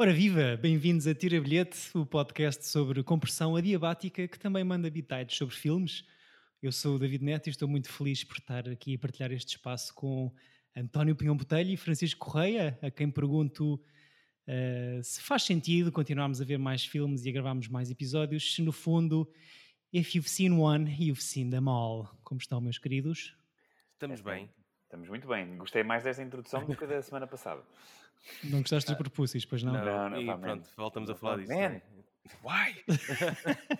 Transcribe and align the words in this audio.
Ora 0.00 0.12
viva, 0.12 0.56
bem-vindos 0.56 1.08
a 1.08 1.14
Tira 1.14 1.40
Bilhete, 1.40 1.76
o 1.98 2.06
podcast 2.06 2.64
sobre 2.68 3.02
compressão 3.02 3.56
adiabática 3.56 4.28
que 4.28 4.38
também 4.38 4.62
manda 4.62 4.88
bitites 4.88 5.36
sobre 5.36 5.56
filmes. 5.56 6.04
Eu 6.62 6.70
sou 6.70 6.94
o 6.94 6.98
David 7.00 7.24
Neto 7.24 7.48
e 7.48 7.50
estou 7.50 7.66
muito 7.66 7.92
feliz 7.92 8.22
por 8.22 8.36
estar 8.36 8.68
aqui 8.68 8.94
a 8.94 8.98
partilhar 9.00 9.32
este 9.32 9.56
espaço 9.56 9.92
com 9.92 10.32
António 10.76 11.16
Pinhão 11.16 11.36
Botelho 11.36 11.70
e 11.70 11.76
Francisco 11.76 12.26
Correia, 12.26 12.78
a 12.80 12.92
quem 12.92 13.10
pergunto 13.10 13.74
uh, 13.74 15.02
se 15.02 15.20
faz 15.20 15.42
sentido 15.42 15.90
continuarmos 15.90 16.40
a 16.40 16.44
ver 16.44 16.58
mais 16.58 16.84
filmes 16.84 17.24
e 17.24 17.30
a 17.30 17.32
gravarmos 17.32 17.66
mais 17.66 17.90
episódios, 17.90 18.54
se 18.54 18.62
no 18.62 18.70
fundo, 18.70 19.28
if 19.92 20.14
you've 20.14 20.30
seen 20.30 20.52
one, 20.52 20.88
you've 20.88 21.20
seen 21.20 21.50
them 21.50 21.68
all. 21.68 22.08
Como 22.22 22.40
estão, 22.40 22.60
meus 22.60 22.78
queridos? 22.78 23.36
Estamos 23.94 24.20
bem. 24.20 24.48
Estamos 24.84 25.08
muito 25.08 25.26
bem. 25.26 25.56
Gostei 25.58 25.82
mais 25.82 26.04
desta 26.04 26.22
introdução 26.22 26.64
do 26.64 26.76
que 26.76 26.86
da 26.86 27.02
semana 27.02 27.26
passada. 27.26 27.64
Não 28.44 28.60
gostaste 28.60 28.88
dos 28.90 28.98
propúscios, 28.98 29.44
pois 29.44 29.62
não? 29.62 29.72
Não, 29.72 29.84
Não, 29.84 30.10
não, 30.10 30.20
e 30.22 30.26
pá, 30.26 30.38
pronto, 30.38 30.62
man. 30.66 30.72
voltamos 30.76 31.10
a 31.10 31.14
falar 31.14 31.38
disso. 31.38 31.52
Man. 31.52 31.56
né? 31.68 31.82
Why? 32.44 32.84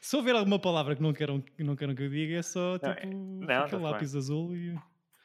Se 0.00 0.16
houver 0.16 0.34
alguma 0.34 0.58
palavra 0.58 0.94
que 0.96 1.02
não 1.02 1.12
queiram 1.12 1.40
que, 1.40 1.62
não 1.62 1.76
queiram 1.76 1.94
que 1.94 2.02
eu 2.02 2.10
diga, 2.10 2.36
é 2.36 2.42
só 2.42 2.72
Não, 2.72 2.78
tipo 2.78 2.90
é- 2.90 3.06
não, 3.06 3.46
tá 3.46 3.64
aquele 3.64 3.82
bem. 3.82 3.90
lápis 3.90 4.14
azul 4.14 4.54
e. 4.56 4.74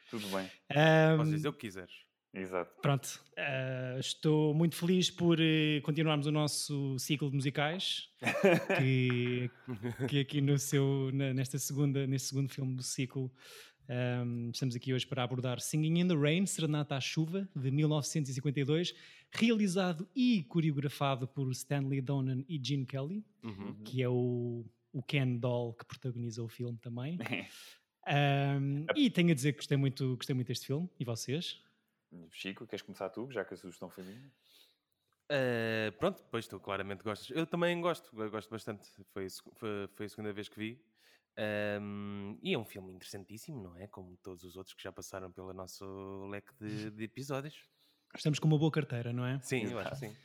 Tudo 0.10 0.28
bem. 0.30 0.50
Ahm, 0.72 1.18
Podes 1.18 1.32
dizer 1.34 1.48
o 1.50 1.54
que 1.54 1.60
quiseres. 1.60 1.92
Exato. 2.34 2.70
Pronto, 2.82 3.08
eh, 3.38 3.96
estou 3.98 4.54
muito 4.54 4.76
feliz 4.76 5.10
por 5.10 5.40
eh, 5.40 5.80
continuarmos 5.84 6.28
o 6.28 6.32
nosso 6.34 6.98
ciclo 7.00 7.30
de 7.30 7.36
musicais, 7.38 8.10
que, 8.78 9.50
que 10.10 10.20
aqui 10.20 10.42
no 10.42 10.60
seu, 10.60 11.12
na- 11.14 11.34
nesta 11.34 11.58
segunda, 11.58 12.06
neste 12.06 12.28
segundo 12.30 12.50
filme 12.50 12.76
do 12.76 12.84
ciclo, 12.84 13.32
ehm, 13.88 14.50
estamos 14.52 14.76
aqui 14.76 14.94
hoje 14.94 15.06
para 15.08 15.24
abordar 15.24 15.60
Singing 15.60 16.00
in 16.00 16.08
the 16.08 16.16
Rain, 16.16 16.46
Serenata 16.46 16.96
à 16.96 17.02
Chuva, 17.02 17.48
de 17.56 17.72
1952, 17.72 18.94
realizado 19.32 20.08
e 20.16 20.44
coreografado 20.44 21.28
por 21.28 21.52
Stanley 21.52 22.02
Donen 22.02 22.46
e 22.48 22.60
Gene 22.64 22.86
Kelly, 22.86 23.24
Uhum. 23.44 23.76
que 23.84 24.02
é 24.02 24.10
o, 24.10 24.66
o 24.92 25.04
Ken 25.04 25.38
Doll 25.38 25.74
que 25.74 25.86
protagoniza 25.86 26.44
o 26.44 26.48
filme 26.48 26.78
também. 26.80 27.18
Ehm, 28.08 28.86
e 28.96 29.10
tenho 29.10 29.32
a 29.32 29.34
dizer 29.34 29.54
que 29.54 29.58
gostei 29.58 29.76
muito, 29.78 30.16
gostei 30.16 30.36
muito 30.36 30.48
deste 30.48 30.68
filme, 30.68 30.88
e 31.00 31.04
vocês? 31.04 31.60
Chico, 32.30 32.68
queres 32.68 32.84
começar 32.84 33.10
tu, 33.10 33.28
já 33.32 33.44
que 33.44 33.56
a 33.56 33.58
sugestão 33.58 33.90
foi 33.90 34.04
minha? 34.04 34.32
Eh, 35.28 35.92
pronto, 35.98 36.24
pois 36.30 36.48
tu 36.48 36.60
claramente 36.60 37.04
gostas. 37.04 37.36
Eu 37.36 37.48
também 37.48 37.82
gosto, 37.82 38.10
eu 38.22 38.30
gosto 38.30 38.50
bastante. 38.50 38.88
Foi, 39.12 39.28
foi, 39.56 39.88
foi 39.88 40.06
a 40.06 40.10
segunda 40.10 40.32
vez 40.32 40.48
que 40.48 40.60
vi. 40.60 40.80
Ahm, 41.38 42.38
e 42.42 42.54
é 42.54 42.58
um 42.58 42.64
filme 42.64 42.94
interessantíssimo, 42.94 43.62
não 43.62 43.78
é? 43.78 43.88
Como 43.88 44.18
todos 44.18 44.44
os 44.44 44.56
outros 44.56 44.74
que 44.74 44.82
já 44.82 44.92
passaram 44.92 45.32
pelo 45.32 45.54
nosso 45.54 46.26
leque 46.28 46.52
de, 46.60 46.90
de 46.90 47.04
episódios. 47.04 47.68
Estamos 48.16 48.40
com 48.40 48.48
uma 48.48 48.58
boa 48.58 48.72
carteira, 48.72 49.12
não 49.12 49.26
é? 49.26 49.40
Sim, 49.42 49.66
eu 49.66 49.80
acho 49.80 49.92
que 49.92 49.98
sim. 49.98 50.16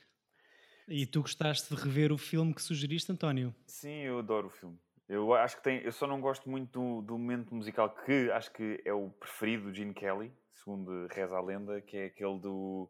E 0.86 1.06
tu 1.06 1.22
gostaste 1.22 1.74
de 1.74 1.80
rever 1.80 2.12
o 2.12 2.18
filme 2.18 2.54
que 2.54 2.62
sugeriste, 2.62 3.10
António? 3.12 3.54
Sim, 3.66 4.02
eu 4.02 4.18
adoro 4.18 4.48
o 4.48 4.50
filme. 4.50 4.78
Eu 5.08 5.34
acho 5.34 5.56
que 5.56 5.62
tem. 5.64 5.78
Eu 5.82 5.92
só 5.92 6.06
não 6.06 6.20
gosto 6.20 6.48
muito 6.48 6.80
do, 6.80 7.02
do 7.02 7.18
momento 7.18 7.54
musical 7.54 7.90
que 7.90 8.30
acho 8.30 8.52
que 8.52 8.80
é 8.84 8.92
o 8.92 9.10
preferido 9.10 9.64
do 9.64 9.74
Gene 9.74 9.92
Kelly, 9.92 10.32
segundo 10.54 11.08
reza 11.08 11.36
a 11.36 11.40
lenda, 11.40 11.80
que 11.80 11.96
é 11.96 12.04
aquele 12.06 12.38
do 12.38 12.88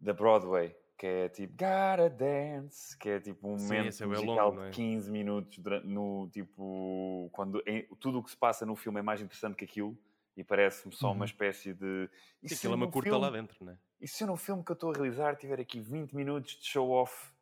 da 0.00 0.12
Broadway, 0.12 0.74
que 1.02 1.06
é 1.08 1.28
tipo 1.28 1.52
Gotta 1.54 2.08
Dance, 2.08 2.96
que 2.96 3.08
é 3.08 3.18
tipo 3.18 3.48
um 3.48 3.58
Sim, 3.58 3.64
momento 3.64 3.88
esse 3.88 4.04
é 4.04 4.06
musical 4.06 4.50
longo, 4.50 4.62
é? 4.62 4.66
de 4.66 4.76
15 4.76 5.10
minutos 5.10 5.58
dura- 5.58 5.80
no 5.82 6.30
tipo 6.32 7.28
quando 7.32 7.60
em- 7.66 7.88
tudo 7.98 8.20
o 8.20 8.22
que 8.22 8.30
se 8.30 8.36
passa 8.36 8.64
no 8.64 8.76
filme 8.76 9.00
é 9.00 9.02
mais 9.02 9.20
interessante 9.20 9.56
que 9.56 9.64
aquilo 9.64 9.98
e 10.36 10.44
parece-me 10.44 10.94
só 10.94 11.08
Uhum. 11.08 11.14
uma 11.14 11.24
espécie 11.24 11.74
de 11.74 12.08
e 12.40 12.48
Sim, 12.48 12.54
aquilo 12.54 12.74
é 12.74 12.76
uma 12.76 12.86
curta 12.88 13.10
filme- 13.10 13.20
lá 13.24 13.30
dentro, 13.32 13.64
não 13.64 13.72
é? 13.72 13.76
e 14.00 14.06
se 14.06 14.22
eu 14.22 14.28
no 14.28 14.36
filme 14.36 14.62
que 14.64 14.70
eu 14.70 14.74
estou 14.74 14.90
a 14.90 14.94
realizar 14.94 15.34
tiver 15.34 15.58
aqui 15.58 15.80
20 15.80 16.14
minutos 16.14 16.52
de 16.52 16.66
show-off 16.66 17.32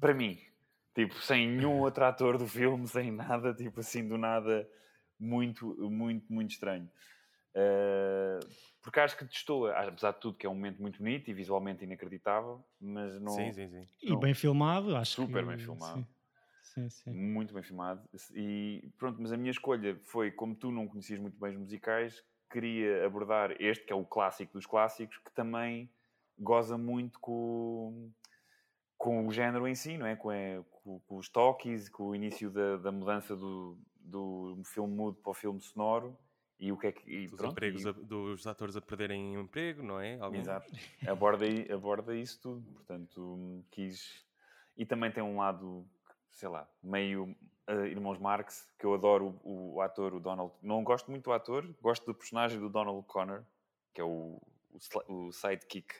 para 0.00 0.14
mim? 0.14 0.38
Tipo, 0.94 1.14
sem 1.20 1.46
nenhum 1.46 1.80
outro 1.84 2.06
ator 2.06 2.38
do 2.38 2.48
filme, 2.48 2.88
sem 2.88 3.10
nada, 3.12 3.52
tipo 3.52 3.80
assim, 3.80 4.08
do 4.08 4.16
nada, 4.16 4.66
muito, 5.20 5.66
muito, 5.90 6.32
muito 6.32 6.52
estranho. 6.52 6.90
Uh, 7.54 8.46
porque 8.80 8.98
acho 8.98 9.16
que 9.16 9.24
destoa, 9.24 9.72
apesar 9.72 10.12
de 10.12 10.20
tudo, 10.20 10.36
que 10.36 10.46
é 10.46 10.48
um 10.48 10.54
momento 10.54 10.80
muito 10.80 10.98
bonito 10.98 11.30
e 11.30 11.34
visualmente 11.34 11.84
inacreditável, 11.84 12.64
mas 12.80 13.20
não. 13.20 13.32
Sim, 13.32 13.52
sim, 13.52 13.68
sim. 13.68 13.88
E 14.02 14.10
Não. 14.10 14.18
bem 14.18 14.34
filmado, 14.34 14.96
acho 14.96 15.22
Super 15.22 15.42
que... 15.42 15.48
bem 15.48 15.58
filmado. 15.58 16.06
Sim, 16.62 16.88
sim. 16.88 17.12
sim. 17.12 17.12
Muito 17.12 17.52
bem 17.52 17.62
filmado. 17.62 18.08
E 18.34 18.90
pronto, 18.98 19.20
mas 19.20 19.32
a 19.32 19.36
minha 19.36 19.50
escolha 19.50 19.96
foi, 20.04 20.30
como 20.30 20.54
tu 20.54 20.70
não 20.70 20.88
conhecias 20.88 21.20
muito 21.20 21.38
bem 21.38 21.50
os 21.52 21.58
musicais, 21.58 22.24
queria 22.50 23.04
abordar 23.04 23.54
este, 23.60 23.84
que 23.84 23.92
é 23.92 23.96
o 23.96 24.04
clássico 24.04 24.54
dos 24.54 24.66
clássicos, 24.66 25.18
que 25.18 25.30
também 25.32 25.90
goza 26.38 26.76
muito 26.78 27.20
com, 27.20 28.10
com 28.96 29.26
o 29.26 29.32
género 29.32 29.68
em 29.68 29.74
si, 29.74 29.96
não 29.98 30.06
é? 30.06 30.16
Com, 30.16 30.30
a- 30.30 30.64
com- 30.70 31.00
com 31.00 31.16
os 31.18 31.28
toques, 31.28 31.88
com 31.88 32.08
o 32.08 32.14
início 32.14 32.50
da, 32.50 32.78
da 32.78 32.90
mudança 32.90 33.36
do, 33.36 33.78
do 33.96 34.60
filme 34.64 34.94
mudo 34.94 35.18
para 35.20 35.30
o 35.30 35.34
filme 35.34 35.60
sonoro 35.60 36.18
e 36.58 36.70
o 36.72 36.76
que 36.78 36.86
é 36.88 36.92
que. 36.92 37.26
Dos 37.28 37.42
empregos 37.42 37.84
e- 37.84 37.88
a- 37.88 37.92
dos 37.92 38.46
atores 38.46 38.76
a 38.76 38.80
perderem 38.80 39.34
emprego, 39.34 39.82
não 39.82 40.00
é? 40.00 40.18
Alguns. 40.20 40.40
Exato. 40.40 40.72
Aborda, 41.06 41.44
aborda 41.74 42.14
isso 42.16 42.40
tudo. 42.40 42.62
Portanto, 42.72 43.34
hum, 43.34 43.64
quis. 43.70 44.24
E 44.76 44.86
também 44.86 45.10
tem 45.12 45.22
um 45.22 45.36
lado, 45.38 45.86
sei 46.30 46.48
lá, 46.48 46.68
meio 46.82 47.36
eh, 47.66 47.88
Irmãos 47.88 48.18
Marx, 48.18 48.72
que 48.78 48.86
eu 48.86 48.94
adoro 48.94 49.38
o, 49.44 49.74
o 49.74 49.80
ator, 49.80 50.14
o 50.14 50.20
Donald. 50.20 50.52
Não 50.62 50.82
gosto 50.82 51.10
muito 51.10 51.24
do 51.24 51.32
ator, 51.32 51.66
gosto 51.80 52.06
do 52.06 52.14
personagem 52.14 52.58
do 52.58 52.68
Donald 52.68 53.04
Connor, 53.06 53.44
que 53.92 54.00
é 54.00 54.04
o, 54.04 54.40
o, 55.08 55.12
o 55.28 55.32
sidekick 55.32 55.94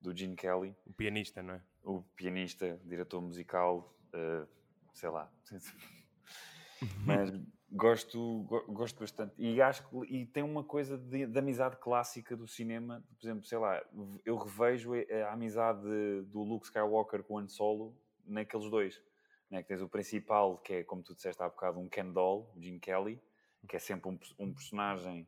do 0.00 0.14
Gene 0.16 0.34
Kelly, 0.36 0.74
O 0.84 0.92
pianista, 0.92 1.42
não 1.42 1.54
é? 1.54 1.62
o 1.84 2.02
pianista, 2.16 2.78
diretor 2.84 3.20
musical, 3.20 3.96
eh, 4.12 4.46
sei 4.92 5.08
lá. 5.08 5.30
Mas 7.06 7.30
gosto, 7.72 8.42
go- 8.42 8.64
gosto 8.68 9.00
bastante. 9.00 9.34
E 9.38 9.60
acho 9.60 9.88
que 9.88 10.14
e 10.14 10.26
tem 10.26 10.42
uma 10.42 10.62
coisa 10.62 10.96
de, 10.98 11.26
de 11.26 11.38
amizade 11.38 11.76
clássica 11.76 12.36
do 12.36 12.46
cinema. 12.46 13.02
Por 13.18 13.26
exemplo, 13.26 13.44
sei 13.44 13.58
lá, 13.58 13.82
eu 14.24 14.36
revejo 14.36 14.92
a, 14.94 15.32
amizade 15.32 15.82
do 16.26 16.42
Luke 16.42 16.66
Skywalker 16.66 17.22
com 17.24 17.34
o 17.34 17.38
Han 17.38 17.48
Solo 17.48 17.96
naqueles 18.24 18.70
dois. 18.70 19.02
Né? 19.50 19.62
Que 19.62 19.68
tens 19.68 19.82
o 19.82 19.88
principal, 19.88 20.58
que 20.58 20.74
é, 20.74 20.84
como 20.84 21.02
tu 21.02 21.14
disseste 21.14 21.42
há 21.42 21.48
bocado, 21.48 21.78
um 21.80 21.88
Ken 21.88 22.10
Doll, 22.10 22.50
o 22.54 22.60
Gene 22.60 22.78
Kelly, 22.78 23.20
que 23.68 23.76
é 23.76 23.78
sempre 23.78 24.10
um, 24.10 24.18
um 24.38 24.52
personagem 24.52 25.26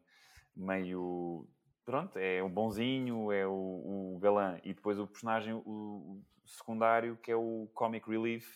meio. 0.55 1.49
Pronto, 1.85 2.19
é 2.19 2.43
o 2.43 2.49
bonzinho, 2.49 3.31
é 3.31 3.47
o, 3.47 4.15
o 4.15 4.19
galã. 4.19 4.59
E 4.65 4.73
depois 4.73 4.99
o 4.99 5.07
personagem, 5.07 5.53
o, 5.53 5.61
o 5.67 6.23
secundário, 6.47 7.17
que 7.19 7.31
é 7.31 7.37
o 7.37 7.69
comic 7.75 8.09
relief, 8.09 8.47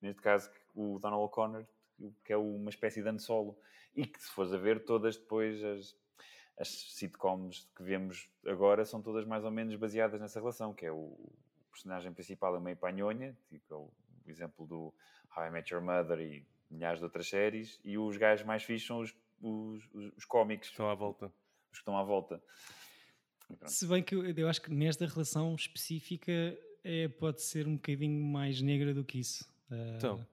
neste 0.00 0.22
caso 0.22 0.50
o 0.74 0.98
Donald 0.98 1.24
O'Connor, 1.24 1.66
que 2.24 2.32
é 2.32 2.36
uma 2.36 2.70
espécie 2.70 3.02
de 3.02 3.08
Han 3.08 3.18
Solo. 3.18 3.58
E 3.94 4.06
que, 4.06 4.22
se 4.22 4.30
fores 4.30 4.52
a 4.52 4.56
ver, 4.58 4.84
todas 4.84 5.16
depois 5.16 5.62
as, 5.64 5.96
as 6.58 6.68
sitcoms 6.68 7.68
que 7.76 7.82
vemos 7.82 8.30
agora 8.46 8.84
são 8.84 9.02
todas 9.02 9.24
mais 9.26 9.44
ou 9.44 9.50
menos 9.50 9.74
baseadas 9.76 10.20
nessa 10.20 10.38
relação, 10.38 10.72
que 10.72 10.86
é 10.86 10.92
o, 10.92 10.96
o 10.96 11.32
personagem 11.72 12.12
principal 12.12 12.54
é 12.56 12.60
meio 12.60 12.76
panhonha, 12.76 13.36
tipo 13.48 13.74
é 13.74 13.76
o, 13.76 13.90
o 14.26 14.30
exemplo 14.30 14.66
do 14.66 14.94
How 15.36 15.46
I 15.46 15.50
Met 15.50 15.72
Your 15.74 15.82
Mother 15.82 16.20
e 16.20 16.46
milhares 16.70 17.00
de 17.00 17.04
outras 17.04 17.28
séries, 17.28 17.80
e 17.84 17.98
os 17.98 18.16
gajos 18.16 18.46
mais 18.46 18.62
fixos 18.62 18.86
são 18.86 19.00
os, 19.00 19.14
os, 19.42 19.88
os, 19.92 20.12
os 20.18 20.24
cómics, 20.24 20.68
Estão 20.68 20.88
à 20.88 20.94
volta. 20.94 21.26
os 21.26 21.32
que 21.72 21.76
estão 21.78 21.96
à 21.98 22.04
volta. 22.04 22.40
Se 23.66 23.86
bem 23.88 24.02
que 24.02 24.14
eu, 24.14 24.24
eu 24.24 24.48
acho 24.48 24.62
que 24.62 24.72
nesta 24.72 25.04
relação 25.06 25.54
específica 25.56 26.30
é, 26.84 27.08
pode 27.08 27.42
ser 27.42 27.66
um 27.66 27.74
bocadinho 27.74 28.22
mais 28.22 28.60
negra 28.62 28.94
do 28.94 29.04
que 29.04 29.18
isso. 29.18 29.44
Ah, 29.68 29.94
Então. 29.96 30.24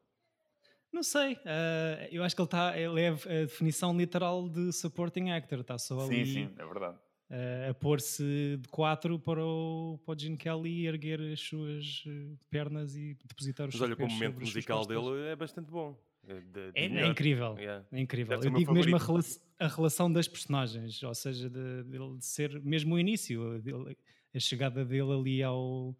Não 0.91 1.03
sei. 1.03 1.37
ah, 1.45 2.07
eu 2.11 2.23
acho 2.23 2.35
que 2.35 2.41
ele, 2.41 2.49
tá, 2.49 2.77
ele 2.77 3.01
é 3.01 3.09
a 3.09 3.45
definição 3.45 3.95
literal 3.95 4.47
de 4.49 4.71
supporting 4.71 5.29
actor. 5.31 5.59
Está 5.59 5.77
só 5.77 5.99
Sim, 5.99 6.21
ali 6.21 6.25
sim, 6.25 6.49
é 6.57 6.65
verdade. 6.65 6.97
ah, 7.29 7.69
a 7.69 7.73
pôr-se 7.73 8.57
de 8.59 8.67
quatro 8.69 9.19
para 9.19 9.43
o, 9.43 9.99
para 10.05 10.15
o 10.15 10.19
Gene 10.19 10.37
Kelly 10.37 10.87
erguer 10.87 11.19
as 11.33 11.39
suas 11.39 12.03
eh, 12.07 12.35
pernas 12.49 12.95
e 12.95 13.15
depositar 13.25 13.67
os 13.67 13.75
Mas 13.75 13.81
olha, 13.81 13.95
como 13.95 14.07
pés 14.07 14.19
momento 14.19 14.39
musical 14.39 14.85
dele 14.85 15.27
é 15.27 15.35
bastante 15.35 15.69
bom. 15.69 15.95
É, 16.27 16.33
de- 16.41 16.71
de 16.71 16.71
É, 16.73 16.85
é 17.03 17.07
incrível. 17.07 17.55
Yeah. 17.57 17.85
É 17.91 17.99
incrível. 18.01 18.41
Eu 18.41 18.51
o 18.51 18.57
digo 18.57 18.73
mesmo 18.73 18.95
a, 18.95 18.99
rela- 18.99 19.23
a 19.59 19.67
relação 19.67 20.11
das 20.11 20.27
personagens, 20.27 21.01
ou 21.03 21.13
seja, 21.15 21.49
de, 21.49 21.83
de 21.83 22.25
ser 22.25 22.59
mesmo 22.61 22.95
o 22.95 22.99
início, 22.99 23.61
dele- 23.61 23.97
a 24.35 24.39
chegada 24.39 24.83
dele 24.83 25.11
ali 25.13 25.41
ao, 25.43 25.95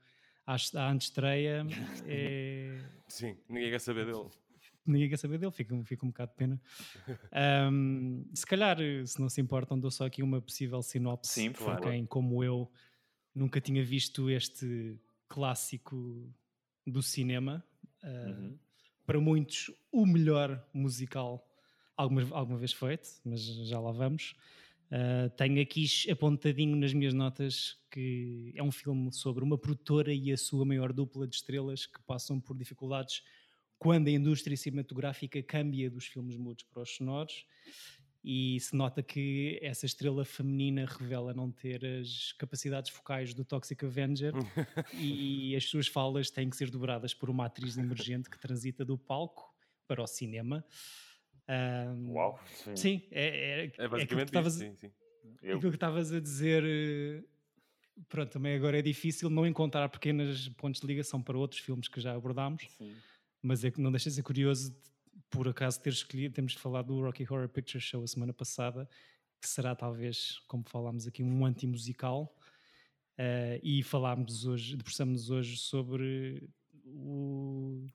à, 0.45 0.56
à 0.75 0.92
antestreia, 0.92 1.66
é, 2.06 2.78
Sim, 3.07 3.38
ninguém 3.48 3.69
quer 3.72 3.80
saber 3.80 4.06
dele. 4.06 4.28
Ninguém 4.89 5.10
quer 5.10 5.18
saber 5.18 5.38
dele, 5.38 5.51
fica, 5.51 5.75
fica 5.84 6.06
um 6.06 6.10
bocado 6.10 6.31
de 6.31 6.38
pena. 6.38 6.62
Ahm, 7.31 8.24
se 8.34 8.45
calhar, 8.45 8.78
se 9.06 9.19
não 9.19 9.30
se 9.30 9.42
importam, 9.42 9.80
dou 9.80 9.92
só 9.92 10.06
aqui 10.06 10.24
uma 10.24 10.42
possível 10.42 10.81
sinopse 10.81 11.34
Sim, 11.34 11.51
para 11.51 11.78
quem, 11.78 12.06
como 12.06 12.44
eu, 12.44 12.72
nunca 13.34 13.62
tinha 13.62 13.84
visto 13.84 14.30
este 14.30 15.00
clássico 15.28 16.31
do 16.86 17.01
cinema. 17.01 17.63
Ah, 18.04 18.25
Uhum. 18.28 18.57
Para 19.06 19.22
muitos, 19.22 19.72
o 19.89 20.06
melhor 20.06 20.62
musical 20.74 21.48
alguma, 21.95 22.22
alguma 22.31 22.57
vez 22.57 22.74
feito, 22.74 23.07
mas 23.25 23.42
já 23.42 23.80
lá 23.80 23.92
vamos. 23.92 24.36
Uh, 24.92 25.30
tenho 25.36 25.62
aqui 25.62 25.86
apontadinho 26.10 26.75
nas 26.75 26.94
minhas 26.94 27.13
notas 27.13 27.78
que 27.92 28.54
é 28.56 28.63
um 28.63 28.72
filme 28.72 29.12
sobre 29.12 29.44
uma 29.44 29.57
produtora 29.57 30.13
e 30.13 30.31
a 30.31 30.38
sua 30.38 30.63
maior 30.63 30.94
dupla 30.94 31.28
de 31.28 31.36
estrelas 31.36 31.86
que 31.86 32.01
passam 32.04 32.40
por 32.40 32.57
dificuldades 32.57 33.22
quando 33.78 34.08
a 34.08 34.12
indústria 34.12 34.58
cinematográfica 34.58 35.42
cambia 35.44 35.90
dos 35.90 36.06
filmes 36.06 36.36
mudos 36.38 36.64
para 36.64 36.82
os 36.82 36.96
sonoros 36.96 37.46
e 38.24 38.60
se 38.60 38.76
nota 38.76 39.02
que 39.02 39.58
essa 39.62 39.86
estrela 39.86 40.26
feminina 40.26 40.86
revela 40.86 41.34
não 41.34 41.52
ter 41.52 41.86
as 41.86 42.34
capacidades 42.34 42.92
focais 42.92 43.34
do 43.34 43.46
Toxic 43.46 43.86
Avenger 43.86 44.34
e 45.00 45.56
as 45.56 45.66
suas 45.66 45.88
falas 45.88 46.30
têm 46.30 46.50
que 46.50 46.58
ser 46.58 46.70
dobradas 46.70 47.14
por 47.14 47.30
uma 47.30 47.46
atriz 47.46 47.78
emergente 47.78 48.30
que 48.30 48.38
transita 48.38 48.84
do 48.84 48.98
palco 48.98 49.56
para 49.88 50.02
o 50.04 50.08
cinema. 50.08 50.66
Um, 51.48 52.12
Uau! 52.12 52.40
Sim, 52.54 52.76
sim 52.76 53.08
é, 53.12 53.66
é, 53.66 53.72
é 53.78 53.88
basicamente 53.88 54.36
é 54.36 54.42
isso, 54.42 54.60
sim, 54.60 54.76
sim. 54.76 54.92
Aquilo 55.44 55.62
que 55.62 55.78
estavas 55.78 56.12
a 56.12 56.20
dizer, 56.20 56.64
eh, 56.66 57.24
pronto, 58.10 58.32
também 58.32 58.56
agora 58.56 58.78
é 58.78 58.82
difícil 58.82 59.30
não 59.30 59.48
encontrar 59.48 59.88
pequenos 59.88 60.50
pontos 60.50 60.82
de 60.82 60.88
ligação 60.88 61.22
para 61.22 61.38
outros 61.38 61.62
filmes 61.62 61.88
que 61.88 62.02
já 62.02 62.14
abordámos, 62.14 62.66
sim. 62.78 62.96
Mas 63.48 63.64
é 63.64 63.72
que 63.72 63.80
não 63.80 63.92
deixa 63.92 64.10
de 64.10 64.16
ser 64.18 64.24
curioso 64.24 64.76
por 65.30 65.48
acaso 65.48 65.82
ter 65.82 65.92
escolhido, 65.92 66.36
temos 66.36 66.54
falado 66.54 66.88
do 66.88 67.02
Rocky 67.02 67.24
Horror 67.24 67.48
Picture 67.48 67.82
Show 67.82 68.04
a 68.04 68.08
semana 68.08 68.34
passada, 68.34 68.88
que 69.42 69.48
será 69.48 69.74
talvez, 69.74 70.40
como 70.48 70.64
falámos 70.68 71.08
aqui, 71.08 71.24
um 71.24 71.46
anti-musical, 71.46 72.36
uh, 73.18 73.60
e 73.64 73.82
falámos 73.84 74.46
hoje, 74.46 74.76
debruçamos 74.76 75.30
hoje 75.30 75.58
sobre 75.58 76.50
o... 76.86 77.88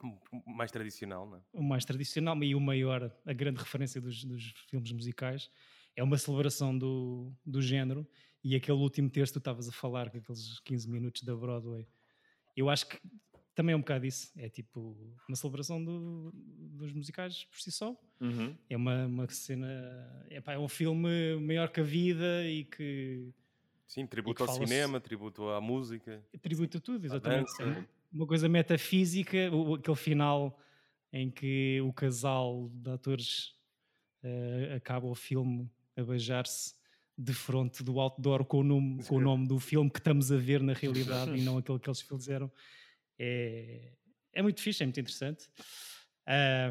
mais 0.47 0.71
tradicional, 0.71 1.29
não 1.29 1.37
é? 1.37 1.41
O 1.53 1.63
mais 1.63 1.85
tradicional 1.85 2.43
e 2.43 2.55
o 2.55 2.61
maior, 2.61 3.15
a 3.25 3.33
grande 3.33 3.59
referência 3.59 4.01
dos, 4.01 4.25
dos 4.25 4.55
filmes 4.69 4.91
musicais, 4.93 5.51
é 5.95 6.03
uma 6.03 6.17
celebração 6.17 6.77
do, 6.77 7.31
do 7.45 7.61
género, 7.61 8.07
e 8.43 8.57
aquele 8.57 8.79
último 8.79 9.11
terço 9.11 9.33
que 9.33 9.39
tu 9.39 9.43
estavas 9.43 9.69
a 9.69 9.73
falar, 9.73 10.09
aqueles 10.09 10.59
15 10.61 10.89
minutos 10.89 11.23
da 11.23 11.37
Broadway, 11.37 11.87
eu 12.57 12.69
acho 12.69 12.89
que 12.89 12.99
também 13.55 13.73
é 13.73 13.77
um 13.77 13.81
bocado 13.81 14.07
isso. 14.07 14.33
É 14.37 14.49
tipo 14.49 14.97
uma 15.29 15.37
celebração 15.37 15.83
do, 15.83 16.33
dos 16.35 16.93
musicais 16.93 17.45
por 17.45 17.61
si 17.61 17.71
só. 17.71 17.97
Uhum. 18.21 18.57
É 18.69 18.77
uma, 18.77 19.07
uma 19.07 19.29
cena. 19.29 19.69
É, 20.31 20.41
pá, 20.41 20.53
é 20.55 20.59
um 20.59 20.69
filme 20.69 21.37
maior 21.37 21.69
que 21.69 21.81
a 21.81 21.85
vida 21.85 22.47
e 22.49 22.65
que. 22.65 23.29
Sim, 23.87 24.07
tributo 24.07 24.43
ao 24.43 24.49
cinema, 24.49 25.01
tributo 25.01 25.49
à 25.51 25.61
música. 25.61 26.25
Tributo 26.41 26.79
a 26.79 26.81
tudo, 26.81 27.05
exatamente. 27.05 27.51
É 27.63 27.85
uma 28.11 28.27
coisa 28.27 28.49
metafísica, 28.49 29.51
o, 29.53 29.75
aquele 29.75 29.97
final 29.97 30.59
em 31.13 31.31
que 31.31 31.81
o 31.83 31.93
casal 31.93 32.71
de 32.73 32.91
atores 32.91 33.55
uh, 34.23 34.77
acaba 34.77 35.07
o 35.07 35.15
filme 35.15 35.71
a 35.95 36.03
beijar-se 36.03 36.75
de 37.19 37.35
frente 37.35 37.83
do 37.83 38.01
outdoor 38.01 38.47
com 38.47 38.61
o, 38.61 38.65
nome, 38.65 39.05
com 39.05 39.17
o 39.17 39.21
nome 39.21 39.47
do 39.47 39.59
filme 39.59 39.91
que 39.91 39.99
estamos 39.99 40.33
a 40.33 40.37
ver 40.37 40.63
na 40.63 40.73
realidade 40.75 41.37
e 41.37 41.43
não 41.43 41.59
aquele 41.59 41.79
que 41.79 41.89
eles 41.89 42.01
fizeram 42.01 42.51
é, 43.25 43.93
é 44.33 44.43
muito 44.43 44.61
fixe, 44.61 44.83
é 44.83 44.87
muito 44.87 44.99
interessante. 44.99 45.49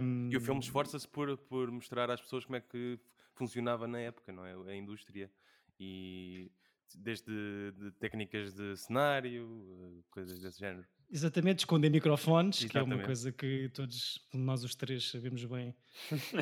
Um... 0.01 0.29
E 0.29 0.35
o 0.35 0.41
filme 0.41 0.59
esforça-se 0.59 1.07
por, 1.07 1.37
por 1.37 1.71
mostrar 1.71 2.11
às 2.11 2.19
pessoas 2.19 2.43
como 2.43 2.57
é 2.57 2.61
que 2.61 2.99
funcionava 3.33 3.87
na 3.87 3.99
época, 3.99 4.33
não 4.33 4.45
é? 4.45 4.53
A 4.71 4.75
indústria. 4.75 5.31
E 5.79 6.51
desde 6.95 7.71
de 7.71 7.91
técnicas 7.99 8.53
de 8.53 8.75
cenário, 8.75 10.03
coisas 10.11 10.39
desse 10.41 10.59
género. 10.59 10.85
Exatamente, 11.09 11.59
esconder 11.59 11.89
microfones, 11.89 12.63
Exatamente. 12.63 12.87
que 12.87 12.93
é 12.93 12.95
uma 12.97 13.05
coisa 13.05 13.31
que 13.31 13.69
todos 13.69 14.27
nós 14.33 14.63
os 14.63 14.75
três 14.75 15.09
sabemos 15.09 15.43
bem. 15.45 15.73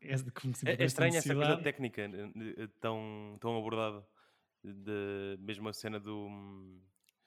é, 0.00 0.10
é, 0.10 0.14
é, 0.14 0.82
é 0.82 0.84
estranha 0.84 1.18
essa 1.18 1.34
coisa 1.34 1.56
técnica 1.58 2.02
eh, 2.02 2.68
tão, 2.80 3.38
tão 3.40 3.56
abordada. 3.56 4.06
De, 4.62 5.38
mesmo 5.40 5.68
a 5.68 5.72
cena 5.72 5.98
do 5.98 6.28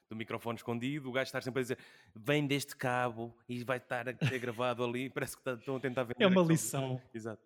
do 0.08 0.16
microfone 0.16 0.56
escondido, 0.56 1.08
o 1.08 1.12
gajo 1.12 1.28
está 1.28 1.40
sempre 1.40 1.60
a 1.60 1.62
dizer 1.62 1.78
vem 2.14 2.46
deste 2.46 2.76
cabo 2.76 3.36
e 3.48 3.62
vai 3.64 3.78
estar 3.78 4.08
a 4.08 4.26
ser 4.26 4.38
gravado 4.38 4.84
ali, 4.84 5.08
parece 5.10 5.36
que 5.36 5.42
tá, 5.42 5.54
estão 5.54 5.76
a 5.76 5.80
tentar 5.80 6.04
vender. 6.04 6.24
É 6.24 6.26
uma 6.26 6.42
lição. 6.42 7.00
Exato. 7.12 7.42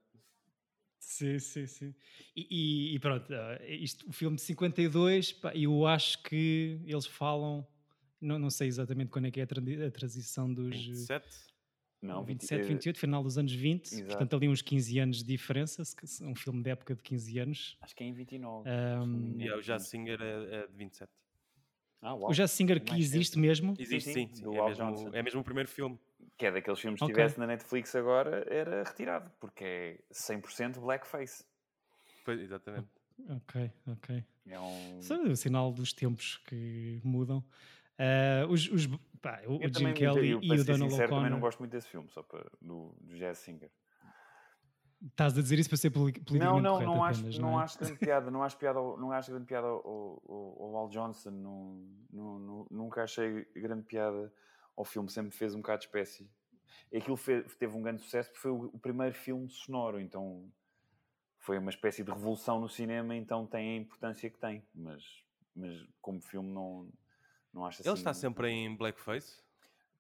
Sim, 0.99 1.39
sim, 1.39 1.67
sim. 1.67 1.95
E, 2.37 2.47
e, 2.51 2.95
e 2.95 2.99
pronto, 2.99 3.33
eh, 3.33 3.75
isto, 3.77 4.09
o 4.09 4.13
filme 4.13 4.37
de 4.37 4.43
52, 4.43 5.33
pá, 5.33 5.53
eu 5.55 5.87
acho 5.87 6.23
que 6.23 6.79
eles 6.85 7.07
falam, 7.07 7.67
não, 8.21 8.39
não 8.39 8.51
sei 8.51 8.69
exatamente 8.69 9.11
quando 9.11 9.27
é 9.27 9.31
que 9.31 9.41
é 9.41 9.45
a, 9.45 9.87
a 9.87 9.91
transição 9.91 10.53
dos... 10.53 10.77
27? 10.77 11.51
Não, 12.03 12.25
27, 12.25 12.67
28, 12.67 12.99
final 12.99 13.23
dos 13.23 13.37
anos 13.37 13.53
20, 13.53 13.93
Exato. 13.93 14.09
portanto 14.09 14.37
ali 14.37 14.49
uns 14.49 14.63
15 14.63 14.99
anos 14.99 15.19
de 15.19 15.25
diferença, 15.25 15.83
um 16.23 16.35
filme 16.35 16.63
de 16.63 16.71
época 16.71 16.95
de 16.95 17.03
15 17.03 17.39
anos. 17.39 17.79
Acho 17.83 17.95
que 17.95 18.03
é 18.03 18.07
em 18.07 18.13
29. 18.15 18.69
Um, 18.71 19.39
e 19.39 19.51
o 19.51 19.61
Jazz 19.61 19.87
Singer 19.87 20.19
é, 20.23 20.63
é 20.63 20.67
de 20.67 20.75
27. 20.75 21.13
Ah, 22.03 22.15
o 22.15 22.33
Jazz 22.33 22.51
Singer 22.53 22.83
que 22.83 22.99
existe 22.99 23.39
mesmo? 23.39 23.75
Existe, 23.79 24.13
sim. 24.13 24.29
sim, 24.29 24.35
sim. 24.35 24.57
É, 24.57 24.65
mesmo, 24.69 25.17
é, 25.17 25.23
mesmo, 25.23 25.41
o 25.41 25.45
primeiro 25.45 25.69
filme. 25.69 25.99
Que 26.39 26.47
é 26.47 26.53
daqueles 26.53 26.81
filmes 26.81 26.99
que 26.99 27.05
okay. 27.05 27.15
tivesse 27.15 27.39
na 27.39 27.47
Netflix 27.47 27.95
agora, 27.95 28.47
era 28.49 28.83
retirado, 28.83 29.31
porque 29.39 29.65
é 29.65 29.99
100% 30.11 30.81
blackface. 30.81 31.45
Pois, 32.25 32.41
exatamente. 32.41 32.89
Ok, 33.29 33.71
ok. 33.87 34.25
É 34.47 34.59
um... 34.59 34.99
Isso 34.99 35.13
é 35.13 35.19
o 35.19 35.37
sinal 35.37 35.71
dos 35.73 35.93
tempos 35.93 36.39
que 36.47 37.01
mudam. 37.05 37.45
Uh, 37.99 38.51
os, 38.51 38.67
os, 38.71 38.87
pá, 39.21 39.43
o, 39.47 39.57
o 39.57 39.69
Jim 39.69 39.93
Kelly 39.93 40.29
e 40.29 40.35
o 40.35 40.65
Donald 40.65 40.95
O'Connor... 40.95 41.09
também 41.09 41.31
não 41.31 41.41
gosto 41.41 41.59
muito 41.59 41.73
desse 41.73 41.89
filme, 41.89 42.09
só 42.09 42.23
para, 42.23 42.51
do, 42.61 42.97
do 42.99 43.19
Jazz 43.19 43.39
Singer. 43.39 43.71
Estás 45.03 45.37
a 45.37 45.41
dizer 45.41 45.59
isso 45.59 45.71
para 45.71 45.79
ser 45.79 45.91
politicamente 45.91 46.45
Não, 46.45 46.61
não, 46.61 46.81
não, 46.81 47.05
acho, 47.05 47.21
apenas, 47.21 47.39
não, 47.39 47.53
não 47.53 47.61
é? 47.61 47.65
acho 47.65 47.79
grande 47.79 47.99
piada, 47.99 48.31
não 48.31 48.43
acho 48.43 48.57
piada, 48.59 48.79
não 48.79 49.13
acho 49.13 49.31
grande 49.31 49.47
piada 49.47 49.67
ao, 49.67 50.23
ao, 50.29 50.63
ao 50.63 50.77
Al 50.77 50.89
Johnson, 50.91 51.31
não, 51.31 51.89
não, 52.13 52.67
nunca 52.71 53.03
achei 53.03 53.47
grande 53.57 53.83
piada 53.85 54.33
ao 54.77 54.85
filme, 54.85 55.09
sempre 55.09 55.31
fez 55.31 55.55
um 55.55 55.59
bocado 55.59 55.81
de 55.81 55.87
espécie. 55.87 56.31
E 56.93 56.99
aquilo 56.99 57.17
fez, 57.17 57.55
teve 57.57 57.75
um 57.75 57.83
grande 57.83 58.03
sucesso 58.03 58.29
porque 58.29 58.43
foi 58.43 58.51
o, 58.51 58.71
o, 58.75 58.79
primeiro 58.79 59.15
filme 59.15 59.49
sonoro, 59.49 59.99
então 59.99 60.53
foi 61.39 61.57
uma 61.57 61.71
espécie 61.71 62.05
de 62.05 62.11
revolução 62.11 62.61
no 62.61 62.69
cinema, 62.69 63.17
então 63.17 63.47
tem 63.47 63.79
a 63.79 63.81
importância 63.81 64.29
que 64.29 64.39
tem, 64.39 64.63
mas, 64.75 65.03
mas 65.57 65.83
como 66.03 66.21
filme 66.21 66.53
não, 66.53 66.93
não 67.55 67.65
acho 67.65 67.81
assim. 67.81 67.89
Ele 67.89 67.99
está 67.99 68.13
sempre 68.13 68.51
em 68.51 68.77
blackface? 68.77 69.43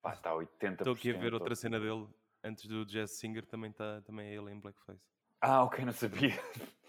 Pá, 0.02 0.12
está 0.12 0.30
80%. 0.32 0.72
Estou 0.72 0.92
aqui 0.92 1.10
a 1.10 1.18
ver 1.18 1.32
outra 1.32 1.54
cena 1.54 1.80
dele 1.80 2.06
antes 2.44 2.66
do 2.66 2.84
Jazz 2.84 3.12
Singer 3.12 3.44
também 3.46 3.70
está 3.70 4.00
também 4.02 4.28
é 4.28 4.34
ele 4.34 4.50
em 4.50 4.60
blackface. 4.60 5.02
Ah, 5.40 5.64
ok, 5.64 5.84
não 5.84 5.92
sabia. 5.92 6.38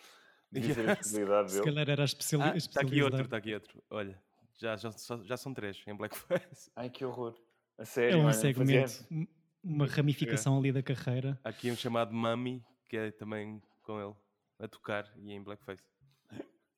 Yes. 0.53 0.77
a 0.77 0.91
especialidade 0.91 1.47
dele. 1.47 1.59
Se 1.59 1.63
calhar 1.63 1.89
era 1.89 2.01
a 2.01 2.05
especialidade. 2.05 2.55
Ah, 2.55 2.57
está 2.57 2.81
aqui 2.81 3.01
outro, 3.01 3.21
está 3.21 3.37
aqui 3.37 3.53
outro. 3.53 3.83
Olha, 3.89 4.21
já, 4.59 4.75
já, 4.75 4.89
já 5.23 5.37
são 5.37 5.53
três 5.53 5.81
em 5.87 5.95
blackface. 5.95 6.69
Ai, 6.75 6.89
que 6.89 7.05
horror. 7.05 7.33
A 7.77 7.85
sério, 7.85 8.19
é 8.19 8.25
um 8.25 8.33
segmento, 8.33 8.91
fazia... 8.91 9.27
uma 9.63 9.87
ramificação 9.87 10.55
é. 10.55 10.59
ali 10.59 10.71
da 10.73 10.83
carreira. 10.83 11.39
Há 11.43 11.49
aqui 11.49 11.71
um 11.71 11.75
chamado 11.77 12.13
Mami, 12.13 12.61
que 12.89 12.97
é 12.97 13.11
também 13.11 13.63
com 13.81 13.99
ele, 13.99 14.13
a 14.59 14.67
tocar 14.67 15.09
e 15.15 15.31
em 15.31 15.41
blackface. 15.41 15.81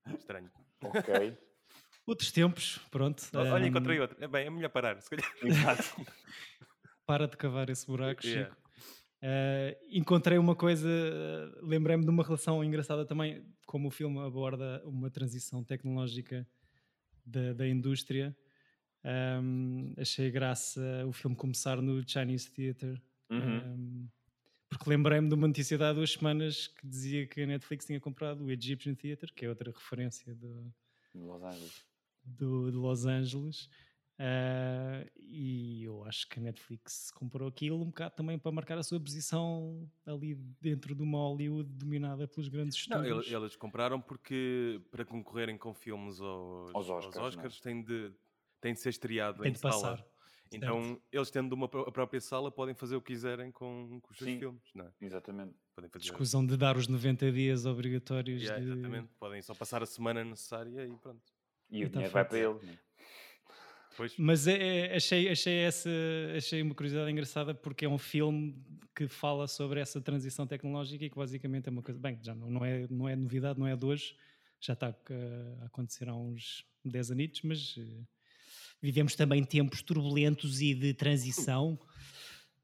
Estranho. 0.06 0.52
Ok. 0.82 1.38
Outros 2.06 2.32
tempos, 2.32 2.78
pronto. 2.92 3.24
Olha, 3.34 3.64
um... 3.64 3.68
encontrei 3.68 3.98
outro. 4.00 4.22
É 4.22 4.28
bem, 4.28 4.46
é 4.46 4.50
melhor 4.50 4.70
parar, 4.70 5.02
se 5.02 5.10
calhar. 5.10 5.32
Exato. 5.42 5.84
Para 7.06 7.28
de 7.28 7.38
cavar 7.38 7.70
esse 7.70 7.88
buraco, 7.88 8.26
yeah. 8.26 8.50
Chico. 8.50 8.63
Uh, 9.24 9.74
encontrei 9.90 10.38
uma 10.38 10.54
coisa, 10.54 10.86
uh, 10.86 11.66
lembrei-me 11.66 12.04
de 12.04 12.10
uma 12.10 12.24
relação 12.24 12.62
engraçada 12.62 13.06
também, 13.06 13.42
como 13.66 13.88
o 13.88 13.92
filme 13.92 14.20
aborda 14.20 14.84
uma 14.86 15.10
transição 15.10 15.64
tecnológica 15.64 16.46
da, 17.26 17.54
da 17.54 17.66
indústria. 17.66 18.36
Um, 19.42 19.94
achei 19.98 20.30
graça 20.30 21.06
o 21.08 21.14
filme 21.14 21.38
começar 21.38 21.82
no 21.82 22.06
Chinese 22.06 22.52
Theatre. 22.52 23.02
Uhum. 23.30 23.60
Um, 23.60 24.10
porque 24.70 24.90
lembrei-me 24.90 25.30
de 25.30 25.36
uma 25.36 25.48
notícia 25.48 25.78
de 25.78 25.84
há 25.86 25.94
duas 25.94 26.12
semanas 26.12 26.68
que 26.68 26.86
dizia 26.86 27.26
que 27.26 27.44
a 27.44 27.48
Netflix 27.48 27.86
tinha 27.86 28.02
comprado 28.02 28.44
o 28.44 28.52
Egyptian 28.52 28.94
Theatre, 28.94 29.32
que 29.32 29.46
é 29.46 29.50
outra 29.50 29.72
referência 29.72 30.36
do, 30.36 30.74
Los 31.16 31.44
Angeles. 31.44 31.86
Do, 32.26 32.72
de 32.72 32.78
Los 32.78 33.06
Angeles. 33.06 33.70
Uh, 34.20 35.10
e 35.18 35.84
eu 35.84 36.04
acho 36.04 36.30
que 36.30 36.40
a 36.40 36.44
Netflix 36.44 37.10
comprou 37.12 37.48
aquilo 37.48 37.82
um 37.82 37.88
bocado 37.88 38.16
também 38.16 38.38
para 38.38 38.52
marcar 38.52 38.78
a 38.78 38.84
sua 38.84 39.00
posição 39.00 39.90
ali 40.06 40.36
dentro 40.62 40.94
de 40.94 41.02
uma 41.02 41.18
Hollywood 41.18 41.68
dominada 41.70 42.28
pelos 42.28 42.48
grandes 42.48 42.78
estúdios. 42.78 43.32
Não, 43.32 43.42
eles 43.42 43.56
compraram 43.56 44.00
porque 44.00 44.80
para 44.92 45.04
concorrerem 45.04 45.58
com 45.58 45.74
filmes 45.74 46.22
aos, 46.22 46.76
aos 46.76 46.90
Oscars, 46.90 47.18
aos 47.18 47.28
Oscars 47.36 47.60
tem, 47.60 47.84
de, 47.84 48.12
tem 48.62 48.74
de 48.74 48.80
ser 48.80 48.90
estreado 48.90 49.42
tem 49.42 49.52
em 49.52 49.56
sala. 49.56 49.74
Passar. 49.74 50.06
Então, 50.52 50.84
certo. 50.84 51.02
eles 51.12 51.32
tendo 51.32 51.54
uma, 51.54 51.66
a 51.66 51.92
própria 51.92 52.22
sala, 52.22 52.52
podem 52.52 52.76
fazer 52.76 52.96
o 52.96 53.02
que 53.02 53.14
quiserem 53.14 53.52
com, 53.52 54.00
com 54.00 54.12
os 54.12 54.18
seus 54.18 54.30
Sim, 54.30 54.38
filmes, 54.38 54.62
não 54.76 54.86
é? 54.86 54.92
Exatamente. 55.02 55.56
Podem 55.74 55.90
fazer... 55.90 56.06
Escusam 56.06 56.46
de 56.46 56.56
dar 56.56 56.78
os 56.78 56.88
90 56.88 57.32
dias 57.32 57.66
obrigatórios. 57.66 58.44
Yeah, 58.44 58.64
de... 58.64 58.72
Exatamente. 58.72 59.10
Podem 59.20 59.42
só 59.42 59.56
passar 59.56 59.82
a 59.82 59.88
semana 59.88 60.24
necessária 60.24 60.86
e 60.86 60.96
pronto. 60.98 61.34
E, 61.72 61.80
e 61.80 61.86
o 61.86 61.90
tá 61.90 61.94
dinheiro 61.94 62.14
vai 62.14 62.26
para 62.26 62.38
é? 62.38 62.78
Pois. 63.96 64.14
Mas 64.18 64.48
é, 64.48 64.88
é, 64.88 64.96
achei, 64.96 65.30
achei, 65.30 65.56
essa, 65.60 65.90
achei 66.36 66.62
uma 66.62 66.74
curiosidade 66.74 67.12
engraçada 67.12 67.54
porque 67.54 67.86
é 67.86 67.90
um 67.90 67.98
filme 67.98 68.56
que 68.96 69.08
fala 69.08 69.48
sobre 69.48 69.80
essa 69.80 70.02
transição 70.02 70.46
tecnológica 70.46 71.06
e 71.06 71.10
que 71.10 71.16
basicamente 71.16 71.68
é 71.68 71.72
uma 71.72 71.82
coisa. 71.82 72.00
Bem, 72.00 72.20
já 72.22 72.34
não, 72.34 72.50
não, 72.50 72.66
é, 72.66 72.88
não 72.90 73.08
é 73.08 73.16
novidade, 73.16 73.60
não 73.60 73.68
é 73.68 73.76
de 73.76 73.86
hoje, 73.86 74.16
já 74.60 74.74
está 74.74 74.88
a 74.88 75.66
acontecer 75.66 76.10
há 76.10 76.16
uns 76.16 76.66
10 76.86 77.12
anitos, 77.12 77.42
mas 77.44 77.78
uh, 77.78 78.08
vivemos 78.82 79.16
também 79.16 79.44
tempos 79.44 79.82
turbulentos 79.82 80.62
e 80.62 80.74
de 80.74 80.94
transição. 80.94 81.80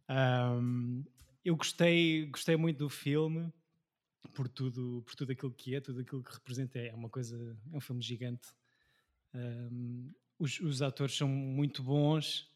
Um, 0.09 1.03
eu 1.43 1.55
gostei, 1.55 2.25
gostei 2.27 2.55
muito 2.55 2.77
do 2.77 2.89
filme 2.89 3.51
por 4.33 4.47
tudo, 4.47 5.03
por 5.05 5.15
tudo 5.15 5.31
aquilo 5.31 5.51
que 5.51 5.75
é, 5.75 5.81
tudo 5.81 6.01
aquilo 6.01 6.23
que 6.23 6.33
representa. 6.33 6.79
É 6.79 6.93
uma 6.93 7.09
coisa, 7.09 7.57
é 7.71 7.75
um 7.75 7.79
filme 7.81 8.01
gigante. 8.01 8.49
Um, 9.33 10.11
os, 10.39 10.59
os, 10.59 10.81
atores 10.81 11.15
são 11.15 11.27
muito 11.27 11.83
bons. 11.83 12.47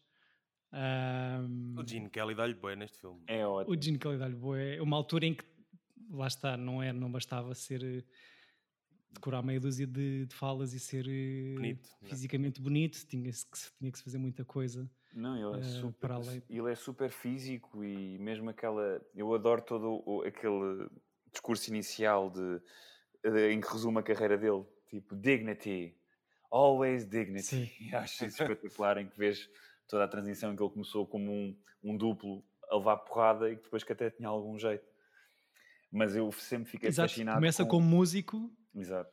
Um, 0.72 1.78
o 1.78 1.86
Gene 1.86 2.10
Kelly 2.10 2.34
dá-lhe 2.34 2.54
boé 2.54 2.74
neste 2.74 2.98
filme. 2.98 3.22
É 3.26 3.46
ótimo. 3.46 3.76
O 3.76 3.80
Gene 3.80 3.98
Kelly 3.98 4.18
dá-lhe 4.18 4.34
boé. 4.34 4.80
Uma 4.80 4.96
altura 4.96 5.26
em 5.26 5.34
que, 5.34 5.44
lá 6.10 6.26
está, 6.26 6.56
não, 6.56 6.82
é, 6.82 6.92
não 6.92 7.12
bastava 7.12 7.54
ser 7.54 8.04
decorar 9.14 9.42
meia 9.42 9.60
dúzia 9.60 9.86
de, 9.86 10.26
de 10.26 10.34
falas 10.34 10.72
e 10.72 10.80
ser 10.80 11.06
eh, 11.08 11.54
bonito, 11.54 11.88
é? 12.02 12.06
fisicamente 12.06 12.58
não. 12.58 12.64
bonito, 12.64 13.06
tinha 13.06 13.30
que, 13.30 13.38
tinha 13.78 13.92
que 13.92 13.98
se 13.98 14.04
fazer 14.04 14.18
muita 14.18 14.44
coisa. 14.44 14.90
Não, 15.14 15.36
ele 15.36 15.62
é, 15.62 15.66
uh, 15.66 15.80
super, 15.80 16.10
ele 16.50 16.72
é 16.72 16.74
super 16.74 17.10
físico 17.10 17.84
e 17.84 18.18
mesmo 18.18 18.50
aquela. 18.50 19.00
Eu 19.14 19.32
adoro 19.32 19.62
todo 19.62 20.02
o, 20.04 20.22
aquele 20.22 20.88
discurso 21.32 21.70
inicial 21.70 22.30
de, 22.30 22.60
de, 23.22 23.52
em 23.52 23.60
que 23.60 23.68
resume 23.68 23.98
a 23.98 24.02
carreira 24.02 24.36
dele, 24.36 24.64
tipo 24.88 25.14
dignity, 25.14 25.96
always 26.54 27.04
dignity. 27.04 27.42
Sim. 27.42 27.70
E 27.90 27.94
acho 27.94 28.24
isso 28.24 28.42
espetacular 28.42 28.98
em 28.98 29.08
que 29.08 29.18
vês 29.18 29.48
toda 29.88 30.04
a 30.04 30.08
transição 30.08 30.52
em 30.52 30.56
que 30.56 30.62
ele 30.62 30.72
começou 30.72 31.06
como 31.06 31.30
um, 31.30 31.56
um 31.82 31.96
duplo 31.96 32.44
a 32.70 32.76
levar 32.76 32.98
porrada 32.98 33.50
e 33.50 33.56
que 33.56 33.64
depois 33.64 33.82
que 33.82 33.92
até 33.92 34.10
tinha 34.10 34.28
algum 34.28 34.58
jeito. 34.58 34.86
Mas 35.90 36.16
eu 36.16 36.30
sempre 36.32 36.70
fiquei 36.70 36.88
Exato. 36.88 37.08
fascinado. 37.08 37.36
Começa 37.36 37.64
com... 37.64 37.70
como 37.70 37.86
músico 37.86 38.50
Exato. 38.74 39.12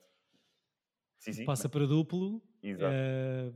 Sim, 1.20 1.34
sim, 1.34 1.46
passa 1.46 1.68
mas... 1.68 1.72
para 1.72 1.86
duplo, 1.86 2.38
uh, 2.38 3.56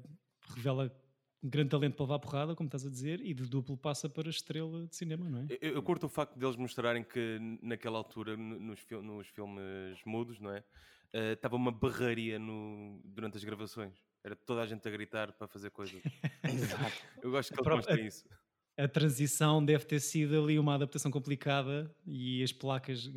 revela 0.53 0.95
um 1.45 1.49
grande 1.49 1.69
talento 1.69 1.95
para 1.95 2.05
levar 2.05 2.19
porrada, 2.19 2.55
como 2.55 2.67
estás 2.67 2.85
a 2.85 2.89
dizer, 2.89 3.21
e 3.21 3.33
de 3.33 3.43
duplo 3.43 3.77
passa 3.77 4.09
para 4.09 4.29
estrela 4.29 4.87
de 4.87 4.95
cinema, 4.95 5.29
não 5.29 5.39
é? 5.41 5.45
Eu, 5.61 5.73
eu 5.73 5.83
curto 5.83 6.07
o 6.07 6.09
facto 6.09 6.37
deles 6.37 6.55
mostrarem 6.55 7.03
que 7.03 7.37
naquela 7.61 7.99
altura, 7.99 8.35
nos, 8.35 8.79
fil 8.79 9.03
nos 9.03 9.27
filmes 9.27 9.99
mudos, 10.05 10.39
não 10.39 10.51
é? 10.51 10.59
Uh, 11.13 11.33
estava 11.33 11.55
uma 11.55 11.71
barraria 11.71 12.39
no, 12.39 12.99
durante 13.05 13.37
as 13.37 13.43
gravações. 13.43 13.93
Era 14.23 14.35
toda 14.35 14.61
a 14.61 14.65
gente 14.65 14.87
a 14.87 14.91
gritar 14.91 15.31
para 15.33 15.47
fazer 15.47 15.69
coisas. 15.69 16.01
Exato. 16.43 17.03
Eu 17.21 17.29
gosto 17.29 17.53
que 17.53 17.61
eles 17.61 17.75
mostrem 17.75 18.07
isso 18.07 18.25
a 18.77 18.87
transição 18.87 19.63
deve 19.63 19.85
ter 19.85 19.99
sido 20.01 20.41
ali 20.43 20.59
uma 20.59 20.75
adaptação 20.75 21.09
complicada 21.09 21.89
e 22.05 22.43
as 22.43 22.51
placas, 22.51 23.09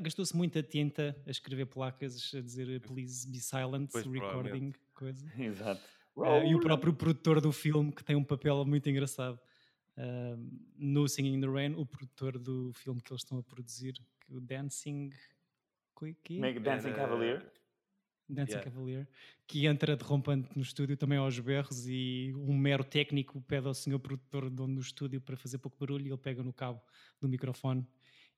gastou-se 0.00 0.34
muita 0.34 0.62
tinta 0.62 1.14
a 1.26 1.30
escrever 1.30 1.66
placas 1.66 2.32
a 2.34 2.40
dizer 2.40 2.80
please 2.80 3.28
be 3.28 3.38
silent, 3.38 3.90
pois, 3.92 4.06
recording, 4.06 4.72
coisa. 4.94 5.30
Exato. 5.38 5.82
Uh, 6.16 6.46
e 6.46 6.54
o 6.54 6.60
próprio 6.60 6.94
produtor 6.94 7.40
do 7.40 7.52
filme, 7.52 7.92
que 7.92 8.02
tem 8.02 8.16
um 8.16 8.24
papel 8.24 8.64
muito 8.64 8.88
engraçado. 8.88 9.38
Uh, 9.96 10.36
no 10.76 11.08
Singing 11.08 11.34
in 11.34 11.40
the 11.40 11.46
Rain, 11.46 11.74
o 11.74 11.84
produtor 11.84 12.38
do 12.38 12.72
filme 12.72 13.00
que 13.00 13.12
eles 13.12 13.22
estão 13.22 13.38
a 13.38 13.42
produzir, 13.42 13.94
o 14.28 14.40
Dancing. 14.40 15.10
Que, 16.22 16.38
Make 16.38 16.60
Dancing 16.60 16.92
Cavalier. 16.92 17.50
Dancing 18.28 18.52
yeah. 18.52 18.70
Cavalier, 18.70 19.08
que 19.46 19.66
entra 19.66 19.96
derrompante 19.96 20.50
no 20.56 20.62
estúdio 20.62 20.96
também 20.96 21.18
aos 21.18 21.38
berros 21.38 21.86
e 21.86 22.32
um 22.36 22.56
mero 22.56 22.82
técnico 22.82 23.40
pede 23.42 23.68
ao 23.68 23.74
senhor 23.74 24.00
produtor 24.00 24.50
dono 24.50 24.74
do 24.74 24.80
estúdio 24.80 25.20
para 25.20 25.36
fazer 25.36 25.58
pouco 25.58 25.78
barulho 25.78 26.06
e 26.06 26.10
ele 26.10 26.18
pega 26.18 26.42
no 26.42 26.52
cabo 26.52 26.82
do 27.20 27.28
microfone 27.28 27.86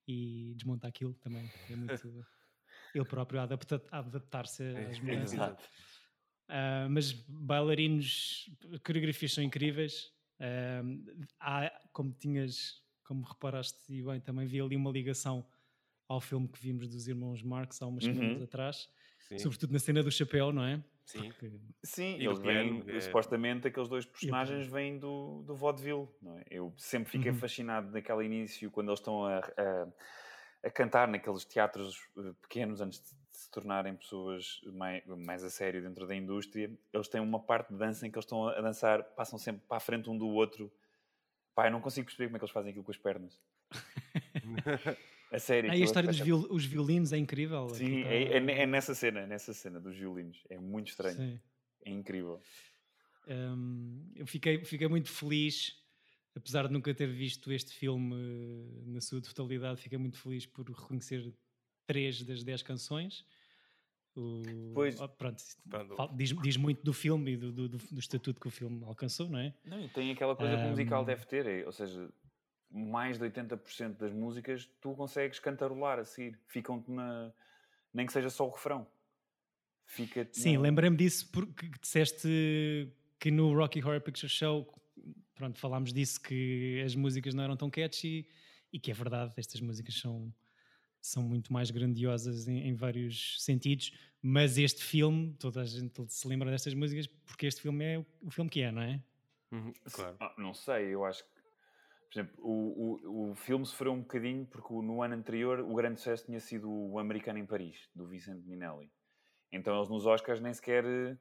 e 0.06 0.52
desmonta 0.56 0.86
aquilo 0.86 1.14
também. 1.14 1.50
É 1.70 1.76
muito 1.76 1.90
ele 2.94 3.04
próprio 3.04 3.40
a, 3.40 3.44
adapta, 3.44 3.82
a 3.90 3.98
adaptar-se 3.98 4.62
às 4.62 4.98
mudanças. 5.00 5.32
Exato. 5.32 5.68
Uh, 6.48 6.88
mas 6.90 7.12
bailarinos, 7.12 8.50
coreografias 8.84 9.32
são 9.34 9.44
incríveis. 9.44 10.12
Uh, 10.40 11.26
há, 11.40 11.70
como 11.92 12.12
tinhas, 12.12 12.82
como 13.04 13.24
reparaste 13.24 13.78
e 13.88 14.02
bem, 14.02 14.20
também 14.20 14.46
vi 14.46 14.60
ali 14.60 14.76
uma 14.76 14.90
ligação 14.90 15.44
ao 16.08 16.20
filme 16.20 16.48
que 16.48 16.58
vimos 16.60 16.88
dos 16.88 17.06
irmãos 17.06 17.42
Marx 17.42 17.82
há 17.82 17.86
umas 17.86 18.04
uhum. 18.04 18.14
semanas 18.14 18.42
atrás 18.42 18.88
Sim. 19.28 19.38
Sobretudo 19.38 19.72
na 19.72 19.78
cena 19.78 20.02
do 20.02 20.10
chapéu, 20.10 20.52
não 20.52 20.64
é? 20.64 20.82
Sim, 21.04 21.28
Porque... 21.28 21.52
Sim 21.82 22.14
eles 22.14 22.38
vêm, 22.38 22.82
é... 22.88 23.00
supostamente 23.00 23.68
aqueles 23.68 23.88
dois 23.88 24.06
personagens 24.06 24.66
vêm 24.66 24.98
do, 24.98 25.42
do 25.42 25.54
vaudeville, 25.54 26.08
não 26.22 26.38
é? 26.38 26.44
Eu 26.50 26.72
sempre 26.78 27.10
fiquei 27.10 27.30
uhum. 27.30 27.36
fascinado 27.36 27.90
naquele 27.90 28.24
início, 28.24 28.70
quando 28.70 28.88
eles 28.88 29.00
estão 29.00 29.26
a, 29.26 29.38
a, 29.38 29.88
a, 30.64 30.70
cantar 30.70 31.08
naqueles 31.08 31.44
teatros 31.44 31.96
eh, 32.18 32.32
pequenos, 32.40 32.80
antes 32.80 33.00
de 33.00 33.10
se 33.38 33.48
tornarem 33.52 33.94
pessoas 33.94 34.60
mais, 34.72 35.06
mais 35.06 35.44
a 35.44 35.50
sério 35.50 35.80
dentro 35.80 36.08
da 36.08 36.14
indústria, 36.14 36.68
eles 36.92 37.06
têm 37.06 37.20
uma 37.20 37.38
parte 37.38 37.72
de 37.72 37.78
dança 37.78 38.04
em 38.04 38.10
que 38.10 38.18
eles 38.18 38.24
estão 38.24 38.48
a 38.48 38.60
dançar, 38.60 39.04
passam 39.14 39.38
sempre 39.38 39.62
para 39.68 39.76
a 39.76 39.80
frente 39.80 40.10
um 40.10 40.18
do 40.18 40.26
outro. 40.26 40.72
Pai, 41.54 41.70
não 41.70 41.80
consigo 41.80 42.06
perceber 42.06 42.26
como 42.26 42.36
é 42.36 42.38
que 42.40 42.44
eles 42.44 42.52
fazem 42.52 42.70
aquilo 42.70 42.84
com 42.84 42.90
as 42.90 42.98
pernas. 42.98 43.40
A 45.30 45.38
sério. 45.38 45.70
Aí 45.70 45.82
a 45.82 45.84
história 45.84 46.08
dos 46.08 46.18
viol, 46.18 46.46
os 46.48 46.64
violinos 46.64 47.12
é 47.12 47.18
incrível. 47.18 47.68
Sim, 47.68 48.02
tá... 48.02 48.08
é, 48.08 48.22
é, 48.38 48.62
é, 48.62 48.66
nessa 48.66 48.94
cena, 48.94 49.26
nessa 49.26 49.52
cena 49.52 49.78
dos 49.78 49.94
violinos. 49.94 50.42
É 50.48 50.58
muito 50.58 50.88
estranho. 50.88 51.16
Sim. 51.16 51.40
É 51.84 51.90
incrível. 51.90 52.40
Um, 53.28 54.10
eu 54.16 54.26
fiquei, 54.26 54.64
fiquei 54.64 54.88
muito 54.88 55.10
feliz, 55.10 55.76
apesar 56.34 56.66
de 56.66 56.72
nunca 56.72 56.94
ter 56.94 57.08
visto 57.08 57.52
este 57.52 57.74
filme 57.74 58.16
eh, 58.16 58.84
na 58.86 59.02
sua 59.02 59.20
totalidade, 59.20 59.82
fiquei 59.82 59.98
muito 59.98 60.18
feliz 60.18 60.46
por 60.46 60.66
reconhecer 60.66 61.30
três 61.88 62.22
das 62.22 62.44
dez 62.44 62.62
canções. 62.62 63.24
O, 64.14 64.72
pois, 64.74 65.00
oh, 65.00 65.08
pronto, 65.08 65.42
diz, 66.14 66.34
diz, 66.42 66.56
muito 66.56 66.82
do 66.84 66.92
filme 66.92 67.32
e 67.32 67.36
do, 67.36 67.52
do, 67.52 67.68
do, 67.68 67.98
estatuto 67.98 68.40
que 68.40 68.48
o 68.48 68.50
filme 68.50 68.84
alcançou, 68.84 69.28
não 69.28 69.38
é? 69.38 69.54
Não, 69.64 69.80
e 69.80 69.88
tem 69.88 70.10
aquela 70.10 70.34
coisa 70.36 70.54
um, 70.54 70.58
que 70.58 70.66
o 70.66 70.68
musical 70.70 71.04
deve 71.04 71.24
ter, 71.24 71.46
é, 71.46 71.64
ou 71.64 71.72
seja, 71.72 72.10
mais 72.70 73.18
de 73.18 73.24
80% 73.24 73.96
das 73.96 74.12
músicas 74.12 74.68
tu 74.80 74.92
consegues 74.94 75.38
cantarolar 75.38 75.98
a 75.98 76.04
seguir. 76.04 76.38
Ficam-te 76.46 76.90
na. 76.90 77.32
nem 77.94 78.06
que 78.06 78.12
seja 78.12 78.28
só 78.28 78.46
o 78.46 78.50
refrão. 78.50 78.86
Fica 79.86 80.28
Sim, 80.32 80.56
na... 80.56 80.62
lembrei-me 80.62 80.96
disso 80.96 81.30
porque 81.32 81.70
disseste 81.80 82.28
que 83.18 83.30
no 83.30 83.54
Rocky 83.54 83.82
Horror 83.82 84.00
Picture 84.00 84.28
Show, 84.28 84.66
pronto, 85.34 85.58
falámos 85.58 85.92
disso 85.92 86.20
que 86.20 86.82
as 86.84 86.94
músicas 86.94 87.34
não 87.34 87.44
eram 87.44 87.56
tão 87.56 87.70
catchy 87.70 88.28
e 88.72 88.78
que 88.78 88.90
é 88.90 88.94
verdade, 88.94 89.32
estas 89.36 89.60
músicas 89.60 89.94
são, 89.94 90.32
são 91.00 91.22
muito 91.22 91.52
mais 91.52 91.70
grandiosas 91.70 92.48
em, 92.48 92.68
em 92.68 92.74
vários 92.74 93.42
sentidos, 93.42 93.92
mas 94.20 94.58
este 94.58 94.82
filme, 94.82 95.34
toda 95.38 95.62
a 95.62 95.64
gente 95.64 96.12
se 96.12 96.26
lembra 96.28 96.50
destas 96.50 96.74
músicas 96.74 97.06
porque 97.06 97.46
este 97.46 97.60
filme 97.60 97.84
é 97.84 98.04
o 98.22 98.30
filme 98.30 98.50
que 98.50 98.62
é, 98.62 98.72
não 98.72 98.82
é? 98.82 99.02
Uhum, 99.50 99.72
claro. 99.92 100.16
Ah, 100.20 100.34
não 100.36 100.52
sei, 100.52 100.94
eu 100.94 101.04
acho 101.04 101.24
que 101.24 101.38
por 102.08 102.18
exemplo, 102.18 102.34
o, 102.38 103.00
o, 103.04 103.30
o 103.30 103.34
filme 103.34 103.66
sofreu 103.66 103.92
um 103.92 104.00
bocadinho 104.00 104.46
porque 104.46 104.72
no 104.72 105.02
ano 105.02 105.14
anterior 105.14 105.60
o 105.60 105.74
grande 105.74 106.00
sucesso 106.00 106.24
tinha 106.24 106.40
sido 106.40 106.70
o 106.70 106.98
Americano 106.98 107.38
em 107.38 107.44
Paris, 107.44 107.88
do 107.94 108.06
Vincent 108.06 108.42
Minelli. 108.46 108.90
Então 109.52 109.76
eles 109.76 109.90
nos 109.90 110.06
Oscars 110.06 110.40
nem 110.40 110.52
sequer 110.54 110.84
eh, 110.86 111.16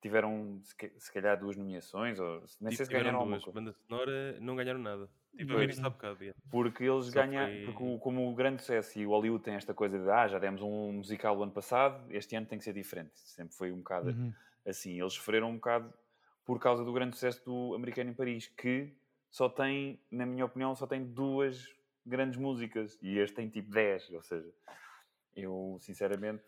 tiveram 0.00 0.60
se 0.62 1.12
calhar 1.12 1.38
duas 1.38 1.56
nomeações, 1.56 2.18
ou 2.18 2.42
nem 2.60 2.74
sei 2.74 2.86
se 2.86 2.92
ganharam 2.92 3.26
duas. 3.26 3.42
Alguma 3.44 3.54
banda 3.54 3.72
sonora 3.72 4.38
não 4.40 4.56
ganharam 4.56 4.80
nada. 4.80 5.08
Tipo, 5.36 5.56
a 5.56 5.64
isso 5.64 5.84
há 5.86 5.90
bocado, 5.90 6.18
Porque 6.50 6.84
eles 6.84 7.10
ganharam, 7.10 7.52
foi... 7.52 7.64
porque 7.66 7.98
como 7.98 8.30
o 8.30 8.34
grande 8.34 8.60
sucesso 8.60 8.98
e 8.98 9.06
o 9.06 9.10
Hollywood 9.10 9.44
tem 9.44 9.54
esta 9.54 9.72
coisa 9.72 9.98
de 9.98 10.10
ah, 10.10 10.26
já 10.26 10.38
demos 10.38 10.62
um 10.62 10.92
musical 10.92 11.36
o 11.36 11.42
ano 11.42 11.52
passado, 11.52 12.04
este 12.10 12.34
ano 12.34 12.46
tem 12.46 12.58
que 12.58 12.64
ser 12.64 12.72
diferente. 12.72 13.12
Sempre 13.14 13.54
foi 13.54 13.70
um 13.70 13.78
bocado 13.78 14.10
uhum. 14.10 14.32
assim. 14.66 15.00
Eles 15.00 15.12
sofreram 15.12 15.50
um 15.50 15.54
bocado 15.54 15.92
por 16.44 16.58
causa 16.58 16.84
do 16.84 16.92
grande 16.92 17.14
sucesso 17.14 17.44
do 17.44 17.74
Americano 17.74 18.10
em 18.10 18.14
Paris, 18.14 18.48
que 18.48 18.92
só 19.30 19.48
tem, 19.48 20.00
na 20.10 20.24
minha 20.24 20.44
opinião, 20.44 20.74
só 20.74 20.86
tem 20.86 21.04
duas 21.04 21.72
grandes 22.04 22.38
músicas 22.38 22.98
e 23.02 23.18
este 23.18 23.36
tem 23.36 23.48
tipo 23.48 23.70
10, 23.70 24.10
ou 24.14 24.22
seja, 24.22 24.50
eu 25.36 25.76
sinceramente 25.80 26.42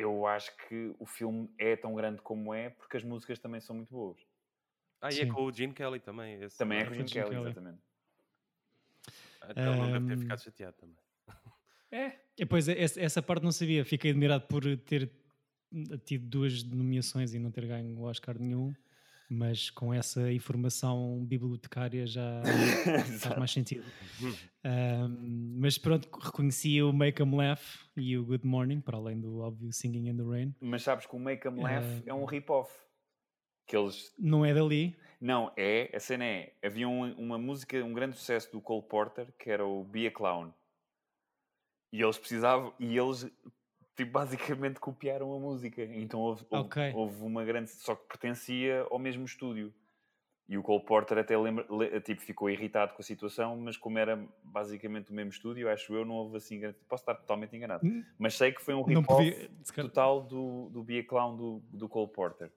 eu 0.00 0.26
acho 0.26 0.56
que 0.68 0.94
o 0.98 1.06
filme 1.06 1.52
é 1.58 1.76
tão 1.76 1.94
grande 1.94 2.20
como 2.22 2.54
é 2.54 2.70
porque 2.70 2.96
as 2.96 3.04
músicas 3.04 3.38
também 3.38 3.60
são 3.60 3.76
muito 3.76 3.92
boas. 3.92 4.18
Ah, 5.00 5.08
e 5.12 5.20
é 5.20 5.26
com 5.26 5.44
o 5.44 5.52
Gene 5.52 5.72
Kelly 5.72 6.00
também. 6.00 6.42
Esse 6.42 6.58
também 6.58 6.80
é 6.80 6.84
com 6.84 6.90
o 6.90 6.94
Gene 6.94 7.08
Kelly, 7.08 7.30
Kelly, 7.30 7.42
exatamente. 7.42 7.78
Então 9.48 9.72
um... 9.72 9.76
não 9.76 9.92
deve 9.92 10.06
ter 10.06 10.18
ficado 10.18 10.42
chateado 10.42 10.76
também. 10.78 10.96
É. 11.92 12.12
E, 12.38 12.46
pois, 12.46 12.68
essa 12.68 13.20
parte 13.20 13.42
não 13.42 13.50
sabia. 13.50 13.84
Fiquei 13.84 14.12
admirado 14.12 14.46
por 14.46 14.62
ter 14.78 15.10
tido 16.04 16.26
duas 16.26 16.62
nomeações 16.62 17.34
e 17.34 17.38
não 17.38 17.50
ter 17.50 17.66
ganho 17.66 17.98
o 17.98 18.02
Oscar 18.02 18.38
nenhum 18.38 18.72
mas 19.30 19.70
com 19.70 19.94
essa 19.94 20.32
informação 20.32 21.24
bibliotecária 21.24 22.04
já 22.04 22.42
faz 23.20 23.38
mais 23.38 23.52
sentido. 23.52 23.84
Um, 24.64 25.56
mas 25.60 25.78
pronto, 25.78 26.08
reconheci 26.18 26.82
o 26.82 26.92
Make 26.92 27.22
'em 27.22 27.34
Laugh 27.34 27.62
e 27.96 28.18
o 28.18 28.24
Good 28.24 28.44
Morning, 28.44 28.80
para 28.80 28.96
além 28.96 29.20
do 29.20 29.38
óbvio 29.38 29.72
Singing 29.72 30.08
in 30.08 30.16
the 30.16 30.24
Rain. 30.24 30.54
Mas 30.60 30.82
sabes 30.82 31.06
que 31.06 31.14
o 31.14 31.18
Make 31.20 31.46
'em 31.46 31.60
Laugh 31.60 31.84
uh, 31.84 32.02
é 32.06 32.12
um 32.12 32.24
rip-off, 32.24 32.72
Que 33.66 33.76
eles... 33.76 34.12
Não 34.18 34.44
é 34.44 34.52
dali? 34.52 34.96
Não, 35.20 35.52
é, 35.56 35.94
a 35.94 36.00
cena 36.00 36.24
é, 36.24 36.54
havia 36.64 36.88
um, 36.88 37.12
uma 37.12 37.38
música, 37.38 37.84
um 37.84 37.92
grande 37.92 38.16
sucesso 38.16 38.50
do 38.50 38.60
Cole 38.60 38.82
Porter, 38.82 39.32
que 39.38 39.48
era 39.48 39.64
o 39.64 39.84
Be 39.84 40.08
a 40.08 40.10
Clown. 40.10 40.52
E 41.92 42.02
eles 42.02 42.18
precisavam, 42.18 42.72
e 42.80 42.96
eles 42.96 43.30
tipo, 44.04 44.12
basicamente 44.12 44.80
copiaram 44.80 45.34
a 45.34 45.38
música. 45.38 45.82
Então 45.84 46.20
houve, 46.20 46.44
houve, 46.50 46.64
Ok. 46.66 46.92
houve 46.94 47.22
uma 47.22 47.44
grande. 47.44 47.70
Só 47.70 47.94
que 47.94 48.06
pertencia 48.08 48.86
ao 48.90 48.98
mesmo 48.98 49.24
estúdio. 49.24 49.72
E 50.48 50.58
o 50.58 50.62
Cole 50.64 50.84
Porter 50.84 51.16
até 51.18 51.38
lembra, 51.38 51.64
le- 51.70 52.00
tipo, 52.00 52.20
ficou 52.22 52.50
irritado 52.50 52.92
com 52.94 53.00
a 53.00 53.04
situação, 53.04 53.56
mas 53.56 53.76
como 53.76 53.98
era 54.00 54.20
basicamente 54.42 55.12
o 55.12 55.14
mesmo 55.14 55.30
estúdio, 55.30 55.70
acho 55.70 55.94
eu, 55.94 56.04
não 56.04 56.14
houve 56.16 56.38
assim 56.38 56.58
grande. 56.58 56.76
Posso 56.88 57.02
estar 57.02 57.14
totalmente 57.14 57.54
enganado. 57.54 57.86
N- 57.86 58.04
Mas 58.18 58.34
sei 58.34 58.50
que 58.50 58.60
foi 58.60 58.74
um 58.74 58.82
rip-off 58.82 59.30
podia. 59.30 59.48
total 59.84 60.22
do, 60.22 60.68
do 60.70 60.82
Be 60.82 60.98
a 60.98 61.04
Clown 61.04 61.36
do, 61.36 61.62
do 61.72 61.88
Cole 61.88 62.10
Porter. 62.10 62.50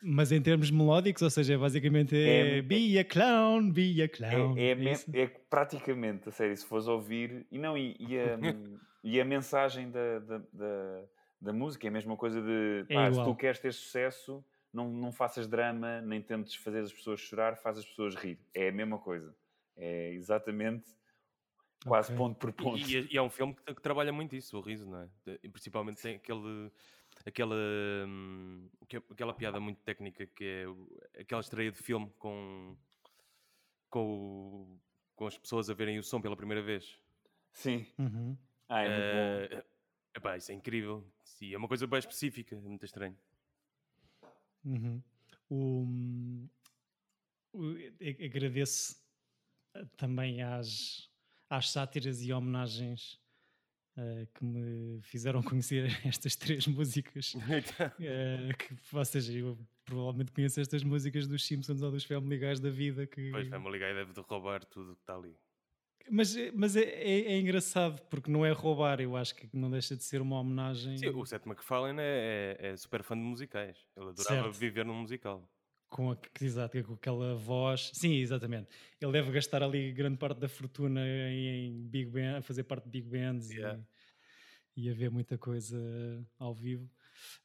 Mas 0.00 0.30
em 0.30 0.40
termos 0.40 0.70
melódicos, 0.70 1.22
ou 1.22 1.28
seja, 1.28 1.58
basicamente 1.58 2.14
é, 2.16 2.58
É- 2.58 2.62
Be 2.62 2.98
a 3.00 3.04
clown, 3.04 3.70
be 3.72 4.00
a 4.00 4.08
clown. 4.08 4.56
É, 4.56 4.70
é, 4.70 4.92
isso? 4.92 5.10
é 5.12 5.26
praticamente, 5.26 6.28
a 6.28 6.32
sério, 6.32 6.56
se 6.56 6.64
fores 6.64 6.86
ouvir, 6.86 7.46
e 7.50 7.58
não, 7.58 7.76
e, 7.76 7.96
e 7.98 8.16
a, 8.16 8.38
e 9.02 9.20
a 9.20 9.24
mensagem 9.24 9.90
da, 9.90 10.18
da, 10.18 10.38
da, 10.52 11.04
da 11.40 11.52
música 11.52 11.86
é 11.86 11.88
a 11.88 11.92
mesma 11.92 12.16
coisa 12.16 12.40
de 12.42 12.84
É 12.88 12.94
pá, 12.94 13.06
se 13.06 13.12
igual. 13.12 13.26
tu 13.26 13.36
queres 13.36 13.58
ter 13.58 13.72
sucesso, 13.72 14.44
não, 14.72 14.88
não 14.90 15.12
faças 15.12 15.48
drama, 15.48 16.00
nem 16.02 16.20
tentes 16.22 16.54
fazer 16.54 16.80
as 16.80 16.92
pessoas 16.92 17.20
chorar, 17.20 17.56
faz 17.56 17.78
as 17.78 17.84
pessoas 17.86 18.14
rir. 18.14 18.38
É 18.54 18.68
a 18.68 18.72
mesma 18.72 18.98
coisa. 18.98 19.34
É 19.76 20.12
exatamente 20.12 20.90
quase 21.86 22.08
Ok. 22.12 22.16
ponto 22.18 22.36
por 22.38 22.52
ponto. 22.52 22.76
E, 22.78 22.94
e 23.10 23.16
é- 23.16 23.16
é 23.16 23.22
um 23.22 23.30
filme 23.30 23.54
que, 23.54 23.74
que 23.74 23.80
trabalha 23.82 24.12
muito 24.12 24.36
isso, 24.36 24.56
o 24.58 24.60
riso, 24.60 24.86
não 24.88 25.00
é? 25.02 25.08
De- 25.24 25.40
e 25.42 25.48
principalmente 25.48 26.02
tem 26.02 26.16
aquele, 26.16 26.70
aquela, 27.24 27.56
hum, 28.06 28.68
que- 28.86 28.98
aquela 28.98 29.32
piada 29.32 29.58
muito 29.58 29.78
técnica 29.82 30.26
que 30.26 30.44
é 31.14 31.20
aquela 31.22 31.40
estreia 31.40 31.72
de 31.72 31.78
filme 31.78 32.12
com, 32.18 32.76
com, 33.88 34.00
o- 34.04 34.80
com 35.16 35.26
as 35.26 35.38
pessoas 35.38 35.70
a 35.70 35.74
verem 35.74 35.98
o 35.98 36.02
som 36.02 36.20
pela 36.20 36.36
primeira 36.36 36.62
vez. 36.62 37.00
Sim. 37.52 37.86
Uhum. 37.98 38.36
Ah, 38.72 38.82
é 38.82 38.88
muito 38.88 39.52
bom. 39.52 39.58
Eh, 39.58 39.64
epá, 40.16 40.36
isso 40.36 40.52
é 40.52 40.54
incrível. 40.54 41.04
Sim, 41.24 41.52
é 41.52 41.58
uma 41.58 41.66
coisa 41.68 41.86
bem 41.86 41.98
específica, 41.98 42.54
é 42.54 42.60
muito 42.60 42.84
estranho. 42.84 43.16
Uhum. 44.64 45.02
O, 45.48 46.48
o- 47.52 47.74
a- 47.74 48.24
agradeço 48.24 49.00
eh, 49.74 49.84
também 49.96 50.42
às, 50.42 51.10
às 51.48 51.70
sátiras 51.70 52.22
e 52.22 52.32
homenagens 52.32 53.18
eh, 53.96 54.26
que 54.34 54.44
me 54.44 55.00
fizeram 55.02 55.42
conhecer 55.42 55.86
estas 56.06 56.36
três 56.36 56.66
músicas. 56.66 57.34
Eh, 58.00 58.52
que, 58.54 58.96
ou 58.96 59.04
seja, 59.04 59.32
eu 59.36 59.58
provavelmente 59.84 60.30
conheço 60.30 60.60
estas 60.60 60.84
músicas 60.84 61.26
dos 61.26 61.44
Simpsons 61.44 61.82
ou 61.82 61.90
dos 61.90 62.04
Family 62.04 62.38
Guys 62.38 62.60
da 62.60 62.70
vida. 62.70 63.04
Que... 63.06 63.30
Pois 63.32 63.48
ligar 63.72 63.90
e 63.90 63.94
deve 63.94 64.12
de 64.12 64.20
roubar 64.20 64.64
tudo 64.64 64.92
o 64.92 64.94
que 64.94 65.02
está 65.02 65.16
ali. 65.16 65.36
Mas, 66.08 66.36
é- 66.36 66.50
mas 66.52 66.76
é, 66.76 66.82
é- 66.82 67.32
é 67.32 67.38
engraçado 67.40 68.00
porque 68.08 68.30
não 68.30 68.44
é 68.44 68.50
roubar, 68.52 69.00
eu 69.00 69.16
acho 69.16 69.34
que 69.34 69.48
não 69.52 69.70
deixa 69.70 69.96
de 69.96 70.02
ser 70.04 70.20
uma 70.20 70.38
homenagem. 70.40 70.96
Sim, 70.96 71.08
o 71.08 71.24
Seth 71.26 71.44
MacFarlane 71.46 72.00
é, 72.00 72.56
é, 72.60 72.66
é 72.68 72.76
super 72.76 73.02
fã 73.02 73.16
de 73.16 73.22
musicais. 73.22 73.76
Ele 73.96 74.08
adorava 74.08 74.42
Certo. 74.44 74.52
viver 74.58 74.84
num 74.84 74.94
musical. 75.00 75.48
com, 75.88 76.12
a, 76.12 76.16
exato, 76.40 76.82
com 76.84 76.94
aquela 76.94 77.34
voz. 77.34 77.90
Sim, 77.94 78.14
exatamente. 78.14 78.68
Ele 79.00 79.10
deve 79.10 79.32
gastar 79.32 79.60
ali 79.60 79.90
grande 79.92 80.18
parte 80.18 80.38
da 80.38 80.48
fortuna 80.48 81.00
em, 81.04 81.66
em 81.66 81.88
Big 81.88 82.08
Band, 82.10 82.38
a 82.38 82.42
fazer 82.42 82.62
parte 82.62 82.84
de 82.84 82.90
Big 82.90 83.08
Bands 83.08 83.50
Yeah. 83.50 83.80
e, 84.76 84.86
e 84.86 84.90
a 84.90 84.94
ver 84.94 85.10
muita 85.10 85.36
coisa 85.36 85.76
ao 86.38 86.54
vivo. 86.54 86.88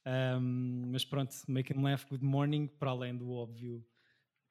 Ahm, 0.04 0.90
mas 0.92 1.04
pronto, 1.04 1.34
Make 1.48 1.72
Him 1.72 1.82
Laugh 1.82 2.04
Good 2.08 2.24
Morning, 2.24 2.66
para 2.68 2.90
além 2.90 3.16
do 3.16 3.30
óbvio 3.32 3.84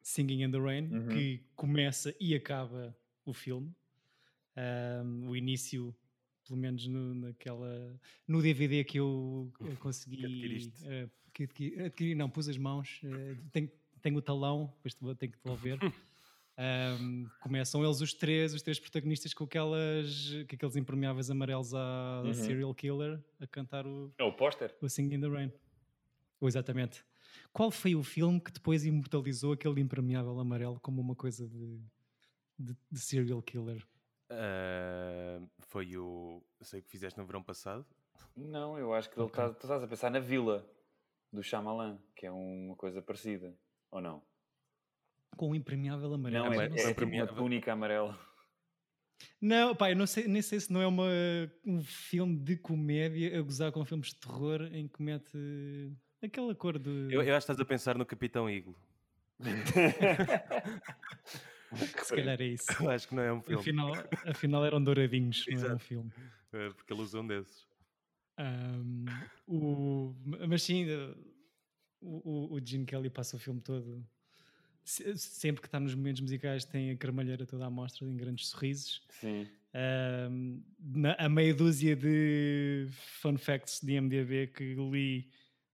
Singing 0.02 0.44
in 0.44 0.52
the 0.52 0.60
Rain, 0.60 0.88
Uhum. 0.94 1.08
que 1.08 1.46
começa 1.56 2.14
e 2.20 2.36
acaba 2.36 2.96
o 3.26 3.34
filme. 3.34 3.74
Ahm, 4.56 5.28
o 5.28 5.36
início, 5.36 5.96
pelo 6.48 6.58
menos 6.60 6.88
no, 6.88 7.14
naquela, 7.16 8.00
no 8.28 8.42
DVD 8.42 8.84
que 8.84 9.00
eu, 9.00 9.52
consegui 9.80 10.26
adquiriste. 10.26 10.86
eh, 10.88 11.10
que 11.34 11.44
adquiri, 11.44 11.82
adquiri, 11.84 12.16
não, 12.16 12.30
pus 12.30 12.48
as 12.48 12.58
mãos, 12.58 13.02
eh, 13.04 13.36
tenho, 13.52 13.72
tenho 14.02 14.18
o 14.18 14.22
talão, 14.22 14.74
depois 14.78 14.94
tenho 15.18 15.32
que 15.32 15.38
devolver. 15.38 15.80
Ahm, 16.58 17.26
começam 17.42 17.84
eles 17.84 18.00
os 18.00 18.14
três, 18.14 18.54
os 18.54 18.62
três 18.62 18.80
protagonistas 18.80 19.34
com 19.34 19.44
aquelas, 19.44 20.32
com 20.50 20.56
aqueles 20.56 20.76
impermeáveis 20.78 21.30
amarelos 21.30 21.74
à, 21.74 22.22
à 22.22 22.24
Uhum. 22.24 22.34
serial 22.34 22.74
killer 22.74 23.22
a 23.42 23.46
cantar 23.48 23.86
o, 23.86 24.14
É 24.18 24.24
o 24.24 24.32
póster? 24.32 24.74
o 24.82 24.88
Singing 24.88 25.16
in 25.16 25.20
the 25.20 25.28
Rain. 25.28 25.52
Ou 26.40 26.48
exatamente. 26.48 27.04
Qual 27.52 27.72
foi 27.72 27.96
o 27.96 28.04
filme 28.04 28.40
que 28.40 28.52
depois 28.52 28.86
imortalizou 28.86 29.52
aquele 29.54 29.82
impermeável 29.82 30.40
amarelo 30.40 30.80
como 30.80 31.02
uma 31.02 31.16
coisa 31.16 31.48
de, 31.48 31.80
de, 32.60 32.76
de 32.92 33.00
serial 33.00 33.42
killer? 33.42 33.86
Ah, 34.30 35.40
foi 35.60 35.96
o. 35.98 36.44
Sei 36.62 36.82
que 36.82 36.90
fizeste 36.90 37.20
no 37.20 37.26
verão 37.26 37.44
passado. 37.44 37.86
Não, 38.36 38.78
eu 38.78 38.94
acho 38.94 39.10
que 39.10 39.20
ele 39.20 39.26
Ok. 39.26 39.44
está. 39.44 39.54
Tu 39.54 39.64
estás 39.64 39.84
a 39.84 39.88
pensar 39.88 40.10
na 40.10 40.20
Vila 40.20 40.68
do 41.32 41.44
Shyamalan, 41.44 42.00
que 42.16 42.26
é 42.26 42.32
uma 42.32 42.76
coisa 42.76 43.02
parecida. 43.02 43.56
Ou 43.92 44.02
não? 44.02 44.22
Com 45.38 45.52
um 45.52 45.56
impermeável 45.56 46.14
amarelo. 46.14 46.46
Não, 46.46 46.54
é, 46.54 46.66
é, 46.66 46.70
não 46.70 46.76
é 46.76 46.80
sei. 46.80 46.88
tipo 46.90 47.02
uma 47.02 47.08
impermeável. 47.08 47.36
túnica 47.36 47.74
amarela. 47.74 48.18
Não, 49.40 49.76
pá, 49.76 49.92
eu 49.92 49.96
não 49.96 50.08
sei, 50.08 50.28
nem 50.28 50.42
sei 50.42 50.60
se 50.60 50.72
não 50.72 50.82
é 50.82 50.88
uma, 50.88 51.08
um 51.66 51.82
filme 51.82 52.38
de 52.38 52.58
comédia 52.58 53.38
a 53.38 53.42
gozar 53.42 53.72
com 53.72 53.86
filmes 53.86 54.10
de 54.10 54.20
terror 54.20 54.64
em 54.74 54.88
que 54.88 55.02
mete 55.02 55.92
aquela 56.22 56.54
cor 56.56 56.80
de. 56.80 56.90
Eu, 57.12 57.22
eu 57.22 57.36
acho 57.36 57.46
que 57.46 57.52
estás 57.52 57.60
a 57.60 57.66
pensar 57.66 57.98
no 57.98 58.06
Capitão 58.06 58.50
Iglo. 58.50 58.76
se 62.04 62.16
calhar 62.16 62.42
é 62.42 62.46
isso. 62.46 62.84
Eu 62.84 62.90
acho 62.90 63.08
que 63.08 63.16
não 63.16 63.24
é 63.24 63.34
um 63.34 63.42
filme. 63.42 63.60
Afinal, 63.60 63.94
afinal 64.26 64.66
eram 64.66 64.84
douradinhos, 64.84 65.46
não 65.52 65.64
era 65.64 65.76
um 65.76 65.80
filme. 65.80 66.12
eh, 66.54 66.70
Porque 66.72 66.94
ele 66.94 67.02
usa 67.02 67.20
um 67.20 67.28
desses. 67.28 67.66
Ahm, 68.38 69.06
o, 69.48 70.14
mas 70.48 70.64
sim, 70.64 70.86
eh, 70.90 71.16
o, 72.02 72.54
o, 72.54 72.54
o 72.56 72.66
Gene 72.66 72.86
Kelly 72.86 73.10
passa 73.10 73.38
o 73.38 73.40
filme 73.40 73.62
todo. 73.62 74.06
se- 74.84 75.18
Sempre 75.18 75.62
que 75.62 75.68
está 75.68 75.80
nos 75.80 75.96
momentos 75.96 76.22
musicais, 76.22 76.66
tem 76.66 76.92
a 76.92 76.98
carmalheira 76.98 77.46
toda 77.46 77.66
à 77.66 77.70
mostra 77.70 78.08
em 78.08 78.18
grandes 78.18 78.50
sorrisos. 78.50 79.04
Sim. 79.10 79.48
Ahm, 79.74 80.62
na, 80.80 81.14
a 81.16 81.30
meia 81.30 81.54
dúzia 81.54 81.96
de 81.96 82.88
fun 82.92 83.38
facts 83.38 83.82
de 83.82 83.94
MDB 83.96 84.48
que 84.48 84.76
li 84.76 85.32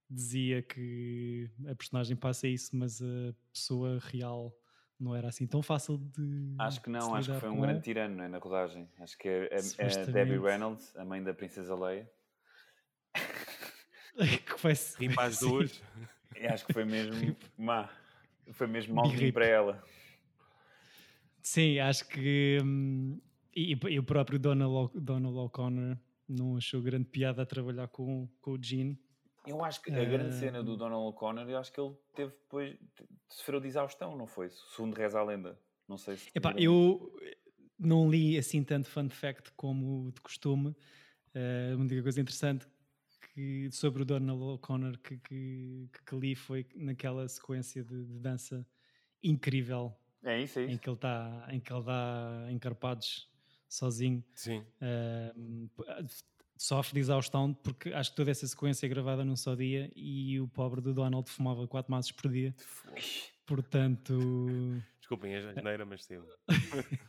dizia 0.10 0.62
que 0.62 1.50
a 1.68 1.76
personagem 1.76 2.16
passa 2.18 2.48
isso, 2.48 2.76
mas 2.76 3.02
a 3.02 3.34
pessoa 3.54 4.00
real 4.00 4.56
não 5.02 5.16
era 5.16 5.30
assim 5.30 5.48
tão 5.48 5.64
fácil 5.64 5.98
de. 5.98 6.56
Acho 6.60 6.82
que 6.82 6.90
não, 6.90 7.16
acho 7.16 7.34
que 7.34 7.40
foi 7.40 7.50
um 7.50 7.60
grande 7.60 7.82
tirano 7.82 8.16
não 8.16 8.24
é, 8.24 8.28
na 8.28 8.38
rodagem. 8.38 8.88
Acho 9.00 9.18
que 9.18 9.28
é 9.28 9.50
a. 9.56 10.06
Debbie 10.06 10.38
Reynolds, 10.38 10.96
a 10.96 11.04
mãe 11.04 11.24
da 11.24 11.34
Princesa 11.34 11.76
Leia. 11.76 12.10
que 14.46 14.62
vai 14.62 14.76
ser- 14.76 15.00
Rima 15.00 15.24
às 15.24 15.38
sim. 15.38 15.48
duas. 15.50 15.84
E 16.40 16.46
acho 16.46 16.66
que 16.66 16.74
foi 16.74 16.86
mesmo 16.86 17.36
má. 17.58 17.90
Foi 18.54 18.68
mesmo 18.68 18.94
mal 18.94 19.12
para 19.34 19.46
ela. 19.46 19.84
Sim, 21.42 21.80
acho 21.80 22.08
que. 22.08 22.60
hum, 22.64 23.20
e, 23.56 23.78
e 23.90 24.00
o 24.00 24.04
próprio 24.04 24.38
Donald, 24.38 24.92
Donald 24.94 25.36
O'Connor 25.38 25.98
não 26.28 26.56
achou 26.56 26.82
grande 26.82 27.06
piada 27.06 27.42
a 27.42 27.46
trabalhar 27.46 27.88
com, 27.88 28.30
com 28.40 28.52
o 28.52 28.64
Gene. 28.64 29.00
Eu 29.46 29.64
acho 29.64 29.82
que 29.82 29.92
a 29.92 30.06
grande 30.06 30.36
cena 30.36 30.64
do 30.64 30.78
Donald 30.78 31.08
O'Connor, 31.08 31.50
eu 31.50 31.58
acho 31.58 31.72
que 31.72 31.82
ele 31.82 31.96
teve 32.14 32.32
depois. 32.32 32.78
sofreu 33.30 33.60
de 33.60 33.68
exaustão, 33.68 34.16
não 34.16 34.28
foi? 34.28 34.50
Segundo 34.50 34.96
reza 34.96 35.20
a 35.20 35.24
lenda. 35.24 35.60
Não 35.88 35.98
sei 35.98 36.18
se. 36.18 36.30
Epá, 36.36 36.54
eu 36.58 37.12
não 37.78 38.10
li 38.10 38.38
assim 38.38 38.64
tanto 38.64 38.88
fun 38.88 39.10
fact 39.10 39.52
como 39.54 40.12
de 40.12 40.22
costume. 40.22 40.76
Eh, 41.34 41.72
uma 41.74 41.84
única 41.84 42.04
coisa 42.04 42.22
interessante 42.22 42.68
que, 43.34 43.70
sobre 43.72 44.04
o 44.04 44.06
Donald 44.06 44.42
O'Connor 44.42 44.98
que, 45.00 45.18
que, 45.18 45.90
que 46.06 46.16
li 46.16 46.36
foi 46.36 46.68
naquela 46.76 47.28
sequência 47.28 47.84
de, 47.84 48.06
de 48.06 48.20
dança 48.20 48.66
incrível 49.24 49.96
É 50.24 50.42
isso, 50.42 50.60
é 50.60 50.64
em 50.64 50.72
isso. 50.72 50.80
que 50.80 50.90
ele 50.90 50.96
está 50.96 51.48
em 51.50 51.60
que 51.60 51.74
ele 51.74 51.84
dá 51.84 52.48
encarpados 52.52 53.30
sozinho. 53.68 54.24
Sim. 54.36 54.60
Uh, 54.82 56.06
sofre 56.62 56.94
de 56.94 57.00
exaustão 57.00 57.54
porque 57.54 57.92
acho 57.92 58.12
que 58.12 58.16
toda 58.16 58.30
essa 58.30 58.46
sequência 58.46 58.86
é 58.86 58.90
gravada 58.90 59.26
num 59.26 59.36
só 59.36 59.56
dia 59.56 59.92
e 59.96 60.40
o 60.40 60.48
pobre 60.48 60.80
do 60.80 60.94
Donald 60.94 61.28
fumava 61.30 61.68
quatro 61.68 61.92
maços 61.92 62.12
por 62.12 62.32
dia. 62.32 62.54
Portanto, 63.48 64.16
Desculpem 65.00 65.36
a 65.36 65.42
janeira, 65.42 65.86
mas 65.86 66.06
sim. 66.06 66.22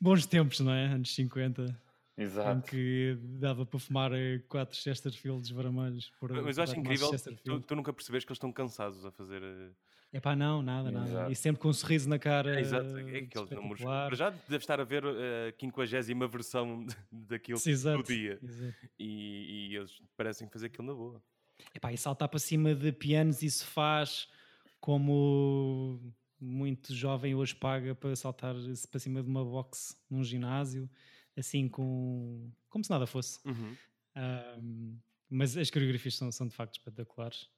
bons 0.00 0.26
tempos, 0.26 0.58
não 0.58 0.72
é? 0.72 0.86
Anos 0.86 1.14
50, 1.14 1.80
em 2.20 2.24
Exato. 2.24 2.68
que 2.68 3.16
dava 3.38 3.64
para 3.64 3.78
fumar 3.78 4.12
eh, 4.12 4.38
quatro 4.48 4.76
Chesterfields 4.76 5.48
vermelhos 5.50 6.12
por 6.20 6.30
Mas 6.42 6.58
eu 6.58 6.64
acho 6.64 6.78
incrível 6.78 7.10
tu, 7.44 7.60
tu 7.60 7.74
nunca 7.74 7.92
percebes 7.92 8.24
que 8.24 8.30
eles 8.30 8.36
estão 8.36 8.52
cansados 8.52 9.04
a 9.04 9.10
fazer. 9.10 9.42
eh, 9.42 9.70
Epá, 10.12 10.34
não, 10.34 10.60
nada, 10.60 10.90
nada. 10.90 11.08
Exato. 11.08 11.32
E 11.32 11.36
sempre 11.36 11.62
com 11.62 11.68
um 11.68 11.72
sorriso 11.72 12.08
na 12.08 12.18
cara. 12.18 12.56
É, 12.56 12.60
exato, 12.60 12.96
é 12.98 13.22
que 13.22 13.38
eles 13.38 13.50
não 13.50 13.62
murcham. 13.62 13.86
espetacular. 13.86 14.06
Para 14.08 14.16
já 14.16 14.30
deve 14.30 14.56
estar 14.56 14.80
a 14.80 14.84
ver 14.84 15.04
a 15.06 15.52
50 16.02 16.26
versão 16.26 16.84
daquilo 17.12 17.58
Sim, 17.58 17.70
exato, 17.70 18.02
do 18.02 18.06
dia. 18.06 18.38
exato. 18.42 18.74
E, 18.98 19.68
e 19.70 19.76
eles 19.76 20.02
parecem 20.16 20.48
fazer 20.48 20.66
aquilo 20.66 20.86
na 20.88 20.94
boa. 20.94 21.22
Epá, 21.74 21.92
e 21.92 21.96
saltar 21.96 22.28
para 22.28 22.38
cima 22.40 22.74
de 22.74 22.90
pianos 22.90 23.42
e 23.42 23.50
sofás 23.50 24.28
como 24.80 26.12
muito 26.40 26.94
jovem 26.94 27.34
hoje 27.34 27.54
paga 27.54 27.94
para 27.94 28.16
saltar 28.16 28.54
para 28.90 28.98
cima 28.98 29.22
de 29.22 29.28
uma 29.28 29.44
box 29.44 29.96
num 30.10 30.24
ginásio, 30.24 30.88
assim 31.36 31.68
com 31.68 32.50
como 32.68 32.84
se 32.84 32.90
nada 32.90 33.06
fosse. 33.06 33.40
Uhum. 33.44 33.78
Um, 34.16 34.98
mas 35.30 35.56
as 35.56 35.70
coreografias 35.70 36.16
são, 36.16 36.30
são 36.32 36.48
de 36.48 36.54
facto 36.54 36.74
espetaculares. 36.78 37.48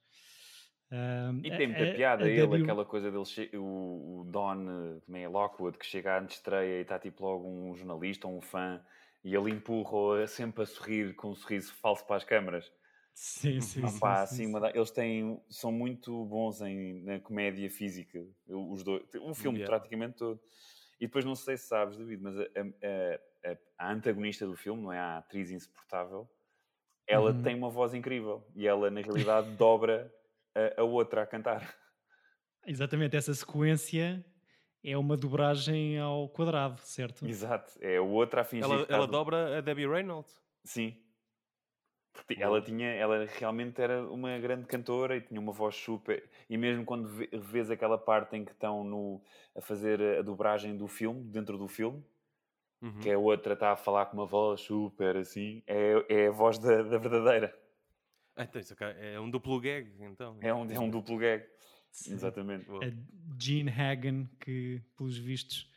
Um, 0.91 1.39
e 1.43 1.51
tem 1.51 1.67
muita 1.67 1.87
a, 1.87 1.87
piada 1.87 2.29
ele, 2.29 2.55
W- 2.55 2.55
aquela 2.55 2.85
coisa 2.85 3.09
dele, 3.11 3.57
o, 3.57 4.21
o 4.21 4.23
Don, 4.25 4.95
eh, 4.97 4.99
também 5.05 5.23
é 5.23 5.27
Lockwood, 5.27 5.77
que 5.77 5.85
chega 5.85 6.17
à 6.19 6.23
estreia 6.23 6.79
e 6.79 6.81
está 6.83 6.99
tipo 6.99 7.23
logo 7.23 7.47
um 7.49 7.75
jornalista 7.75 8.27
ou 8.27 8.37
um 8.37 8.41
fã 8.41 8.83
e 9.23 9.33
ele 9.35 9.49
empurra 9.51 10.27
sempre 10.27 10.63
a 10.63 10.65
sorrir 10.65 11.15
com 11.15 11.31
um 11.31 11.35
sorriso 11.35 11.73
falso 11.75 12.05
para 12.05 12.17
as 12.17 12.23
câmaras. 12.23 12.71
Sim, 13.13 13.61
sim, 13.61 13.87
Ah, 13.87 13.87
sim, 13.87 13.99
pá, 13.99 14.21
sim, 14.27 14.41
acima 14.41 14.59
da- 14.59 14.71
eles 14.71 14.91
têm, 14.91 15.41
são 15.49 15.71
muito 15.71 16.25
bons 16.25 16.61
em, 16.61 17.03
na 17.03 17.19
comédia 17.19 17.69
física, 17.69 18.25
os 18.47 18.83
dois, 18.83 19.03
o 19.21 19.33
filme 19.35 19.59
Yeah. 19.59 19.63
praticamente 19.63 20.17
todo. 20.17 20.39
E 21.03 21.05
depois 21.05 21.25
não 21.25 21.35
sei 21.35 21.57
se 21.57 21.67
sabes, 21.67 21.97
David, 21.97 22.23
mas 22.23 22.39
a, 22.39 22.43
a- 22.43 23.51
a- 23.51 23.57
a 23.77 23.91
antagonista 23.91 24.47
do 24.47 24.55
filme, 24.55 24.81
não 24.83 24.93
é 24.93 24.97
a 24.97 25.17
atriz 25.17 25.51
insuportável, 25.51 26.29
ela 27.05 27.31
Uhum. 27.31 27.41
tem 27.43 27.55
uma 27.55 27.69
voz 27.69 27.93
incrível 27.93 28.47
e 28.55 28.65
ela 28.65 28.89
na 28.89 29.01
realidade 29.01 29.49
dobra 29.59 30.09
a, 30.55 30.79
a 30.79 30.83
outra 30.85 31.23
a 31.23 31.27
cantar. 31.27 31.75
Exatamente, 32.65 33.17
essa 33.17 33.33
sequência 33.33 34.25
é 34.81 34.97
uma 34.97 35.17
dobragem 35.17 35.99
ao 35.99 36.29
quadrado, 36.29 36.79
certo? 36.79 37.27
Exato, 37.27 37.73
é 37.81 37.97
a 37.97 38.01
outra 38.01 38.39
a 38.39 38.43
fingir. 38.45 38.71
Ela, 38.71 38.85
ela 38.87 39.05
do- 39.05 39.11
dobra 39.11 39.57
a 39.57 39.59
Debbie 39.61 39.85
Reynolds. 39.85 40.41
Sim. 40.63 41.02
Porque 42.13 42.41
ela 42.41 42.61
tinha, 42.61 42.87
ela 42.91 43.25
realmente 43.25 43.81
era 43.81 44.07
uma 44.07 44.37
grande 44.39 44.67
cantora 44.67 45.17
e 45.17 45.21
tinha 45.21 45.39
uma 45.41 45.51
voz 45.51 45.75
super. 45.75 46.29
E 46.49 46.57
mesmo 46.57 46.85
quando 46.85 47.07
vê- 47.07 47.29
vês 47.33 47.71
aquela 47.71 47.97
parte 47.97 48.35
em 48.37 48.45
que 48.45 48.51
estão 48.51 48.83
no, 48.83 49.21
a 49.55 49.61
fazer 49.61 49.99
a 50.19 50.21
dobragem 50.21 50.77
do 50.77 50.87
filme, 50.87 51.23
dentro 51.31 51.57
do 51.57 51.67
filme, 51.67 52.03
Uhum. 52.81 52.99
que 52.99 53.09
é 53.09 53.13
a 53.13 53.19
outra 53.19 53.53
está 53.53 53.71
a 53.71 53.75
falar 53.77 54.05
com 54.07 54.17
uma 54.17 54.25
voz 54.25 54.61
super 54.61 55.17
assim, 55.17 55.63
é, 55.67 56.05
é 56.09 56.27
a 56.27 56.31
voz 56.31 56.57
da, 56.59 56.83
da 56.83 56.97
verdadeira. 56.97 57.57
Ah, 58.35 58.43
então, 58.43 58.59
isso 58.59 58.73
é 58.79 59.19
um 59.19 59.29
duplo 59.29 59.59
gag, 59.59 59.91
então. 60.03 60.37
É 60.41 60.53
um, 60.53 60.71
é 60.71 60.79
um 60.79 60.89
duplo 60.89 61.17
gag. 61.17 61.45
Sim. 61.91 62.13
Exatamente. 62.13 62.65
A 62.71 63.39
Gene 63.39 63.69
Hagen, 63.71 64.27
que 64.39 64.81
pelos 64.97 65.17
vistos 65.17 65.71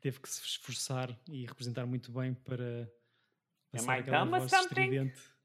teve 0.00 0.20
que 0.20 0.28
se 0.28 0.42
esforçar 0.42 1.18
e 1.28 1.46
representar 1.46 1.86
muito 1.86 2.12
bem 2.12 2.34
para 2.34 2.90
passar 3.72 3.96
I 3.96 4.00
aquela 4.00 4.18
dumb 4.18 4.34
or 4.34 4.40
voz 4.40 4.50
something? 4.50 4.82
estridente. 4.82 5.35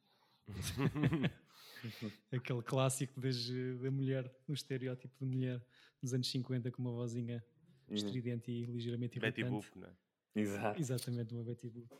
Aquele 2.32 2.62
clássico 2.62 3.20
das, 3.20 3.50
da 3.82 3.90
mulher, 3.90 4.32
um 4.48 4.54
estereótipo 4.54 5.14
de 5.20 5.26
mulher 5.26 5.66
dos 6.02 6.14
anos 6.14 6.30
50 6.30 6.72
com 6.72 6.82
uma 6.82 6.92
vozinha 6.92 7.44
estridente 7.90 8.52
e 8.52 8.66
ligeiramente 8.66 9.20
Betty 9.20 9.42
irritante. 9.42 9.70
Boop, 9.70 9.80
não 9.80 9.88
é? 9.88 9.92
Exato. 10.34 10.80
Exatamente, 10.80 11.34
uma 11.34 11.44
Betty 11.44 11.70
Boop. 11.70 11.94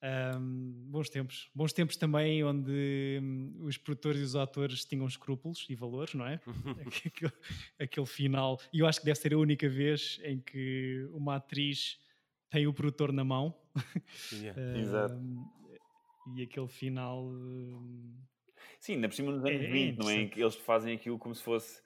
Ahm, 0.00 0.72
bons 0.90 1.10
tempos. 1.10 1.50
Bons 1.54 1.72
tempos 1.72 1.96
também 1.96 2.42
onde 2.42 3.18
hum, 3.22 3.54
os 3.60 3.76
produtores 3.76 4.20
e 4.20 4.24
os 4.24 4.36
atores 4.36 4.84
tinham 4.84 5.06
escrúpulos 5.06 5.66
e 5.68 5.74
valores, 5.74 6.14
não 6.14 6.26
é? 6.26 6.40
aquele, 6.86 7.32
aquele 7.78 8.06
final. 8.06 8.60
E 8.72 8.80
eu 8.80 8.86
acho 8.86 9.00
que 9.00 9.06
deve 9.06 9.18
ser 9.18 9.34
a 9.34 9.38
única 9.38 9.68
vez 9.68 10.18
em 10.22 10.40
que 10.40 11.08
uma 11.12 11.36
atriz 11.36 11.98
tem 12.48 12.66
o 12.66 12.72
produtor 12.72 13.12
na 13.12 13.24
mão. 13.24 13.54
Yeah. 14.32 14.60
Exato. 14.78 15.14
E 16.26 16.42
aquele 16.42 16.68
final. 16.68 17.22
hum, 17.24 18.14
Sim, 18.78 18.94
ainda 18.94 19.08
por 19.08 19.14
cima 19.14 19.32
nos 19.32 19.44
anos 19.44 19.60
É, 19.60 19.64
é 19.64 19.68
20, 19.70 19.98
não 19.98 20.08
é? 20.10 20.14
Em 20.14 20.28
interessante. 20.28 20.30
que 20.30 20.40
eles 20.42 20.54
fazem 20.56 20.94
aquilo 20.94 21.18
como 21.18 21.34
se 21.34 21.42
fosse 21.42 21.82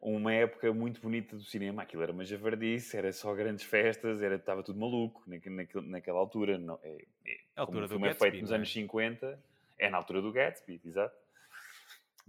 uma 0.00 0.32
época 0.32 0.72
muito 0.72 1.00
bonita 1.00 1.36
do 1.36 1.42
cinema. 1.42 1.82
Aquilo 1.82 2.02
era 2.02 2.12
uma 2.12 2.24
javardice, 2.24 2.96
era 2.96 3.12
só 3.12 3.34
grandes 3.34 3.64
festas, 3.64 4.22
era, 4.22 4.36
estava 4.36 4.62
tudo 4.62 4.78
maluco 4.78 5.22
naquele- 5.26 5.88
naquela 5.88 6.18
altura. 6.18 6.58
Não, 6.58 6.78
é, 6.82 7.04
é, 7.26 7.36
A 7.56 7.60
altura 7.60 7.84
o 7.84 7.88
do 7.88 7.98
filme 7.98 8.08
é 8.08 8.10
Gatsby, 8.10 8.30
feito 8.30 8.40
nos 8.42 8.50
não 8.50 8.56
é? 8.56 8.56
anos 8.56 8.72
50, 8.72 9.42
é 9.78 9.90
na 9.90 9.98
altura 9.98 10.22
do 10.22 10.32
Gatsby, 10.32 10.80
exato. 10.84 11.16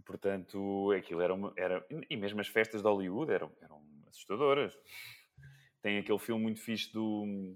Portanto, 0.06 0.92
aquilo 0.92 1.22
era, 1.22 1.34
uma, 1.34 1.54
era. 1.58 1.86
E 2.10 2.16
mesmo 2.18 2.40
as 2.42 2.48
festas 2.48 2.82
de 2.82 2.88
Hollywood 2.88 3.32
eram, 3.32 3.52
eram 3.62 3.82
assustadoras. 4.08 4.78
Tem 5.82 5.98
aquele 5.98 6.20
filme 6.20 6.42
muito 6.44 6.60
fixe 6.62 6.92
do 6.92 7.56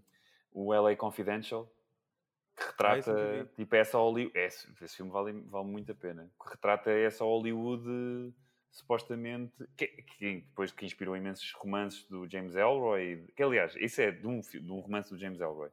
o 0.52 0.74
LA 0.74 0.96
Confidential 0.96 1.70
que 2.56 2.64
retrata 2.66 3.14
vi. 3.44 3.50
tipo 3.56 3.76
essa 3.76 3.98
Hollywood. 3.98 4.38
Esse, 4.38 4.72
esse 4.84 4.96
filme 4.98 5.12
vale, 5.12 5.32
vale 5.48 5.66
muito 5.68 5.92
a 5.92 5.96
pena. 5.96 6.32
Que 6.42 6.50
retrata 6.52 6.92
essa 6.92 7.24
Hollywood 7.24 7.84
eh, 7.90 8.34
supostamente 8.72 9.54
que, 9.78 9.88
que 9.88 10.42
depois 10.42 10.72
que 10.72 10.86
inspirou 10.86 11.16
imensos 11.16 11.52
romances 11.54 12.08
do 12.08 12.30
James 12.30 12.56
Ellroy. 12.56 13.28
Que 13.36 13.44
aliás, 13.44 13.76
isso 13.78 14.02
é 14.02 14.12
de 14.12 14.28
um, 14.28 14.40
de 14.40 14.72
um 14.72 14.80
romance 14.80 15.10
do 15.10 15.18
James 15.20 15.40
Ellroy. 15.40 15.70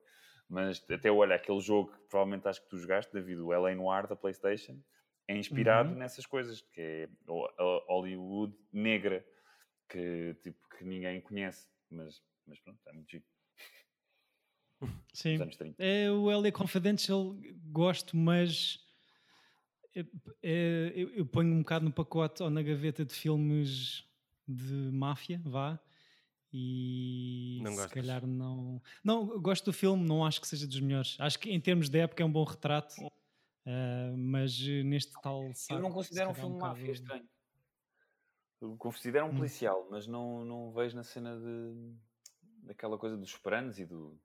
Mas 0.49 0.85
até 0.91 1.11
olha, 1.11 1.37
aquele 1.37 1.61
jogo 1.61 1.93
que 1.93 1.99
provavelmente 2.09 2.49
acho 2.49 2.63
que 2.63 2.69
tu 2.69 2.77
jogaste, 2.79 3.13
David, 3.13 3.41
o 3.41 3.53
LA 3.53 3.75
Noir 3.75 4.09
da 4.09 4.17
PlayStation, 4.17 4.83
é 5.29 5.37
inspirado 5.37 5.91
Uhum. 5.91 5.99
nessas 5.99 6.27
coisas, 6.27 6.61
que 6.61 6.81
é 6.81 7.09
a 7.29 7.85
Hollywood 7.89 8.53
negra, 8.73 9.25
que, 9.89 10.35
tipo, 10.43 10.59
que 10.77 10.85
ninguém 10.85 11.21
conhece. 11.21 11.69
Mas, 11.89 12.21
mas 12.47 12.59
pronto, 12.61 12.81
é 12.89 12.93
muito 12.93 13.09
giro. 13.11 13.25
Sim. 15.13 15.33
Dos 15.33 15.41
anos 15.43 15.57
30. 15.57 15.83
É, 15.83 16.11
o 16.11 16.31
LA 16.31 16.51
Confidential 16.53 17.37
gosto, 17.67 18.17
mas 18.17 18.79
é, 19.95 20.05
é, 20.43 20.93
eu, 20.95 21.09
eu 21.11 21.27
ponho 21.27 21.53
um 21.53 21.61
bocado 21.61 21.85
no 21.85 21.93
pacote 21.93 22.43
ou 22.43 22.51
na 22.51 22.63
gaveta 22.63 23.05
de 23.05 23.15
filmes 23.15 24.05
de 24.47 24.75
máfia, 24.93 25.41
vá. 25.45 25.79
E 26.53 27.61
Não 27.63 27.71
se 27.73 27.77
gostas? 27.79 27.93
calhar 27.93 28.27
não. 28.27 28.83
Não, 29.05 29.31
eu 29.33 29.41
gosto 29.41 29.65
do 29.67 29.73
filme, 29.73 30.05
não 30.05 30.25
acho 30.25 30.41
que 30.41 30.49
seja 30.49 30.67
dos 30.67 30.81
melhores. 30.81 31.17
Acho 31.21 31.39
que 31.39 31.51
em 31.51 31.61
termos 31.61 31.89
de 31.89 31.99
época 31.99 32.23
é 32.23 32.27
um 32.27 32.33
bom 32.33 32.43
retrato, 32.43 32.97
ah, 33.67 34.13
mas 34.17 34.59
neste 34.85 35.13
tal. 35.21 35.45
Eu 35.49 35.55
saco, 35.55 35.81
não 35.81 35.89
se 35.91 35.95
considero 35.95 36.31
um 36.31 36.35
filme 36.35 36.55
bocado- 36.55 36.75
máfia, 36.75 36.93
estranho. 36.93 37.29
Eu 38.61 38.77
considero 38.77 39.27
um 39.27 39.31
Hum. 39.31 39.37
policial, 39.37 39.87
mas 39.91 40.07
não, 40.07 40.45
não 40.45 40.73
vejo 40.73 40.95
na 40.97 41.03
cena 41.05 41.39
de, 41.39 41.95
daquela 42.67 42.99
coisa 42.99 43.17
dos 43.17 43.31
sopranos 43.31 43.79
e 43.79 43.87
do... 43.87 44.21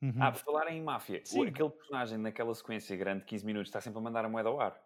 Uhum. 0.00 0.14
Ah, 0.22 0.30
por 0.30 0.40
falar 0.40 0.70
em 0.70 0.80
máfia, 0.82 1.20
o- 1.22 1.26
Sim. 1.26 1.46
aquele 1.48 1.70
personagem 1.70 2.18
naquela 2.18 2.54
sequência 2.54 2.96
grande 2.96 3.20
de 3.20 3.26
15 3.26 3.44
minutos 3.44 3.68
está 3.68 3.80
sempre 3.80 3.98
a 3.98 4.02
mandar 4.02 4.24
a 4.24 4.28
moeda 4.28 4.48
ao 4.48 4.60
ar. 4.60 4.80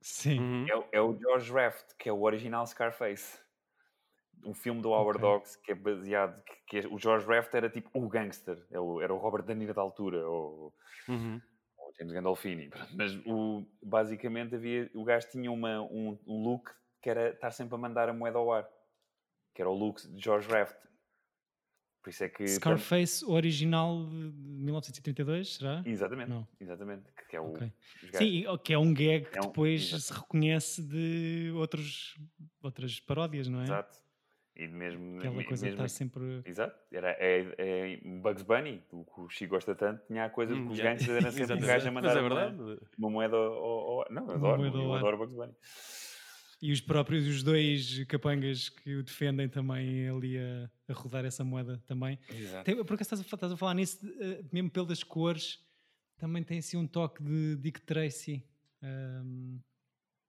Sim. 0.00 0.40
Uhum. 0.40 0.66
É, 0.68 0.76
o- 0.76 0.84
é 0.92 1.00
o 1.00 1.16
George 1.18 1.52
Raft, 1.52 1.94
que 1.96 2.08
é 2.08 2.12
o 2.12 2.22
original 2.22 2.66
Scarface. 2.66 3.40
Um 4.44 4.52
filme 4.54 4.82
do 4.82 4.90
Howard 4.90 5.18
Ok. 5.22 5.28
Hawks 5.30 5.54
que 5.56 5.70
é 5.70 5.74
baseado... 5.76 6.42
Que, 6.42 6.54
que 6.66 6.78
é- 6.78 6.88
o 6.90 6.98
George 6.98 7.24
Raft 7.26 7.54
era 7.54 7.70
tipo 7.70 7.88
o 7.94 8.08
gangster. 8.08 8.66
É 8.72 8.80
o- 8.80 9.00
era 9.00 9.14
o 9.14 9.18
Robert 9.18 9.44
De 9.44 9.54
Niro 9.54 9.72
da 9.72 9.80
altura. 9.82 10.28
Ou, 10.28 10.74
Uhum. 11.08 11.40
ou 11.78 11.92
James 11.96 12.12
Gandolfini. 12.12 12.70
Mas 12.98 13.14
o, 13.24 13.64
basicamente 13.80 14.56
havia, 14.56 14.90
o 14.94 15.04
gajo 15.04 15.28
tinha 15.30 15.52
uma, 15.52 15.80
um, 15.82 16.18
um 16.26 16.42
look 16.42 16.72
que 17.00 17.08
era 17.08 17.30
estar 17.30 17.52
sempre 17.52 17.76
a 17.76 17.78
mandar 17.78 18.08
a 18.08 18.12
moeda 18.12 18.38
ao 18.38 18.52
ar. 18.52 18.68
Que 19.54 19.62
era 19.62 19.70
o 19.70 19.74
look 19.74 20.00
de 20.02 20.20
George 20.20 20.48
Raft. 20.48 20.76
Por 22.02 22.10
isso 22.10 22.24
é 22.24 22.28
que... 22.28 22.46
Scarface, 22.48 23.24
o 23.24 23.30
original 23.30 24.04
de 24.06 24.14
1932, 24.14 25.54
será? 25.56 25.82
Exatamente. 25.86 26.28
Não. 26.30 26.46
Exatamente. 26.60 27.04
Que 27.28 27.36
é 27.36 27.40
o, 27.40 27.50
Ok. 27.52 27.72
os 28.02 28.10
gajos- 28.10 28.18
Sim, 28.18 28.44
que 28.64 28.72
é 28.72 28.78
um 28.78 28.92
gag 28.92 29.26
que 29.30 29.38
É 29.38 29.40
um- 29.40 29.46
depois 29.46 29.82
exato. 29.82 30.02
se 30.02 30.12
reconhece 30.12 30.82
de 30.82 31.52
outros, 31.54 32.18
outras 32.60 32.98
paródias, 33.00 33.46
não 33.48 33.60
é? 33.60 33.64
Exato. 33.64 34.02
E 34.54 34.66
mesmo... 34.68 35.18
Aquela 35.18 35.34
me- 35.36 35.44
coisa 35.44 35.64
de 35.64 35.70
mesmo 35.70 35.86
estar 35.86 35.96
sempre. 35.96 36.42
Exato. 36.44 36.76
Era, 36.92 37.10
é, 37.18 37.54
é 37.56 37.96
Bugs 38.20 38.42
Bunny, 38.42 38.82
o 38.90 39.04
que 39.04 39.20
o 39.20 39.28
Chico 39.30 39.54
gosta 39.54 39.74
tanto, 39.74 40.04
tinha 40.06 40.24
a 40.26 40.30
coisa 40.30 40.54
de 40.54 40.60
que 40.60 40.72
os 40.72 40.78
gangsters 40.80 41.16
eram 41.24 41.30
sempre 41.32 41.54
um 41.56 41.60
gajo 41.66 41.88
a 41.88 41.90
Mas 41.92 42.04
mandar 42.04 42.16
é 42.16 42.20
uma, 42.20 42.28
verdade. 42.50 42.80
uma 42.98 43.10
moeda 43.10 43.36
ao, 43.36 44.00
ao- 44.00 44.06
Não, 44.10 44.26
eu 44.26 44.34
adoro, 44.34 44.58
moeda 44.60 44.76
ao 44.76 44.84
eu 44.84 44.94
adoro 44.94 45.16
Bugs 45.18 45.34
Bunny. 45.34 45.54
E 46.60 46.70
os 46.70 46.80
próprios, 46.80 47.26
os 47.26 47.42
dois 47.42 48.04
capangas 48.04 48.68
que 48.68 48.94
o 48.96 49.02
defendem 49.02 49.48
também 49.48 50.08
ali 50.08 50.38
a, 50.38 50.70
a 50.92 50.94
rodar 50.94 51.24
essa 51.24 51.42
moeda 51.44 51.82
também. 51.86 52.18
Exato. 52.28 52.64
Tem, 52.64 52.76
por 52.84 52.94
acaso 52.94 53.14
estás 53.14 53.20
a, 53.20 53.24
estás 53.36 53.52
a 53.52 53.56
falar 53.56 53.74
nisso, 53.74 53.98
eh, 54.20 54.44
mesmo 54.52 54.70
pelas 54.70 55.02
cores, 55.02 55.64
também 56.16 56.42
tem 56.44 56.58
assim 56.58 56.76
um 56.76 56.86
toque 56.86 57.22
de 57.22 57.56
Dick 57.56 57.80
Tracy. 57.82 58.46
ahm, 58.82 59.58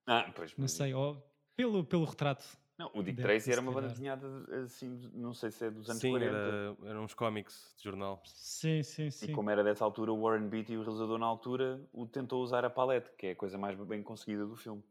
Ah, 0.07 0.31
pois. 0.35 0.51
não 0.51 0.63
mas- 0.63 0.71
sei, 0.71 0.93
ó, 0.93 1.17
pelo, 1.55 1.83
pelo 1.83 2.05
retrato. 2.05 2.45
Não, 2.77 2.89
o 2.95 3.03
Dick 3.03 3.17
Deve 3.17 3.27
Tracy 3.29 3.51
era 3.51 3.61
uma 3.61 3.71
banda 3.71 3.89
desenhada 3.89 4.27
assim, 4.65 4.89
não 5.13 5.31
sei 5.31 5.51
se 5.51 5.63
é 5.67 5.69
dos 5.69 5.87
anos 5.89 6.01
Sim, 6.01 6.09
40. 6.11 6.35
era, 6.35 6.75
eram 6.89 7.03
uns 7.03 7.13
cómics 7.13 7.75
de 7.77 7.83
jornal. 7.83 8.19
Sim, 8.25 8.81
sim, 8.81 9.05
E 9.05 9.09
sim. 9.11 9.31
como 9.31 9.49
era 9.51 9.63
dessa 9.63 9.85
altura, 9.85 10.11
o 10.11 10.19
Warren 10.21 10.49
Beatty, 10.49 10.75
o 10.75 10.81
realizador 10.81 11.19
na 11.19 11.25
altura, 11.27 11.79
o 11.93 12.07
tentou 12.07 12.41
usar 12.41 12.65
a 12.65 12.71
palete, 12.71 13.11
que 13.15 13.27
é 13.27 13.31
a 13.31 13.35
coisa 13.35 13.59
mais 13.59 13.77
bem 13.85 14.01
conseguida 14.01 14.45
do 14.45 14.55
filme. 14.55 14.83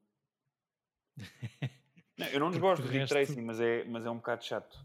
Não, 2.22 2.28
eu 2.32 2.40
não 2.40 2.50
desgosto 2.50 2.82
de 2.82 2.88
do 2.88 2.92
Dick 2.92 3.00
resto- 3.00 3.14
Tracy, 3.14 3.40
mas 3.42 3.60
é, 3.60 3.84
mas 3.84 4.04
é 4.06 4.10
um 4.10 4.16
bocado 4.16 4.44
chato. 4.44 4.78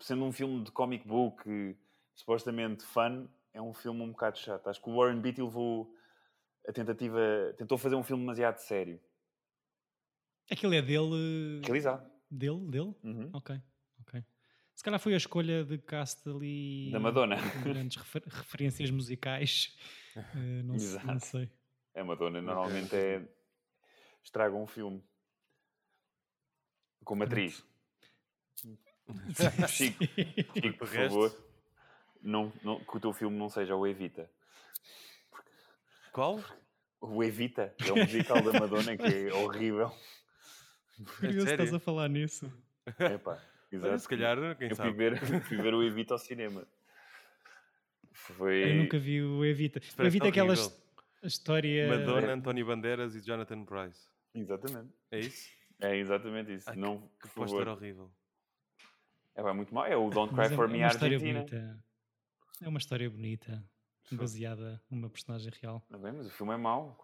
Sendo 0.00 0.24
um 0.24 0.32
filme 0.32 0.62
de 0.64 0.70
comic 0.70 1.06
book, 1.06 1.76
supostamente 2.14 2.84
fun, 2.84 3.26
é 3.52 3.60
um 3.62 3.72
filme 3.72 4.02
um 4.02 4.10
bocado 4.10 4.38
chato. 4.38 4.68
Acho 4.68 4.82
que 4.82 4.90
o 4.90 4.96
Warren 4.96 5.20
Beatty 5.20 5.40
levou 5.42 5.94
a 6.68 6.72
tentativa, 6.72 7.18
tentou 7.56 7.78
fazer 7.78 7.94
um 7.94 8.02
filme 8.02 8.22
demasiado 8.22 8.58
sério. 8.58 9.00
Aquilo 10.50 10.74
é 10.74 10.82
dele. 10.82 11.60
Realizado. 11.64 12.10
dele? 12.30 12.66
dele? 12.68 12.94
Uhum. 13.02 13.30
Ok, 13.32 13.58
ok. 14.00 14.22
Se 14.74 14.82
calhar 14.82 14.98
foi 15.00 15.14
a 15.14 15.16
escolha 15.16 15.64
de 15.64 15.78
cast 15.78 16.28
ali. 16.28 16.90
Da 16.92 16.98
Madonna. 17.00 17.36
grandes 17.62 17.96
refer- 17.96 18.24
referências 18.26 18.90
musicais. 18.90 19.76
Eh, 20.16 20.62
não, 20.62 20.78
se- 20.78 20.94
não 21.04 21.14
Exato. 21.14 21.26
sei. 21.26 21.50
A 21.96 22.04
Madonna 22.04 22.40
normalmente 22.40 22.94
é. 22.94 23.20
estraga 24.22 24.54
um 24.54 24.64
filme. 24.64 25.02
Como 27.04 27.22
atriz. 27.24 27.64
Chico, 29.68 30.04
Chico, 30.54 30.78
por 30.78 30.88
favor, 30.88 31.36
não, 32.22 32.50
não, 32.62 32.80
que 32.82 32.96
o 32.96 33.00
teu 33.00 33.12
filme 33.12 33.36
não 33.36 33.50
seja 33.50 33.76
o 33.76 33.86
Evita. 33.86 34.30
Qual? 36.12 36.40
O 37.00 37.22
Evita 37.22 37.74
é 37.86 37.92
o 37.92 37.96
musical 37.96 38.40
da 38.42 38.58
Madonna 38.58 38.96
que 38.96 39.04
é 39.04 39.32
horrível. 39.34 39.92
Curioso 41.18 41.46
sério? 41.46 41.64
estás 41.64 41.74
a 41.74 41.78
falar 41.78 42.08
nisso. 42.08 42.50
Epá, 42.98 43.32
Olha, 43.32 43.40
exato. 43.72 43.98
se 43.98 44.08
calhar, 44.08 44.56
quem 44.56 44.70
Eu 44.70 44.76
fui 44.76 44.84
sabe. 44.86 44.96
ver, 44.96 45.42
fui 45.42 45.56
ver 45.58 45.74
o 45.74 45.82
Evita 45.82 46.14
ao 46.14 46.18
cinema. 46.18 46.66
Foi. 48.12 48.70
Eu 48.70 48.74
nunca 48.76 48.98
vi 48.98 49.20
o 49.20 49.44
Evita. 49.44 49.80
O 49.98 50.02
Evita 50.02 50.26
é 50.26 50.28
aquela 50.30 50.54
história. 51.22 51.88
Madonna, 51.88 52.32
António 52.32 52.64
Bandeiras 52.64 53.14
e 53.16 53.20
Jonathan 53.20 53.64
Price. 53.64 54.08
Exatamente. 54.34 54.92
É 55.10 55.18
isso? 55.20 55.50
É 55.80 55.96
exatamente 55.96 56.54
isso. 56.54 56.70
Ai, 56.70 56.76
não, 56.76 57.00
Que 57.20 57.28
por 57.28 57.46
póster 57.46 57.68
horrível. 57.68 58.10
É 59.34 59.42
pá, 59.42 59.52
muito 59.52 59.74
mal. 59.74 59.86
É 59.86 59.96
o 59.96 60.08
Don't 60.10 60.32
Cry 60.34 60.46
é, 60.46 60.50
for 60.50 60.68
é 60.68 60.72
Me 60.72 60.78
uma 60.78 60.88
história 60.88 61.16
Argentina. 61.16 61.40
bonita. 61.40 61.84
É 62.62 62.68
uma 62.68 62.78
história 62.78 63.10
bonita, 63.10 63.64
baseada 64.12 64.80
numa 64.88 65.10
personagem 65.10 65.50
real. 65.60 65.84
Tá 65.88 65.98
bem, 65.98 66.12
mas 66.12 66.26
o 66.26 66.30
filme 66.30 66.54
é 66.54 66.56
mau. 66.56 66.96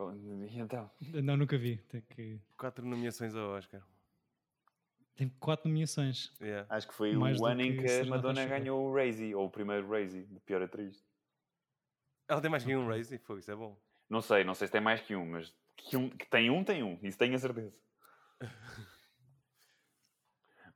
E 0.49 0.59
então? 0.59 0.91
Não, 1.01 1.37
nunca 1.37 1.59
vi. 1.59 1.79
Tem, 1.89 2.01
que... 2.03 2.41
Quatro 2.57 2.87
nomeações 2.87 3.35
ao 3.35 3.51
Oscar. 3.51 3.83
Tem 5.17 5.29
quatro 5.41 5.69
nomeações. 5.69 6.33
Yeah. 6.41 6.67
Acho 6.75 6.89
que 6.89 6.95
foi 6.95 7.13
Mais 7.15 7.39
o 7.39 7.47
ano 7.47 7.61
em 7.63 7.77
que 7.77 7.83
que 7.83 8.01
a 8.01 8.05
Madonna 8.07 8.47
ganhou 8.47 8.89
o 8.89 8.95
Razy, 8.95 9.35
ou 9.35 9.47
o 9.47 9.51
primeiro 9.51 9.87
Razy, 9.91 10.23
de 10.23 10.41
pior 10.41 10.63
atriz. 10.63 11.05
Ela 12.27 12.41
tem 12.41 12.51
mais 12.51 12.65
que 12.65 12.75
um 12.77 12.87
Raise 12.87 13.13
e 13.13 13.19
foi, 13.19 13.41
isso 13.41 13.51
é 13.51 13.57
bom. 13.57 13.77
Não 14.09 14.21
sei, 14.21 14.45
não 14.45 14.55
sei 14.55 14.69
se 14.69 14.73
tem 14.73 14.81
mais 14.81 15.01
que 15.01 15.17
um, 15.17 15.27
mas 15.27 15.53
que, 15.77 15.97
um, 15.97 16.09
que 16.09 16.27
tem 16.27 16.49
um, 16.49 16.63
tem 16.63 16.83
um. 16.83 16.97
Isso 17.03 17.19
tenho 17.19 17.35
a 17.35 17.39
certeza. 17.39 17.75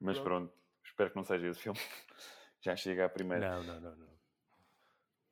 Mas 0.01 0.19
Pronto. 0.19 0.25
pronto, 0.25 0.55
espero 0.85 1.11
que 1.11 1.17
não 1.17 1.25
seja 1.25 1.49
esse 1.49 1.61
filme. 1.61 1.79
Já 2.61 2.77
chega 2.77 3.07
à 3.07 3.09
primeira. 3.09 3.51
Não, 3.57 3.63
não, 3.65 3.81
não, 3.81 3.97
não. 3.97 4.15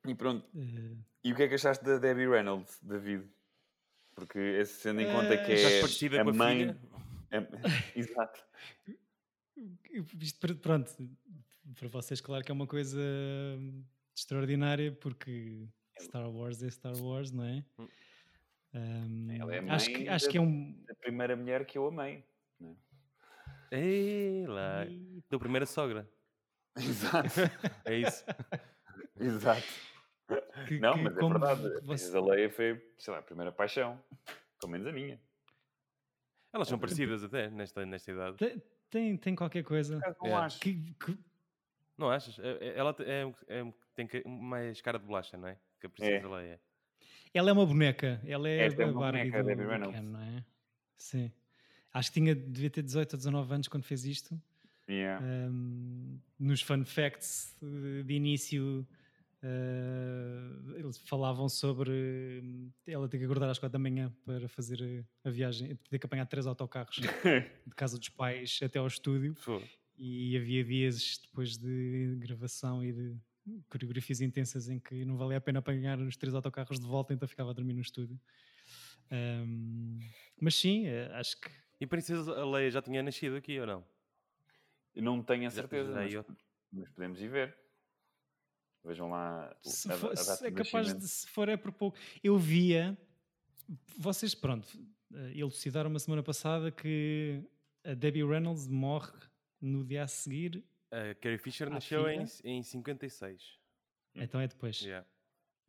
E 0.05 0.15
pronto, 0.15 0.45
Eh, 0.55 0.97
e 1.23 1.31
o 1.31 1.35
que 1.35 1.43
é 1.43 1.47
que 1.47 1.55
achaste 1.55 1.83
da 1.83 1.97
Debbie 1.97 2.27
Reynolds, 2.27 2.79
David? 2.81 3.29
Porque 4.15 4.37
esse, 4.37 4.83
tendo 4.83 5.01
em 5.01 5.11
conta 5.11 5.37
que 5.37 5.53
Estás 5.53 5.73
é 6.13 6.19
a 6.19 6.23
com 6.23 6.29
a 6.29 6.33
mãe... 6.33 6.57
filha? 6.59 6.79
é- 7.31 7.47
Exato. 7.99 8.43
Isto, 10.19 10.39
pr- 10.39 10.55
pronto, 10.55 10.91
para 11.79 11.87
vocês, 11.87 12.19
claro 12.21 12.43
que 12.43 12.51
é 12.51 12.53
uma 12.53 12.67
coisa 12.67 12.99
extraordinária, 14.15 14.91
porque 14.91 15.67
Star 15.99 16.29
Wars 16.29 16.61
é 16.61 16.69
Star 16.69 16.95
Wars, 16.97 17.31
não 17.31 17.43
é? 17.45 17.65
Ahm, 18.73 19.29
Ela 19.39 19.55
é 19.55 19.59
a 19.59 19.73
acho 19.75 19.91
mãe 19.91 19.99
que, 20.03 20.09
acho 20.09 20.25
da- 20.25 20.31
que 20.31 20.37
é 20.37 20.41
um. 20.41 20.83
A 20.89 20.95
primeira 20.95 21.35
mulher 21.35 21.65
que 21.65 21.77
eu 21.77 21.87
amei. 21.87 22.25
Ei 23.71 24.45
lá. 24.47 24.85
Tua 25.29 25.39
primeira 25.39 25.65
sogra. 25.65 26.07
Exato. 26.77 27.27
É 27.85 27.95
isso. 27.97 28.23
Exato. 29.19 29.61
que- 30.67 30.79
Não, 30.79 30.93
que 30.93 31.01
mas 31.03 31.17
é 31.17 31.19
verdade. 31.19 31.61
A 31.67 31.69
você- 31.69 31.81
Princesa 31.85 32.21
Leia 32.21 32.49
foi, 32.49 32.93
sei 32.97 33.13
lá, 33.13 33.19
a 33.19 33.23
primeira 33.23 33.51
paixão. 33.51 34.01
Pelo 34.59 34.71
menos 34.71 34.87
a 34.87 34.91
minha. 34.91 35.19
Elas 36.53 36.67
são 36.67 36.77
parecidas 36.79 37.23
até, 37.23 37.49
nesta, 37.49 37.85
nesta 37.85 38.11
idade. 38.11 38.37
Tem, 38.37 38.61
tem, 38.89 39.17
tem 39.17 39.35
qualquer 39.35 39.63
coisa. 39.63 39.99
Não 40.21 40.27
É. 40.27 40.33
acho. 40.33 40.59
Que, 40.59 40.93
que- 40.93 41.17
Não 41.97 42.09
achas? 42.09 42.37
É- 42.39 42.57
é- 42.69 42.77
Ela 42.77 42.95
é, 42.99 43.33
é- 43.47 43.73
tem 43.95 44.07
mais 44.25 44.81
cara 44.81 44.99
de 44.99 45.05
bolacha, 45.05 45.35
não 45.37 45.47
é? 45.47 45.57
Que 45.79 45.87
a 45.87 45.89
Princesa 45.89 46.27
Leia. 46.29 46.61
Ela 47.33 47.49
é 47.49 47.53
uma 47.53 47.65
boneca. 47.65 48.21
Ela 48.25 48.49
é, 48.49 48.65
Esta 48.65 48.83
é 48.83 48.85
a 48.85 48.89
uma 48.89 48.99
Barbie 48.99 49.19
boneca, 49.19 49.43
do, 49.43 49.47
Debbie 49.47 49.63
do 49.63 49.69
Reynolds. 49.69 49.99
Ken, 49.99 50.09
não 50.09 50.21
é? 50.21 50.45
Sim. 50.97 51.31
Acho 51.93 52.11
que 52.11 52.19
tinha, 52.19 52.35
devia 52.35 52.69
ter 52.69 52.81
18 52.81 53.13
ou 53.13 53.17
19 53.17 53.53
anos 53.53 53.67
quando 53.67 53.83
fez 53.83 54.05
isto. 54.05 54.39
Yeah. 54.89 55.23
Um, 55.25 56.19
nos 56.39 56.61
fun 56.61 56.83
facts 56.83 57.55
de 57.61 58.13
início 58.13 58.85
eh, 59.45 60.79
eles 60.79 60.97
falavam 60.99 61.49
sobre 61.49 61.91
hum, 62.41 62.71
ela 62.87 63.09
ter 63.09 63.17
que 63.17 63.25
acordar 63.25 63.49
às 63.49 63.59
quatro 63.59 63.73
da 63.73 63.79
manhã 63.79 64.09
para 64.25 64.47
fazer 64.47 65.05
a, 65.25 65.27
a 65.27 65.31
viagem, 65.31 65.77
ter 65.89 65.99
que 65.99 66.05
apanhar 66.05 66.25
três 66.25 66.47
autocarros 66.47 66.95
de 67.67 67.75
casa 67.75 67.99
dos 67.99 68.07
pais 68.07 68.59
até 68.63 68.79
ao 68.79 68.87
estúdio 68.87 69.35
Pô, 69.43 69.61
e 69.97 70.37
havia 70.37 70.63
dias 70.63 71.19
depois 71.21 71.57
de 71.57 72.15
gravação 72.19 72.81
e 72.81 72.93
de 72.93 73.17
coreografias 73.69 74.21
intensas 74.21 74.69
em 74.69 74.79
que 74.79 75.03
não 75.05 75.17
valia 75.17 75.37
a 75.37 75.41
pena 75.41 75.59
apanhar 75.59 75.99
os 75.99 76.15
três 76.17 76.33
autocarros 76.33 76.79
de 76.79 76.85
volta, 76.85 77.13
então 77.13 77.27
ficava 77.27 77.49
a 77.51 77.53
dormir 77.53 77.73
no 77.73 77.81
estúdio. 77.81 78.19
Um, 79.11 79.99
mas 80.39 80.55
sim, 80.55 80.87
eh, 80.87 81.09
acho 81.13 81.39
que 81.39 81.49
E 81.79 81.85
a 81.85 81.87
Princesa 81.87 82.45
Leia 82.45 82.71
já 82.71 82.81
tinha 82.81 83.03
nascido 83.03 83.35
aqui 83.35 83.59
ou 83.59 83.67
não? 83.67 83.85
Eu 84.95 85.03
não 85.03 85.21
tenho 85.21 85.47
a 85.47 85.51
certeza, 85.51 85.91
mas, 85.91 86.13
eu- 86.13 86.25
mas 86.71 86.89
podemos 86.91 87.19
ir 87.21 87.27
ver. 87.27 87.57
Vejam 88.85 89.09
lá 89.09 89.55
se, 89.61 89.91
a, 89.91 89.97
for- 89.97 90.11
a 90.11 90.15
se 90.15 90.27
data 90.29 90.47
é 90.47 90.51
capaz 90.51 90.93
de 90.93 91.07
se 91.07 91.27
for 91.27 91.47
é 91.49 91.55
por 91.57 91.71
pouco. 91.71 91.97
Eu 92.23 92.37
via, 92.37 92.97
vocês, 93.97 94.33
pronto, 94.35 94.67
eh, 95.13 95.33
elucidaram 95.37 95.89
uma 95.89 95.99
semana 95.99 96.21
passada 96.23 96.71
que 96.71 97.41
a 97.83 97.93
Debbie 97.93 98.23
Reynolds 98.25 98.67
morre 98.67 99.13
no 99.61 99.83
dia 99.85 100.03
a 100.03 100.07
seguir, 100.07 100.63
A 100.93 101.15
Carrie 101.15 101.37
Fisher 101.39 101.67
À 101.67 101.71
nasceu 101.71 102.07
em, 102.09 102.25
filha? 102.27 102.51
em 102.53 102.61
56. 102.63 103.57
Hum. 104.15 104.21
então 104.21 104.39
é 104.39 104.47
depois. 104.47 104.79
Yeah. 104.81 105.07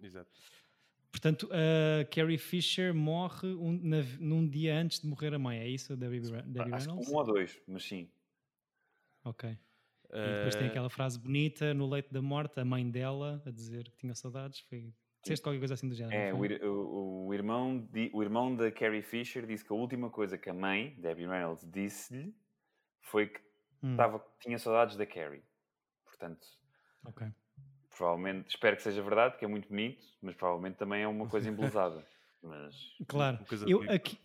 Exato. 0.03 0.31
Portanto, 1.11 1.49
a 1.53 2.05
Carrie 2.07 2.37
Fisher 2.39 2.93
morre 2.93 3.49
um- 3.55 3.79
na- 3.83 4.03
num 4.19 4.47
dia 4.47 4.77
antes 4.77 5.01
de 5.01 5.07
morrer 5.07 5.33
a 5.33 5.39
mãe, 5.39 5.59
é 5.61 5.69
isso, 5.69 5.97
Debbie, 5.97 6.21
Debbie 6.21 6.61
Acho 6.75 6.87
Reynolds? 6.89 7.07
que 7.09 7.15
um 7.15 7.17
ou 7.17 7.25
dois, 7.25 7.63
mas 7.67 7.85
sim. 7.85 8.11
Ok. 9.25 9.49
E 9.51 10.37
depois 10.37 10.55
tem 10.57 10.67
Eh, 10.67 10.71
aquela 10.71 10.91
frase 10.91 11.19
bonita 11.19 11.73
no 11.73 11.89
leito 11.89 12.13
da 12.13 12.21
morte, 12.21 12.61
a 12.61 12.65
mãe 12.65 12.89
dela 12.91 13.43
a 13.47 13.51
dizer 13.51 13.91
que 13.91 13.97
tinha 13.97 14.15
saudades. 14.15 14.61
Foi... 14.61 14.93
Disseste 15.23 15.43
qualquer 15.43 15.59
coisa 15.61 15.75
assim 15.75 15.89
do 15.89 15.95
género. 15.95 16.15
É, 16.15 16.35
o, 16.35 16.71
o- 16.71 17.27
o 17.29 17.35
irmão 17.35 17.79
di- 17.91 18.11
o 18.13 18.23
irmão 18.23 18.55
da 18.55 18.71
Carrie 18.71 19.01
Fisher 19.03 19.47
disse 19.47 19.65
que 19.65 19.73
a 19.73 19.77
última 19.77 20.11
coisa 20.11 20.37
que 20.37 20.51
a 20.51 20.55
mãe, 20.55 20.95
Debbie 21.01 21.27
Reynolds, 21.27 21.65
disse-lhe 21.71 22.35
foi 23.01 23.29
que 23.29 23.41
Hum, 23.85 23.97
tava, 23.97 24.25
tinha 24.41 24.59
saudades 24.59 24.97
da 24.97 25.05
Carrie. 25.05 25.43
Portanto, 26.07 26.47
ok. 27.05 27.27
provavelmente, 27.91 28.49
espero 28.49 28.77
que 28.77 28.83
seja 28.83 29.03
verdade, 29.03 29.33
porque 29.35 29.45
é 29.45 29.49
muito 29.49 29.69
bonito, 29.69 30.03
mas 30.23 30.35
provavelmente 30.35 30.77
também 30.77 31.03
é 31.03 31.07
uma 31.09 31.29
coisa 31.29 31.49
embelezada. 31.51 32.07
Mas 32.43 32.75
Claro. 33.07 33.37
uma 33.39 33.47
coisa 33.47 33.69
Eu, 33.69 33.81
de- 33.81 33.91
a, 33.91 33.99
Ki- 33.99 34.19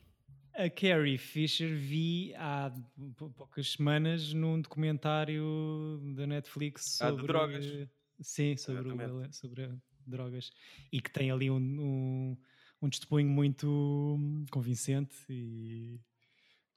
a 0.56 0.70
Carrie 0.70 1.18
Fisher 1.18 1.70
vi 1.76 2.34
há 2.36 2.72
pou- 3.18 3.30
poucas 3.32 3.74
semanas 3.74 4.34
num 4.34 4.62
documentário 4.62 6.00
da 6.16 6.26
Netflix 6.26 7.02
Ah, 7.02 7.06
de 7.06 7.12
sobre 7.12 7.28
drogas. 7.28 7.90
Sim, 8.22 8.56
sobre, 8.58 8.92
o- 8.94 9.34
sobre 9.34 9.78
drogas. 10.06 10.52
E 10.92 11.02
que 11.02 11.12
tem 11.12 11.32
ali 11.32 11.50
um, 11.52 11.56
um, 11.58 12.38
um 12.82 12.90
testemunho 12.90 13.30
muito 13.30 14.18
convincente 14.52 15.16
e 15.30 16.00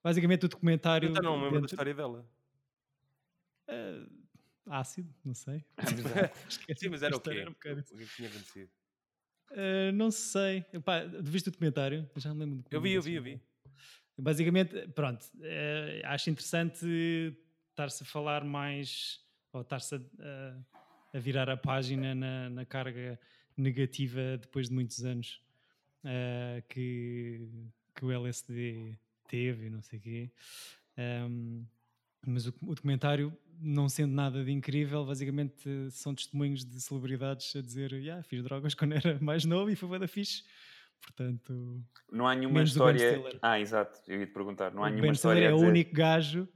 basicamente 0.02 0.46
o 0.46 0.48
documentário. 0.48 1.10
Então 1.10 1.22
não 1.22 1.36
me 1.38 1.44
lembro 1.44 1.54
da 1.54 1.60
dentro- 1.62 1.74
história 1.74 1.94
dela. 1.94 2.26
Ah, 4.66 4.78
ácido, 4.80 5.12
não 5.24 5.34
sei. 5.34 5.64
Que 6.66 6.74
Sim, 6.76 6.88
mas 6.90 7.02
era 7.02 7.16
o 7.16 7.20
quê? 7.20 7.44
um 7.46 7.50
O 7.50 7.54
que 7.98 8.06
tinha 8.16 8.28
acontecido? 8.28 8.70
Uh, 9.50 9.92
não 9.94 10.10
sei. 10.10 10.64
Epá, 10.72 11.04
viste 11.20 11.48
o 11.48 11.52
documentário? 11.52 12.08
Eu 12.14 12.20
já 12.20 12.32
me 12.32 12.40
lembro 12.40 12.58
do 12.58 12.64
Eu 12.70 12.80
vi, 12.80 12.92
eu 12.92 13.02
vi, 13.02 13.14
eu 13.14 13.22
vi. 13.22 13.40
Basicamente, 14.18 14.88
pronto, 14.88 15.26
eh, 15.40 16.02
acho 16.04 16.30
interessante 16.30 16.86
estar-se 17.70 18.02
a 18.02 18.06
falar 18.06 18.44
mais, 18.44 19.20
ou 19.52 19.62
estar-se 19.62 19.94
a, 19.94 19.98
a- 21.14 21.18
virar 21.18 21.48
a 21.50 21.56
página 21.56 22.14
na, 22.14 22.50
na 22.50 22.64
carga 22.66 23.18
negativa 23.56 24.36
depois 24.38 24.68
de 24.68 24.74
muitos 24.74 25.04
anos 25.04 25.42
eh, 26.04 26.62
que, 26.68 27.48
que 27.94 28.04
o 28.04 28.10
LSD 28.12 28.96
teve 29.28 29.66
e 29.66 29.70
não 29.70 29.82
sei 29.82 29.98
o 29.98 30.02
quê. 30.02 30.30
Um, 30.98 31.64
mas 32.26 32.46
o, 32.46 32.54
o 32.62 32.74
documentário, 32.74 33.36
não 33.60 33.88
sendo 33.88 34.12
nada 34.14 34.44
de 34.44 34.50
incrível, 34.50 35.04
basicamente 35.04 35.68
são 35.90 36.14
testemunhos 36.14 36.64
de 36.64 36.80
celebridades 36.80 37.54
a 37.56 37.60
dizer 37.60 37.92
yeah, 37.92 38.22
fiz 38.22 38.42
drogas 38.42 38.74
quando 38.76 38.92
era 38.94 39.18
mais 39.20 39.44
novo 39.44 39.70
e 39.70 39.76
foi 39.76 39.88
bué 39.88 39.98
da 39.98 40.08
fixe. 40.08 40.42
Portanto, 41.00 41.84
não 42.12 42.26
há 42.28 42.34
nenhuma 42.34 42.62
história. 42.62 43.12
Stiller. 43.12 43.38
Ah, 43.42 43.58
exato, 43.58 43.98
eu 44.06 44.20
ia 44.20 44.26
te 44.26 44.32
perguntar. 44.32 44.72
Não 44.72 44.84
há 44.84 44.86
o 44.86 44.90
nenhuma 44.90 45.08
Ben 45.08 45.14
Stiller 45.14 45.36
história. 45.38 45.44
é 45.46 45.50
a 45.50 45.54
o 45.54 45.58
dizer- 45.58 45.68
único 45.68 45.92
gajo 45.94 46.48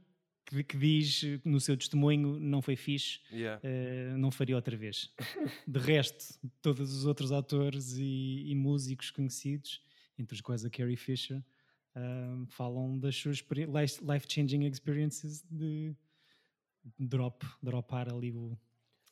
que, 0.45 0.63
que 0.63 0.77
diz 0.77 1.21
no 1.43 1.59
seu 1.59 1.75
testemunho 1.75 2.39
não 2.39 2.61
foi 2.61 2.77
fixe, 2.77 3.19
Yeah. 3.29 3.59
eh, 3.61 4.15
não 4.17 4.31
faria 4.31 4.55
outra 4.55 4.77
vez. 4.77 5.13
De 5.67 5.77
resto, 5.79 6.39
todos 6.61 6.93
os 6.95 7.05
outros 7.05 7.33
atores 7.33 7.97
e, 7.97 8.45
e 8.49 8.55
músicos 8.55 9.11
conhecidos, 9.11 9.81
entre 10.17 10.33
os 10.35 10.39
quais 10.41 10.63
a 10.63 10.69
Carrie 10.69 10.95
Fisher, 10.95 11.43
uh, 11.95 12.45
falam 12.47 12.97
das 12.97 13.15
suas 13.17 13.43
life-changing 14.01 14.63
experiences 14.65 15.43
de 15.51 15.93
drop, 16.99 17.45
dropar 17.61 18.13
ali 18.13 18.31
o. 18.31 18.57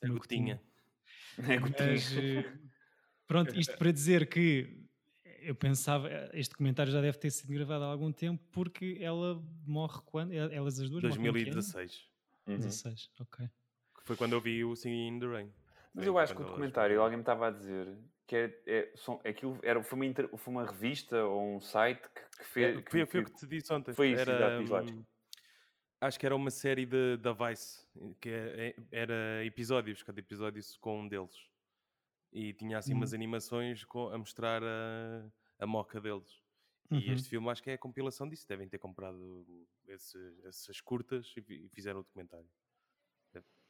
A 0.03 0.07
gotinha. 0.07 0.61
É 1.37 1.59
Mas, 1.59 2.11
uh, 2.13 2.59
pronto, 3.27 3.57
isto 3.59 3.77
para 3.77 3.91
dizer 3.91 4.29
que 4.29 4.85
eu 5.41 5.53
pensava, 5.53 6.09
este 6.33 6.51
documentário 6.51 6.91
já 6.91 7.01
deve 7.01 7.17
ter 7.17 7.29
sido 7.29 7.53
gravado 7.53 7.83
há 7.83 7.87
algum 7.87 8.11
tempo, 8.11 8.43
porque 8.51 8.97
ela 8.99 9.41
morre 9.65 10.01
quando? 10.05 10.33
Elas 10.33 10.79
as 10.79 10.89
duas 10.89 11.01
2016. 11.03 12.05
Uhum. 12.47 12.57
16, 12.57 13.11
ok. 13.19 13.47
Que 13.47 14.03
foi 14.03 14.15
quando 14.15 14.33
eu 14.33 14.41
vi 14.41 14.63
o 14.63 14.75
Singing 14.75 15.07
in 15.15 15.19
the 15.19 15.27
Rain. 15.27 15.51
Mas 15.93 16.05
eu 16.05 16.17
acho 16.17 16.35
que 16.35 16.41
o 16.41 16.45
documentário, 16.45 17.01
alguém 17.01 17.17
me 17.17 17.21
estava 17.21 17.47
a 17.47 17.51
dizer 17.51 17.97
que 18.27 18.35
é, 18.35 18.61
é, 18.65 18.91
são, 18.95 19.21
aquilo 19.23 19.59
era, 19.63 19.81
foi, 19.83 19.97
uma 19.97 20.05
inter, 20.05 20.29
foi 20.35 20.53
uma 20.53 20.65
revista 20.65 21.23
ou 21.23 21.55
um 21.55 21.61
site 21.61 22.01
que, 22.01 22.37
que 22.37 22.45
fez. 22.45 22.77
É, 22.77 22.89
foi, 22.89 23.05
foi 23.05 23.19
o 23.21 23.25
que 23.25 23.33
te 23.33 23.47
disse 23.47 23.71
ontem. 23.71 23.93
Foi 23.93 24.11
isso, 24.11 24.21
era, 24.21 24.61
exato, 24.61 24.91
hum, 24.91 25.05
Acho 26.05 26.19
que 26.19 26.25
era 26.25 26.35
uma 26.35 26.51
série 26.51 26.85
de, 26.85 27.17
da 27.17 27.33
Vice, 27.33 27.85
que 28.19 28.29
é, 28.29 28.67
é, 28.67 28.75
era 28.91 29.45
episódios, 29.45 30.03
cada 30.03 30.19
episódio 30.19 30.61
com 30.79 31.01
um 31.01 31.07
deles. 31.07 31.49
E 32.31 32.53
tinha 32.53 32.77
assim 32.77 32.93
umas 32.93 33.13
animações 33.13 33.83
com, 33.85 34.09
a 34.09 34.17
mostrar 34.17 34.61
a, 34.63 35.25
a 35.59 35.65
moca 35.65 35.99
deles. 36.01 36.41
Uhum. 36.91 36.99
E 36.99 37.11
este 37.11 37.29
filme 37.29 37.49
acho 37.49 37.63
que 37.63 37.71
é 37.71 37.73
a 37.73 37.77
compilação 37.77 38.27
disso. 38.27 38.47
Devem 38.47 38.67
ter 38.67 38.77
comprado 38.77 39.45
esse, 39.87 40.17
essas 40.43 40.81
curtas 40.81 41.33
e, 41.37 41.65
e 41.65 41.69
fizeram 41.69 42.01
o 42.01 42.03
documentário 42.03 42.49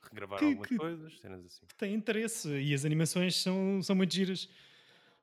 regravar 0.10 0.40
que, 0.40 0.46
algumas 0.46 0.68
que, 0.68 0.78
coisas, 0.78 1.20
cenas 1.20 1.46
assim. 1.46 1.66
Que 1.66 1.76
tem 1.76 1.94
interesse 1.94 2.50
e 2.50 2.74
as 2.74 2.86
animações 2.86 3.36
são, 3.36 3.82
são 3.82 3.96
muito 3.96 4.14
giras. 4.14 4.50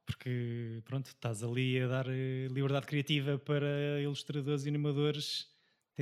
Porque, 0.05 0.83
pronto, 0.85 1.07
estás 1.07 1.45
ali 1.45 1.81
a 1.81 1.87
dar 1.87 2.09
eh, 2.09 2.49
liberdade 2.51 2.87
criativa 2.87 3.39
para 3.39 4.01
ilustradores 4.01 4.65
e 4.67 4.69
animadores 4.69 5.49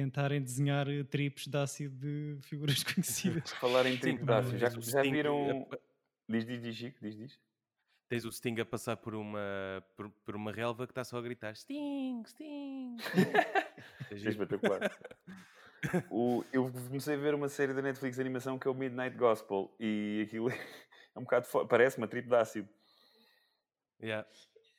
tentarem 0.01 0.41
desenhar 0.41 0.87
tripos 1.11 1.47
de 1.47 1.57
ácido 1.59 1.97
de 1.97 2.39
figuras 2.49 2.83
conhecidas. 2.83 3.51
Falar 3.53 3.87
em 3.87 3.99
tripos 3.99 4.25
de 4.25 4.33
ácido, 4.33 4.59
já, 4.59 4.69
já 4.69 5.03
viram... 5.03 5.69
Diz, 6.29 6.47
diz, 6.47 6.63
diz, 6.63 6.77
Chico, 6.77 6.99
diz, 7.03 7.17
diz. 7.17 7.39
Tens 8.09 8.25
o 8.25 8.33
Sting 8.33 8.59
a 8.61 8.65
passar 8.65 8.97
por 8.97 9.15
uma, 9.15 9.85
por, 9.97 10.11
por 10.25 10.35
uma 10.35 10.51
relva 10.51 10.87
que 10.87 10.93
está 10.93 11.05
só 11.05 11.19
a 11.19 11.23
gritar 11.23 11.55
Sting, 11.55 12.23
Sting. 12.27 12.97
é 14.11 14.15
espetacular. 14.15 14.91
o, 16.11 16.45
eu 16.53 16.71
comecei 16.73 17.15
a 17.15 17.19
ver 17.19 17.35
uma 17.35 17.49
série 17.49 17.75
da 17.75 17.83
Netflix 17.83 18.17
de 18.17 18.21
animação 18.21 18.59
que 18.59 18.67
é 18.67 18.71
o 18.71 18.75
Midnight 18.75 19.17
Gospel 19.17 19.75
e 19.79 20.25
aquilo 20.27 20.51
é 21.15 21.19
um 21.19 21.23
bocado 21.23 21.47
parece 21.69 21.99
uma 21.99 22.09
trip 22.09 22.29
de 22.29 22.35
ácido. 22.35 22.69
Yeah. 24.03 24.27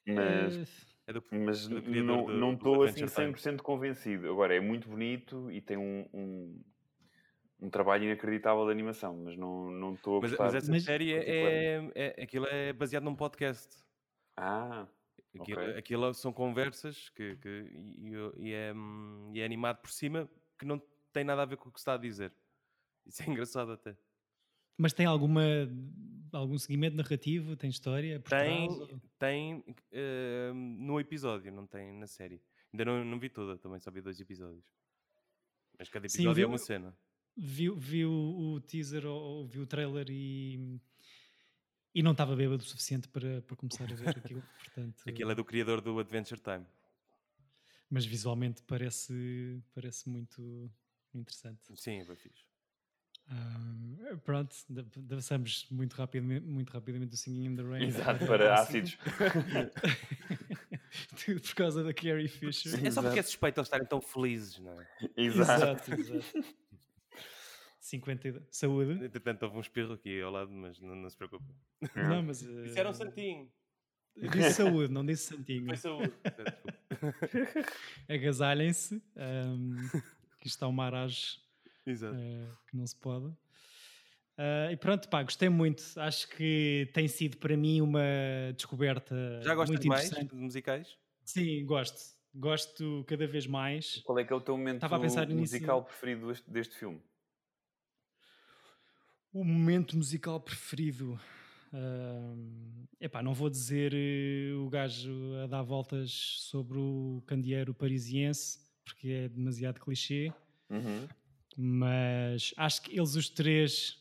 Mas, 0.07 0.90
é 1.07 1.13
do, 1.13 1.23
mas 1.31 1.67
não, 1.67 2.25
do, 2.25 2.33
não 2.33 2.53
estou 2.53 2.83
assim 2.83 3.05
100% 3.05 3.41
Time. 3.41 3.57
convencido. 3.59 4.29
Agora, 4.29 4.55
é 4.55 4.59
muito 4.59 4.87
bonito 4.87 5.51
e 5.51 5.61
tem 5.61 5.77
um, 5.77 6.07
um, 6.13 6.61
um, 7.61 7.69
trabalho 7.69 8.05
inacreditável 8.05 8.65
de 8.65 8.71
animação, 8.71 9.17
mas 9.17 9.37
não 9.37 9.93
estou 9.93 10.17
a 10.17 10.21
mas. 10.21 10.37
Mas 10.37 10.55
essa 10.55 10.71
mas, 10.71 10.83
série 10.83 11.13
é, 11.13 11.23
é, 11.25 11.91
é, 11.95 12.23
aquilo 12.23 12.45
é 12.47 12.71
baseado 12.73 13.03
num 13.03 13.15
podcast. 13.15 13.83
Ah, 14.37 14.87
Aquilo, 15.39 15.61
okay. 15.61 15.77
aquilo 15.77 16.13
são 16.13 16.33
conversas 16.33 17.09
que, 17.09 17.37
que 17.37 17.49
e, 17.49 18.09
e, 18.37 18.53
é, 18.53 18.73
e 19.33 19.39
é 19.39 19.45
animado 19.45 19.77
por 19.77 19.89
cima 19.89 20.29
que 20.59 20.65
não 20.65 20.81
tem 21.13 21.23
nada 21.23 21.41
a 21.41 21.45
ver 21.45 21.55
com 21.57 21.69
o 21.69 21.71
que 21.71 21.79
se 21.79 21.83
está 21.83 21.93
a 21.93 21.97
dizer. 21.97 22.33
Isso 23.05 23.23
é 23.23 23.25
engraçado 23.31 23.71
até. 23.71 23.95
Mas 24.77 24.93
tem 24.93 25.05
alguma 25.05 25.41
algum 26.37 26.57
seguimento 26.57 26.95
narrativo? 26.95 27.55
Tem 27.55 27.69
história? 27.69 28.19
tem, 28.19 28.67
trás, 28.67 29.01
tem 29.19 29.55
uh, 29.57 30.53
no 30.53 30.99
episódio, 30.99 31.51
não 31.51 31.65
tem 31.65 31.91
na 31.93 32.07
série. 32.07 32.41
Ainda 32.73 32.85
não, 32.85 33.03
não 33.03 33.19
vi 33.19 33.29
toda, 33.29 33.57
também 33.57 33.79
só 33.79 33.91
vi 33.91 34.01
dois 34.01 34.19
episódios. 34.19 34.65
Mas 35.77 35.89
cada 35.89 36.05
episódio 36.05 36.35
Sim, 36.35 36.41
é 36.41 36.45
uma 36.45 36.57
cena. 36.57 36.97
Vi, 37.35 37.69
vi 37.69 38.05
o, 38.05 38.11
o 38.55 38.61
teaser 38.61 39.05
ou 39.05 39.47
vi 39.47 39.59
o 39.59 39.65
trailer 39.65 40.07
e, 40.09 40.79
e 41.93 42.03
não 42.03 42.11
estava 42.11 42.35
bêbado 42.35 42.61
o 42.61 42.65
suficiente 42.65 43.07
para, 43.07 43.41
para 43.41 43.55
começar 43.55 43.91
a 43.91 43.95
ver 43.95 44.09
aquilo. 44.09 44.43
Portanto, 44.63 45.03
aquilo 45.07 45.31
é 45.31 45.35
do 45.35 45.43
criador 45.43 45.81
do 45.81 45.99
Adventure 45.99 46.39
Time. 46.39 46.65
Mas 47.89 48.05
visualmente 48.05 48.63
parece, 48.63 49.61
parece 49.73 50.07
muito 50.07 50.71
interessante. 51.13 51.61
Sim, 51.75 51.99
é 51.99 52.05
bem 52.05 52.15
fixe. 52.15 52.50
Pronto, 54.25 54.55
avançamos 55.09 55.67
muito 55.71 55.93
rapidamente, 55.95 56.45
muito 56.45 56.69
rapidamente 56.71 57.11
do 57.11 57.17
Singing 57.17 57.45
in 57.45 57.55
the 57.55 57.63
Rain. 57.63 57.87
Exato, 57.87 58.25
para 58.27 58.55
ácidos. 58.55 58.97
Tudo 61.25 61.39
por 61.39 61.55
causa 61.55 61.83
da 61.83 61.93
Carrie 61.93 62.27
Fisher. 62.27 62.85
É 62.85 62.91
só 62.91 63.01
porque 63.01 63.19
é 63.19 63.23
suspeito 63.23 63.59
eles 63.59 63.67
estarem 63.67 63.87
tão 63.87 64.01
felizes, 64.01 64.59
não 64.59 64.79
é? 64.81 64.87
Exato. 65.15 65.91
exato, 65.91 65.93
exato. 65.93 66.43
50 67.79 68.47
Saúde. 68.51 69.05
Entretanto, 69.05 69.43
houve 69.43 69.57
um 69.57 69.61
espirro 69.61 69.93
aqui 69.93 70.21
ao 70.21 70.31
lado, 70.31 70.51
mas 70.51 70.79
não, 70.79 70.95
não 70.95 71.09
se 71.09 71.15
preocupe. 71.15 71.45
Não, 71.95 72.21
mas. 72.21 72.41
Uh... 72.41 72.63
Disseram 72.63 72.93
Santinho. 72.93 73.49
Disse 74.15 74.55
saúde, 74.55 74.91
não 74.91 75.05
disse 75.05 75.27
Santinho. 75.27 75.65
Foi 75.67 75.77
saúde. 75.77 76.13
Agasalhem-se. 78.09 79.01
Um, 79.15 79.77
que 80.39 80.47
está 80.47 80.67
uma 80.67 80.85
aragem 80.85 81.39
uh, 81.87 82.57
que 82.67 82.77
não 82.77 82.85
se 82.85 82.95
pode. 82.95 83.25
Uh, 83.25 84.71
e 84.71 84.77
pronto, 84.77 85.07
pá, 85.09 85.21
gostei 85.21 85.49
muito. 85.49 85.83
Acho 85.97 86.27
que 86.29 86.89
tem 86.93 87.07
sido 87.07 87.37
para 87.37 87.55
mim 87.55 87.81
uma 87.81 88.01
descoberta. 88.55 89.39
Já 89.43 89.53
gostas 89.53 89.77
muito 89.77 89.87
mais 89.87 90.09
de 90.09 90.35
musicais? 90.35 90.97
Sim, 91.23 91.65
gosto. 91.65 92.19
Gosto 92.33 93.03
cada 93.07 93.27
vez 93.27 93.45
mais. 93.45 94.01
Qual 94.05 94.17
é 94.17 94.23
que 94.23 94.31
é 94.31 94.35
o 94.35 94.41
teu 94.41 94.57
momento 94.57 94.81
musical 95.35 95.79
nisso. 95.79 95.87
preferido 95.89 96.27
deste, 96.27 96.49
deste 96.49 96.75
filme? 96.75 97.01
O 99.33 99.43
momento 99.43 99.97
musical 99.97 100.39
preferido. 100.39 101.19
Uh, 101.73 102.87
epá, 102.99 103.21
não 103.21 103.33
vou 103.33 103.49
dizer 103.49 103.93
uh, 103.93 104.65
o 104.65 104.69
gajo 104.69 105.35
a 105.43 105.47
dar 105.47 105.61
voltas 105.61 106.11
sobre 106.39 106.77
o 106.79 107.23
candeeiro 107.25 107.73
parisiense, 107.73 108.59
porque 108.83 109.09
é 109.09 109.29
demasiado 109.29 109.79
clichê. 109.79 110.33
Uhum. 110.69 111.07
Mas 111.57 112.53
acho 112.57 112.81
que 112.83 112.97
eles 112.97 113.15
os 113.15 113.29
três. 113.29 113.99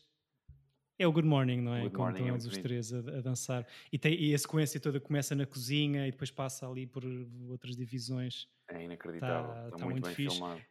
É 0.97 1.07
o 1.07 1.11
Good 1.11 1.27
Morning, 1.27 1.61
não 1.61 1.73
é? 1.73 1.81
Good 1.81 1.95
Como 1.95 2.03
morning, 2.05 2.19
estão 2.19 2.35
é 2.35 2.37
eles 2.37 2.45
os 2.45 2.57
três 2.57 2.93
a, 2.93 2.99
a, 2.99 3.21
dançar. 3.21 3.67
E, 3.91 3.97
tem, 3.97 4.21
e 4.21 4.35
a 4.35 4.37
sequência 4.37 4.79
toda 4.79 4.99
começa 4.99 5.33
na 5.35 5.45
cozinha 5.45 6.07
e 6.07 6.11
depois 6.11 6.29
passa 6.29 6.69
ali 6.69 6.85
por 6.85 7.03
outras 7.49 7.75
divisões. 7.75 8.47
É 8.67 8.83
inacreditável. 8.83 9.49
Está, 9.49 9.65
está, 9.65 9.75
está 9.75 9.85
muito, 9.85 10.01
muito, 10.01 10.05
bem 10.05 10.15
fixe. 10.15 10.35
filmado. 10.35 10.61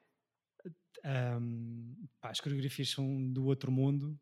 Um, 1.02 1.96
pá, 2.20 2.30
as 2.30 2.40
coreografias 2.40 2.90
são 2.90 3.32
do 3.32 3.46
outro 3.46 3.72
mundo 3.72 4.18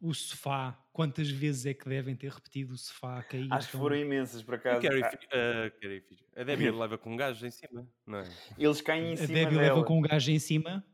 o 0.00 0.14
sofá, 0.14 0.78
quantas 0.92 1.28
vezes 1.28 1.66
é 1.66 1.74
que 1.74 1.88
devem 1.88 2.14
ter 2.14 2.30
repetido 2.30 2.74
o 2.74 2.78
sofá 2.78 3.18
a 3.18 3.22
cair? 3.22 3.48
Acho 3.50 3.70
que 3.70 3.76
foram 3.76 3.96
imensas, 3.96 4.42
por 4.42 4.54
acaso. 4.54 4.80
Carrie, 4.80 5.02
uh, 5.02 6.40
a 6.40 6.44
Debbie 6.44 6.70
leva 6.70 6.96
com 6.96 7.12
um 7.12 7.16
gajo 7.16 7.44
em 7.44 7.50
cima, 7.50 7.86
não 8.06 8.20
é? 8.20 8.28
Eles 8.56 8.80
caem 8.80 9.10
em 9.10 9.14
a 9.14 9.16
cima 9.16 9.34
Debbie 9.34 9.56
dela. 9.56 9.62
leva 9.62 9.84
com 9.84 9.98
um 9.98 10.02
gajo 10.02 10.30
em 10.30 10.38
cima? 10.38 10.84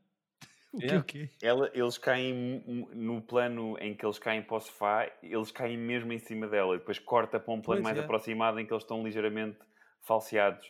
O 0.76 0.88
que, 0.88 0.96
o 0.96 1.04
quê? 1.04 1.30
Ela, 1.42 1.70
eles 1.74 1.98
caem 1.98 2.62
no 2.92 3.20
plano 3.22 3.76
em 3.80 3.94
que 3.94 4.04
eles 4.04 4.18
caem 4.18 4.42
para 4.42 4.56
o 4.56 4.60
sofá, 4.60 5.10
eles 5.22 5.50
caem 5.50 5.76
mesmo 5.76 6.12
em 6.12 6.18
cima 6.18 6.46
dela 6.46 6.74
e 6.74 6.78
depois 6.78 6.98
corta 6.98 7.40
para 7.40 7.54
um 7.54 7.60
plano 7.60 7.82
pois 7.82 7.94
mais 7.94 7.98
é. 7.98 8.00
aproximado 8.00 8.60
em 8.60 8.66
que 8.66 8.72
eles 8.72 8.82
estão 8.82 9.02
ligeiramente 9.02 9.58
falseados. 10.02 10.66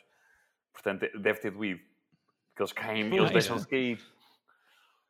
Portanto, 0.73 1.07
deve 1.19 1.41
ter 1.41 1.51
doído. 1.51 1.81
Porque 2.49 2.63
eles 2.63 2.73
caem, 2.73 3.15
eles 3.15 3.31
deixam-se 3.31 3.67
cair 3.67 3.99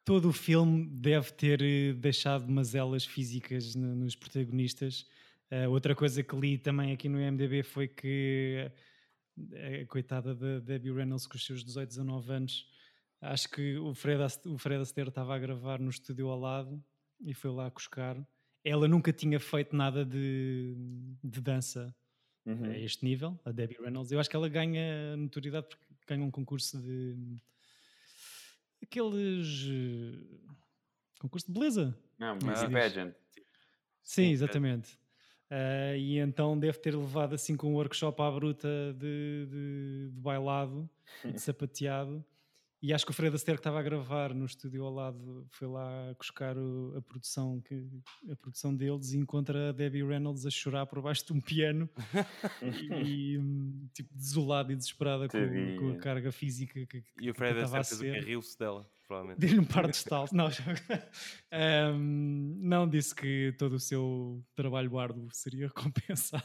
todo 0.06 0.28
o 0.28 0.32
filme 0.32 0.86
deve 0.86 1.32
ter 1.32 1.60
eh, 1.60 1.92
deixado 1.92 2.46
umas 2.46 2.76
elas 2.76 3.04
físicas 3.04 3.74
nos 3.74 4.14
protagonistas. 4.14 5.04
Uh, 5.50 5.68
outra 5.70 5.94
coisa 5.94 6.22
que 6.22 6.36
li 6.36 6.56
também 6.56 6.92
aqui 6.92 7.08
no 7.08 7.18
MDB 7.18 7.64
foi 7.64 7.88
que 7.88 8.70
eh, 9.52 9.82
a 9.82 9.86
coitada 9.86 10.34
da 10.34 10.60
Debbie 10.60 10.92
Reynolds 10.92 11.26
com 11.26 11.36
os 11.36 11.44
seus 11.44 11.64
18, 11.64 11.88
19 11.88 12.32
anos, 12.32 12.68
acho 13.20 13.48
que 13.50 13.76
o 13.78 13.94
Fred, 13.94 14.22
o 14.46 14.58
Fred 14.58 14.82
Astaire 14.82 15.08
estava 15.08 15.34
a 15.34 15.38
gravar 15.38 15.78
no 15.78 15.90
estúdio 15.90 16.28
ao 16.28 16.38
lado 16.38 16.82
e 17.20 17.34
foi 17.34 17.50
lá 17.50 17.68
buscar. 17.70 18.16
Ela 18.64 18.88
nunca 18.88 19.12
tinha 19.12 19.38
feito 19.38 19.76
nada 19.76 20.04
de, 20.04 20.76
de 21.22 21.40
dança 21.40 21.94
uhum. 22.44 22.70
a 22.70 22.78
este 22.78 23.04
nível, 23.04 23.38
a 23.44 23.52
Debbie 23.52 23.78
Reynolds. 23.80 24.12
Eu 24.12 24.20
acho 24.20 24.28
que 24.28 24.36
ela 24.36 24.48
ganha 24.48 25.16
notoriedade 25.16 25.68
porque 25.68 25.86
ganha 26.06 26.24
um 26.24 26.30
concurso 26.30 26.80
de 26.80 27.36
aqueles 28.82 29.64
uh, 29.64 30.56
concurso 31.20 31.46
de 31.46 31.52
beleza. 31.52 31.98
Não, 32.18 32.38
beauty 32.38 32.70
pageant. 32.70 33.14
Sim, 34.02 34.30
exatamente. 34.30 34.98
Uh, 35.50 35.96
e 35.96 36.18
então 36.18 36.58
deve 36.58 36.78
ter 36.78 36.96
levado 36.96 37.34
assim 37.34 37.56
com 37.56 37.70
um 37.70 37.74
workshop 37.74 38.20
à 38.20 38.30
bruta 38.30 38.68
de, 38.94 39.46
de, 39.46 40.10
de 40.12 40.20
bailado, 40.20 40.88
de 41.24 41.38
sapateado, 41.40 42.24
E 42.82 42.92
acho 42.92 43.04
que 43.06 43.10
o 43.10 43.14
Fred 43.14 43.34
Astaire 43.34 43.56
que 43.56 43.60
estava 43.60 43.80
a 43.80 43.82
gravar 43.82 44.34
no 44.34 44.44
estúdio 44.44 44.84
ao 44.84 44.92
lado 44.92 45.46
foi 45.50 45.66
lá 45.66 46.12
buscar 46.18 46.56
o- 46.58 46.94
a 46.96 47.00
produção 47.02 47.60
que 47.62 47.88
a 48.30 48.36
produção 48.36 48.74
deles 48.76 49.12
e 49.12 49.16
encontra 49.18 49.70
a 49.70 49.72
Debbie 49.72 50.04
Reynolds 50.04 50.44
a 50.44 50.50
chorar 50.50 50.84
por 50.86 51.00
baixo 51.00 51.24
de 51.26 51.32
um 51.32 51.40
piano 51.40 51.88
e 53.08 53.38
hum, 53.38 53.88
tipo 53.94 54.14
desolada 54.14 54.72
e 54.72 54.76
desesperada 54.76 55.26
com, 55.26 55.76
com 55.78 55.90
a 55.92 55.96
carga 55.96 56.30
física 56.30 56.74
que, 56.86 57.00
que 57.02 57.04
E 57.20 57.30
o 57.30 57.34
Fred 57.34 57.58
estava 57.58 57.78
a 57.78 57.80
Astaire 57.80 58.02
fez 58.12 58.22
o 58.22 58.24
que 58.24 58.30
riu-se 58.30 58.58
dela, 58.58 58.90
provavelmente. 59.06 59.38
Dei-lhe 59.40 59.58
um 59.58 59.64
par 59.64 59.88
de 59.88 59.96
estalos. 59.96 60.32
Não, 60.32 60.48
Ahm, 61.50 62.56
não 62.60 62.88
disse 62.88 63.14
que 63.14 63.54
todo 63.58 63.74
o 63.76 63.80
seu 63.80 64.44
trabalho 64.54 64.98
árduo 64.98 65.28
seria 65.32 65.66
recompensado. 65.74 66.44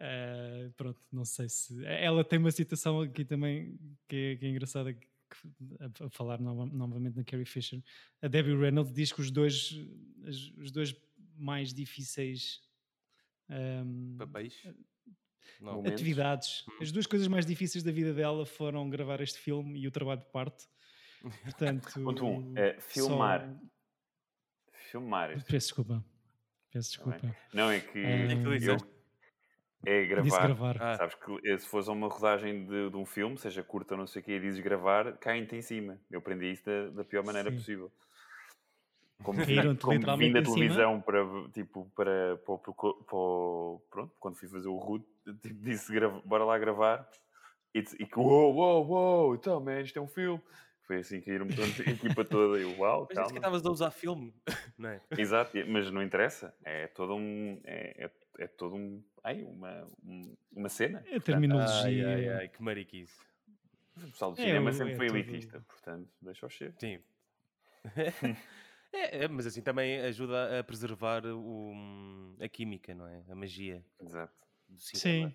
Ah, 0.00 0.70
pronto, 0.76 1.00
não 1.12 1.24
sei 1.24 1.48
se. 1.48 1.84
Ela 1.84 2.24
tem 2.24 2.38
uma 2.38 2.50
citação 2.50 3.00
aqui 3.00 3.24
também 3.24 3.76
que 4.08 4.16
é, 4.16 4.36
que 4.36 4.46
é 4.46 4.48
engraçada, 4.48 4.92
que- 4.94 5.08
a, 5.80 6.06
a 6.06 6.10
falar 6.10 6.40
nova- 6.40 6.66
novamente 6.66 7.16
na 7.16 7.24
Carrie 7.24 7.44
Fisher. 7.44 7.82
A 8.22 8.28
Debbie 8.28 8.56
Reynolds 8.56 8.92
diz 8.94 9.12
que 9.12 9.20
os 9.20 9.30
dois, 9.30 9.74
as- 10.26 10.52
os 10.56 10.70
dois 10.70 10.94
mais 11.36 11.72
difíceis. 11.74 12.60
ahm, 13.48 14.16
Papéis? 14.18 14.54
Não. 15.60 15.80
Atividades. 15.86 16.64
Hum. 16.68 16.78
As 16.82 16.92
duas 16.92 17.06
coisas 17.06 17.26
mais 17.26 17.44
difíceis 17.44 17.82
da 17.82 17.90
vida 17.90 18.14
dela 18.14 18.46
foram 18.46 18.88
gravar 18.88 19.20
este 19.20 19.38
filme 19.38 19.80
e 19.80 19.86
o 19.86 19.90
trabalho 19.90 20.20
de 20.20 20.26
parto. 20.26 20.64
Portanto, 21.56 21.92
Ponto 22.04 22.24
um, 22.24 22.56
é 22.56 22.78
filmar. 22.80 23.48
só- 23.48 23.68
Filmar. 24.90 25.30
Peço 25.44 25.50
desculpa. 25.66 26.04
Peço 26.70 26.90
Tá 26.92 26.96
desculpa. 27.20 27.36
Não, 27.52 27.70
é 27.70 27.80
que. 27.80 27.98
É 27.98 28.28
que 28.36 28.42
tu 28.42 28.52
eu- 28.52 28.58
disseste? 28.58 28.88
É 29.84 30.04
gravar. 30.06 30.48
gravar. 30.48 30.76
Ah, 30.80 30.96
Sabes 30.96 31.14
que 31.14 31.58
se 31.58 31.66
fosse 31.68 31.90
uma 31.90 32.08
rodagem 32.08 32.66
de, 32.66 32.90
de 32.90 32.96
um 32.96 33.06
filme, 33.06 33.38
seja 33.38 33.62
curta 33.62 33.94
ou 33.94 33.98
não 33.98 34.06
sei 34.06 34.20
o 34.22 34.24
quê, 34.24 34.32
e 34.32 34.40
dizes 34.40 34.60
gravar, 34.60 35.16
caem-te 35.18 35.56
em 35.56 35.62
cima. 35.62 36.00
Eu 36.10 36.18
aprendi 36.20 36.50
isso 36.52 36.64
da, 36.64 36.90
da 36.90 37.04
pior 37.04 37.24
maneira 37.24 37.50
Sim. 37.50 37.56
possível. 37.56 37.92
Como, 39.22 39.40
como 39.82 40.16
vim 40.16 40.32
da 40.32 40.40
cima? 40.42 40.44
televisão 40.44 41.00
para, 41.00 41.24
tipo, 41.52 41.90
para, 41.94 42.36
para, 42.38 42.58
para, 42.58 42.72
para 42.72 43.78
Pronto, 43.90 44.14
quando 44.20 44.36
fui 44.36 44.48
fazer 44.48 44.68
o 44.68 44.76
root, 44.76 45.04
tipo, 45.42 45.60
disse 45.62 45.92
grava- 45.92 46.22
bora 46.24 46.44
lá 46.44 46.56
gravar. 46.58 47.08
E, 47.74 47.80
e 47.80 48.06
que, 48.06 48.18
uou, 48.18 48.54
uou, 48.54 48.86
uou, 48.88 49.34
então, 49.34 49.60
man, 49.60 49.80
isto 49.82 49.98
é 49.98 50.02
um 50.02 50.08
filme. 50.08 50.42
Foi 50.88 50.96
assim 51.00 51.20
que 51.20 51.26
caíram-me 51.26 51.54
toda 51.54 51.66
a 51.86 51.90
equipa 51.92 52.24
toda. 52.24 52.58
Eu, 52.58 52.76
uau, 52.78 53.00
mas 53.00 53.08
disse 53.08 53.12
que 53.12 53.14
calma. 53.14 53.36
estavas 53.38 53.66
a 53.66 53.70
usar 53.70 53.90
filme, 53.90 54.34
não 54.78 54.88
é? 54.88 55.00
Exato, 55.18 55.52
mas 55.68 55.90
não 55.92 56.02
interessa. 56.02 56.52
É 56.64 56.86
todo 56.88 57.14
um. 57.14 57.60
É, 57.64 58.06
é, 58.06 58.10
é 58.38 58.46
todo 58.46 58.74
um. 58.74 59.04
Ai, 59.22 59.42
uma, 59.42 59.86
um- 60.02 60.34
uma 60.50 60.68
cena. 60.70 61.04
A 61.14 61.20
terminologia. 61.20 62.08
Ai, 62.08 62.28
ai, 62.28 62.28
ai, 62.40 62.48
que 62.48 62.62
mariquice. 62.62 63.14
O 63.98 64.10
pessoal 64.10 64.32
do 64.32 64.40
É, 64.40 64.44
cinema 64.44 64.70
o- 64.70 64.72
sempre 64.72 64.92
é 64.94 64.96
foi 64.96 65.06
tudo- 65.08 65.16
elitista, 65.18 65.60
portanto, 65.60 66.08
deixa-o 66.22 66.50
ser. 66.50 66.74
Sim. 66.78 66.98
É, 68.90 69.24
é, 69.24 69.28
mas 69.28 69.46
assim 69.46 69.60
também 69.60 70.00
ajuda 70.00 70.58
a 70.58 70.64
preservar 70.64 71.22
o, 71.26 72.34
a 72.40 72.48
química, 72.48 72.94
não 72.94 73.06
é? 73.06 73.22
A 73.28 73.34
magia 73.34 73.84
Exato. 74.00 74.32
Sim. 74.78 75.30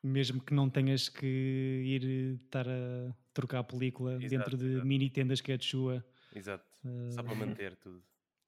Mesmo 0.00 0.40
que 0.40 0.54
não 0.54 0.70
tenhas 0.70 1.08
que 1.08 1.26
ir 1.26 2.04
eh, 2.04 2.34
estar 2.44 2.68
a 2.68 3.12
trocar 3.36 3.60
a 3.60 3.64
película 3.64 4.12
Exato, 4.14 4.28
dentro 4.28 4.56
de 4.56 4.66
exato. 4.72 4.86
mini 4.86 5.10
tendas 5.10 5.40
que 5.40 5.52
é 5.52 5.56
de 5.56 5.64
chua, 5.64 6.04
Exato. 6.34 6.64
Só 7.10 7.20
eh, 7.20 7.24
para 7.24 7.34
manter 7.34 7.76
tudo. 7.76 8.02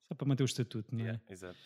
só 0.07 0.15
para 0.15 0.27
manter 0.27 0.43
o 0.43 0.45
estatuto, 0.45 0.93
não 0.93 1.01
é? 1.01 1.03
Yeah, 1.03 1.23
exato. 1.29 1.59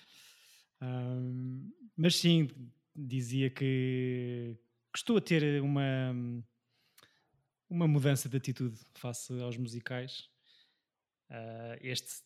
Ahm, 0.82 1.71
mas 1.95 2.15
sim, 2.17 2.49
dizia 2.95 3.49
que 3.49 4.57
custou 4.91 5.17
a 5.17 5.21
ter 5.21 5.61
uma, 5.61 6.13
uma 7.69 7.88
mudança 7.88 8.28
de 8.30 8.38
atitude 8.38 8.78
face 8.93 9.34
aos 9.41 9.57
musicais. 9.57 10.30
Ah, 11.30 11.78
este 11.82 12.21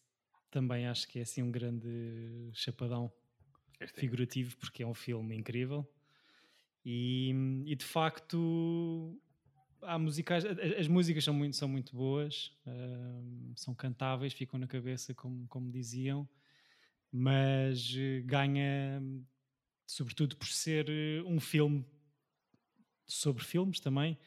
também 0.49 0.87
acho 0.87 1.07
que 1.07 1.19
é 1.19 1.21
assim 1.21 1.43
um 1.43 1.51
grande 1.51 2.49
chapadão 2.53 3.11
Este 3.79 3.97
é- 3.97 3.99
figurativo, 4.01 4.57
porque 4.57 4.83
é 4.83 4.87
um 4.87 4.93
filme 4.93 5.35
incrível. 5.35 5.87
E, 6.83 7.31
e 7.65 7.75
de 7.75 7.85
facto, 7.85 9.19
há 9.81 9.97
musicais, 9.97 10.43
as 10.45 10.87
músicas 10.87 11.23
são 11.23 11.33
muito, 11.33 11.55
são 11.55 11.67
muito 11.67 11.95
boas, 11.95 12.51
ahm, 12.65 13.53
são 13.55 13.73
cantáveis, 13.75 14.33
ficam 14.33 14.59
na 14.59 14.67
cabeça, 14.67 15.13
como, 15.13 15.47
como 15.47 15.71
diziam, 15.71 16.27
mas 17.11 17.93
eh, 17.97 18.21
ganha, 18.25 19.01
sobretudo 19.85 20.35
por 20.37 20.47
ser 20.47 20.89
eh, 20.89 21.21
um 21.25 21.39
filme 21.39 21.85
sobre 23.05 23.43
filmes 23.43 23.79
também. 23.79 24.17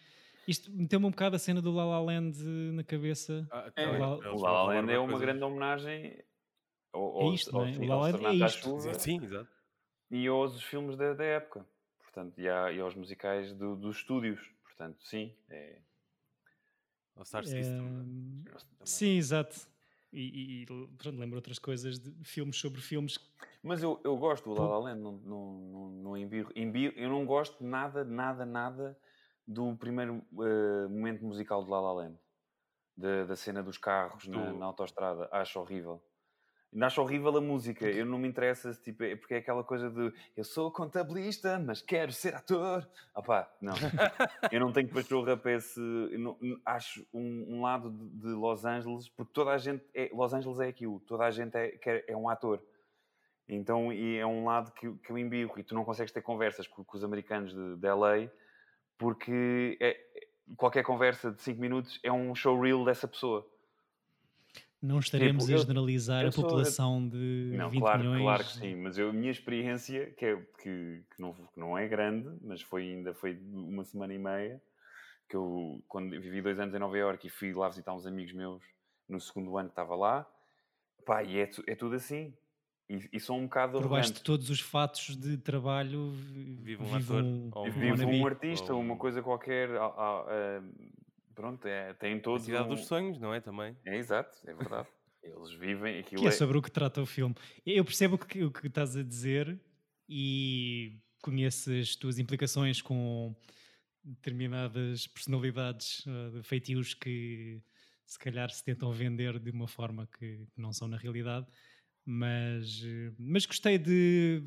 Isto 0.49 0.73
meteu-me 0.73 1.07
um 1.07 1.11
bocado 1.11 1.37
a 1.37 1.39
cena 1.39 1.61
do 1.61 1.71
La 1.71 1.85
La 1.85 2.01
Land 2.01 2.39
eh, 2.41 2.73
na 2.73 2.83
cabeça. 2.83 3.47
Ah, 3.51 3.71
É, 3.77 3.87
O 3.89 3.99
La- 3.99 4.17
o 4.33 4.43
La 4.43 4.53
La 4.53 4.63
Land 4.65 4.93
é 4.93 4.99
uma 4.99 5.09
coisa- 5.11 5.25
grande 5.27 5.45
homenagem 5.45 6.19
ao, 6.93 7.21
É 7.21 7.25
aos- 7.25 7.35
isto, 7.41 7.53
não 7.53 7.63
é? 7.65 7.69
aos- 7.69 7.77
O 7.79 7.85
La 7.85 7.95
La 7.97 8.01
Land 8.11 8.25
é 8.27 8.47
isto. 8.47 8.63
Chuva 8.63 8.95
Sim, 8.95 9.23
exato. 9.23 9.51
e 10.11 10.27
aos 10.27 10.63
filmes 10.65 10.97
da, 10.97 11.15
da 11.15 11.25
época. 11.25 11.67
Portanto, 12.01 12.41
e, 12.41 12.49
há- 12.49 12.73
e 12.73 12.81
aos 12.81 12.95
musicais 12.97 13.53
do- 13.55 13.77
dos 13.77 13.99
estúdios. 13.99 14.41
Portanto, 14.81 15.03
sim. 15.05 15.35
É, 15.51 15.79
O 17.15 17.23
Star 17.25 17.43
É, 17.43 17.47
System. 17.47 18.47
sim, 18.83 19.19
exato. 19.19 19.69
E, 20.11 20.21
e, 20.21 20.63
e 20.63 20.67
pronto, 20.67 21.19
lembro 21.19 21.37
outras 21.37 21.59
coisas 21.59 21.99
de 21.99 22.25
filmes 22.25 22.57
sobre 22.57 22.81
filmes. 22.81 23.19
Mas 23.63 23.83
eu, 23.83 24.01
eu 24.03 24.17
gosto 24.17 24.45
do 24.49 24.59
La 24.59 24.67
La 24.67 24.79
Land, 24.79 25.01
não, 25.03 25.13
não, 25.19 25.53
não, 25.61 25.91
não 25.91 26.17
embirro. 26.17 26.51
Embirro- 26.57 26.95
Eu 26.97 27.11
não 27.11 27.27
gosto 27.27 27.63
nada, 27.63 28.03
nada, 28.05 28.47
nada 28.47 28.99
do 29.47 29.77
primeiro 29.77 30.25
eh, 30.33 30.89
momento 30.89 31.25
musical 31.27 31.63
de 31.63 31.71
La 31.71 31.81
La 31.81 31.93
Land. 31.93 32.19
Da, 32.97 33.25
da 33.27 33.37
cena 33.37 33.63
dos 33.63 33.77
carros 33.77 34.27
na, 34.27 34.51
Do- 34.53 34.59
na 34.59 34.65
autostrada. 34.65 35.29
Acho 35.31 35.61
horrível. 35.61 36.03
Acho 36.83 37.03
horrível 37.03 37.37
a 37.37 37.41
música. 37.41 37.85
Eu 37.89 38.07
não 38.07 38.17
me 38.19 38.29
interessa, 38.29 38.73
se, 38.73 38.81
tipo, 38.81 39.03
é 39.03 39.17
porque 39.17 39.35
é 39.35 39.39
aquela 39.39 39.65
coisa 39.65 39.91
de 39.91 40.13
eu 40.37 40.45
sou 40.45 40.71
contabilista, 40.71 41.59
mas 41.59 41.83
quero 41.83 42.13
ser 42.13 42.35
ator. 42.35 42.89
Opá, 43.15 43.53
não. 43.61 43.75
eu 44.53 44.61
não 44.61 44.73
tenho 44.73 44.89
pachorra 44.89 45.37
para 45.37 45.53
esse. 45.55 45.81
não- 45.81 46.37
não- 46.41 46.61
acho 46.65 47.05
um, 47.13 47.57
um 47.57 47.63
lado 47.63 47.91
de, 47.91 48.21
de 48.21 48.29
Los 48.29 48.65
Angeles, 48.65 49.09
porque 49.09 49.33
toda 49.33 49.51
a 49.51 49.59
gente. 49.59 49.85
É, 49.93 50.11
Los 50.13 50.33
Angeles 50.33 50.61
é 50.61 50.69
aquilo. 50.69 51.01
Toda 51.01 51.25
a 51.25 51.31
gente 51.33 51.57
é, 51.57 51.71
quer- 51.73 52.05
é 52.07 52.17
um 52.17 52.29
ator. 52.29 52.63
Então, 53.49 53.93
e 53.93 54.17
é 54.17 54.25
um 54.25 54.45
lado 54.45 54.71
que, 54.73 54.89
que 54.99 55.11
eu 55.11 55.19
embirro 55.19 55.59
e 55.59 55.65
tu 55.65 55.75
não 55.75 55.85
consegues 55.85 56.13
ter 56.13 56.23
conversas 56.23 56.69
com, 56.69 56.85
com 56.85 56.97
os 56.97 57.03
americanos 57.03 57.53
de, 57.53 57.77
de 57.77 57.89
LA 57.89 58.31
porque 58.97 59.77
é- 59.81 59.99
qualquer 60.57 60.85
conversa 60.85 61.33
de 61.33 61.43
5 61.43 61.61
minutos 61.61 61.99
é 62.03 62.13
um 62.13 62.35
showreel 62.35 62.85
dessa 62.85 63.09
pessoa. 63.09 63.45
Não 64.83 64.99
estaremos 64.99 65.45
Tipo, 65.45 65.53
eu- 65.53 65.59
a 65.59 65.63
generalizar 65.63 66.27
a 66.27 66.33
sou- 66.33 66.43
população 66.45 67.07
de 67.07 67.53
Não, 67.55 67.69
20 67.69 67.81
claro, 67.83 67.99
milhões. 67.99 68.23
claro 68.23 68.45
que 68.45 68.53
sim, 68.53 68.77
mas 68.77 68.97
eu, 68.97 69.11
a 69.11 69.13
minha 69.13 69.31
experiência, 69.31 70.11
que, 70.13 70.25
é, 70.25 70.37
que, 70.37 71.03
que, 71.15 71.21
não, 71.21 71.35
que 71.35 71.61
não 71.61 71.77
é 71.77 71.87
grande, 71.87 72.31
mas 72.43 72.63
foi 72.63 72.83
ainda 72.93 73.13
foi 73.15 73.39
uma 73.53 73.85
semana 73.85 74.15
e 74.15 74.19
meia, 74.19 74.63
que 75.29 75.37
eu 75.37 75.83
quando 75.87 76.11
vivi 76.21 76.41
dois 76.41 76.59
anos 76.59 76.75
em 76.75 76.79
Nova 76.79 76.97
Iorque 76.97 77.27
e 77.27 77.31
fui 77.31 77.53
lá 77.53 77.69
visitar 77.69 77.93
uns 77.95 78.07
amigos 78.07 78.33
meus 78.33 78.63
no 79.09 79.21
segundo 79.21 79.57
ano 79.59 79.69
que 79.69 79.73
estava 79.73 79.95
lá, 79.97 80.27
pá, 81.05 81.23
e 81.23 81.39
é, 81.41 81.51
é 81.67 81.75
tudo 81.75 81.97
assim. 81.97 82.33
E, 82.89 83.09
e 83.13 83.21
sou 83.21 83.37
um 83.37 83.45
bocado 83.45 83.79
Por 83.79 83.89
baixo 83.89 84.15
de 84.15 84.23
todos 84.23 84.49
os 84.51 84.61
fatos 84.61 85.15
de 85.17 85.37
trabalho 85.37 86.11
vi- 86.13 86.57
Vive 86.63 86.83
um 86.83 86.87
vive 86.87 87.13
ator, 87.13 87.25
um, 87.25 87.51
ou 87.55 87.65
um 87.65 87.69
um 87.69 87.71
Vive 87.71 88.05
um 88.07 88.27
artista, 88.27 88.73
ou 88.75 88.81
uma 88.81 88.95
um- 88.95 88.99
coisa 88.99 89.23
qualquer. 89.23 89.71
ah, 89.77 89.85
ah, 89.97 90.25
ah, 90.29 90.63
pronto, 91.35 91.67
é, 91.67 91.95
tem 91.95 92.17
A 92.17 92.21
todos. 92.21 92.45
cidade 92.45 92.67
um- 92.67 92.75
dos 92.75 92.87
sonhos, 92.87 93.19
não 93.21 93.33
é? 93.35 93.41
Também. 93.41 93.77
É 93.85 93.97
exato, 93.97 94.37
é 94.47 94.55
verdade. 94.55 94.89
Eles 95.23 95.53
vivem 95.53 95.99
aquilo. 95.99 96.23
que 96.23 96.29
é 96.29 96.31
é- 96.31 96.33
sobre 96.33 96.57
o 96.59 96.63
que 96.63 96.71
trata 96.71 97.03
o 97.03 97.07
filme. 97.07 97.35
Eu 97.65 97.85
percebo 97.85 98.15
o 98.15 98.19
que, 98.19 98.43
o 98.45 98.51
que 98.51 98.67
estás 98.69 98.97
a 98.97 99.03
dizer 99.03 99.61
e 100.09 100.99
conheço 101.23 101.71
as 101.73 101.95
tuas 101.95 102.19
implicações 102.19 102.81
com 102.81 103.35
determinadas 104.03 105.07
personalidades, 105.07 106.05
uh, 106.07 106.31
de 106.41 106.43
feitios 106.43 106.95
que 106.95 107.63
se 108.07 108.19
calhar 108.19 108.51
se 108.51 108.65
tentam 108.65 108.91
vender 108.93 109.39
de 109.39 109.51
uma 109.51 109.69
forma 109.69 110.07
que, 110.07 110.47
que 110.53 110.61
não 110.61 110.73
são 110.73 110.89
na 110.89 110.97
realidade, 110.97 111.47
mas, 112.05 112.83
eh, 112.83 113.13
mas 113.19 113.47
gostei 113.47 113.79
de 113.79 114.43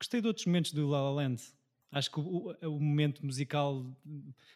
gostei 0.00 0.20
de 0.20 0.26
outros 0.26 0.46
momentos 0.46 0.72
do 0.72 0.88
La 0.88 1.00
La 1.02 1.10
Land. 1.10 1.40
Acho 1.90 2.10
que 2.10 2.20
o, 2.20 2.22
o- 2.62 2.68
o 2.76 2.80
momento 2.80 3.24
musical 3.24 3.84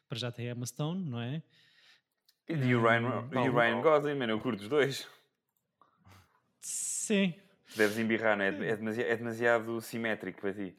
para 0.09 0.19
já 0.19 0.31
tem 0.31 0.49
Emma 0.49 0.67
Stone, 0.67 1.05
não 1.09 1.21
é? 1.21 1.43
E 2.49 2.75
o 2.75 2.83
Ryan, 2.83 3.21
Hum, 3.21 3.29
e 3.45 3.49
o 3.49 3.55
Ryan 3.59 3.81
Gosling, 3.81 4.15
mano, 4.15 4.33
eu 4.33 4.41
curto 4.41 4.63
os 4.63 4.69
dois. 4.69 5.09
Sim, 6.61 7.35
Deves 7.75 7.99
embirrar, 7.99 8.37
não 8.37 8.45
é? 8.45 8.49
É 8.49 8.77
demasiado, 8.77 9.07
é 9.09 9.17
demasiado 9.17 9.81
simétrico 9.81 10.41
para 10.43 10.53
ti. 10.53 10.77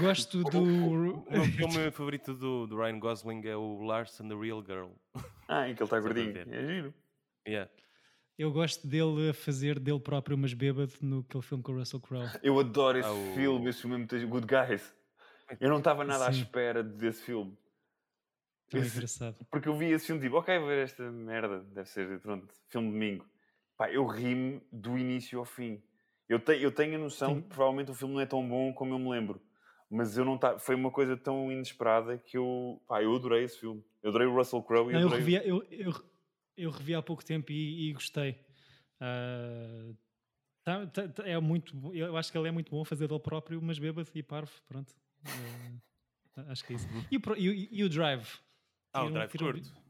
gosto 0.00 0.42
do 0.42 0.58
O 0.58 0.90
meu 1.30 1.44
filme 1.44 1.90
favorito 1.92 2.34
do, 2.34 2.66
do 2.66 2.76
Ryan 2.76 2.98
Gosling 2.98 3.46
é 3.46 3.56
o 3.56 3.80
Lars 3.82 4.20
and 4.20 4.28
the 4.28 4.34
Real 4.34 4.62
Girl. 4.64 4.88
Ah, 5.48 5.68
em 5.68 5.74
que 5.74 5.82
ele 5.82 5.84
está 5.86 6.00
gordinho. 6.00 6.36
É 6.36 6.66
giro. 6.66 6.94
Yeah. 7.46 7.70
Eu 8.36 8.50
gosto 8.52 8.86
dele 8.86 9.30
a 9.30 9.34
fazer 9.34 9.78
dele 9.78 10.00
próprio, 10.00 10.36
mas 10.36 10.52
bêbado, 10.52 10.92
no 11.00 11.20
aquele 11.20 11.42
filme 11.42 11.62
com 11.62 11.72
o 11.72 11.78
Russell 11.78 12.00
Crowe. 12.00 12.28
Eu 12.42 12.58
adoro 12.58 12.98
esse 12.98 13.08
Ah, 13.08 13.12
o- 13.12 13.34
filme, 13.34 13.70
esse 13.70 13.80
filme 13.80 13.94
é 13.94 13.98
muito 13.98 14.26
Good 14.28 14.46
Guys. 14.46 14.92
Eu 15.60 15.70
não 15.70 15.78
estava 15.78 16.04
nada 16.04 16.26
à 16.26 16.32
Sim. 16.32 16.40
espera 16.42 16.82
desse 16.82 17.22
filme. 17.22 17.56
Tão 18.68 18.80
Esse- 18.80 18.96
engraçado. 18.96 19.46
Porque 19.50 19.68
eu 19.68 19.76
vi 19.76 19.86
esse 19.92 20.06
filme, 20.06 20.20
tipo, 20.20 20.36
ok, 20.36 20.58
vou 20.58 20.68
ver 20.68 20.82
esta 20.84 21.10
merda, 21.10 21.60
deve 21.60 21.88
ser, 21.88 22.20
pronto, 22.20 22.52
filme 22.68 22.88
de 22.88 22.92
domingo. 22.92 23.26
Pá, 23.76 23.90
eu 23.90 24.04
ri-me 24.06 24.60
do 24.72 24.98
início 24.98 25.38
ao 25.38 25.44
fim. 25.44 25.82
Eu, 26.28 26.40
te, 26.40 26.60
eu 26.60 26.72
tenho 26.72 26.96
a 26.96 26.98
noção 26.98 27.36
Sim. 27.36 27.42
que 27.42 27.48
provavelmente 27.48 27.90
o 27.90 27.94
filme 27.94 28.14
não 28.14 28.20
é 28.20 28.26
tão 28.26 28.46
bom 28.46 28.72
como 28.72 28.94
eu 28.94 28.98
me 28.98 29.08
lembro. 29.10 29.40
Mas 29.88 30.16
eu 30.18 30.24
não 30.24 30.36
tá, 30.36 30.58
foi 30.58 30.74
uma 30.74 30.90
coisa 30.90 31.16
tão 31.16 31.52
inesperada 31.52 32.18
que 32.18 32.36
eu, 32.36 32.82
pá, 32.88 33.00
eu 33.02 33.14
adorei 33.14 33.44
esse 33.44 33.60
filme. 33.60 33.84
Eu 34.02 34.08
adorei 34.10 34.26
o 34.26 34.34
Russell 34.34 34.62
Crowe 34.62 34.92
eu, 34.92 34.98
adorei... 34.98 35.18
revi, 35.18 35.34
eu, 35.48 35.62
eu, 35.70 35.92
eu 36.56 36.70
revi 36.70 36.94
há 36.94 37.02
pouco 37.02 37.24
tempo 37.24 37.52
e, 37.52 37.88
e 37.88 37.92
gostei. 37.92 38.40
Ah, 39.00 39.92
tá- 40.64 40.86
tá- 40.86 41.22
é 41.24 41.38
muito. 41.38 41.94
Eu 41.94 42.16
acho 42.16 42.32
que 42.32 42.36
ele 42.38 42.48
é 42.48 42.50
muito 42.50 42.70
bom 42.70 42.84
fazer 42.84 43.06
dele 43.06 43.20
próprio, 43.20 43.62
mas 43.62 43.78
bêbado 43.78 44.10
e 44.12 44.22
parvo. 44.24 44.50
Pronto. 44.66 44.92
Ah, 46.36 46.44
acho 46.52 46.64
que 46.64 46.72
é 46.72 46.76
isso. 46.76 46.86
E, 47.10 47.16
o 47.16 47.36
e 47.36 47.68
e 47.78 47.84
o 47.84 47.88
Drive? 47.88 48.28
Ah, 48.92 49.00
o 49.02 49.06
Tiram- 49.06 49.12
Drive 49.14 49.30
tiram- 49.30 49.52
curto. 49.52 49.86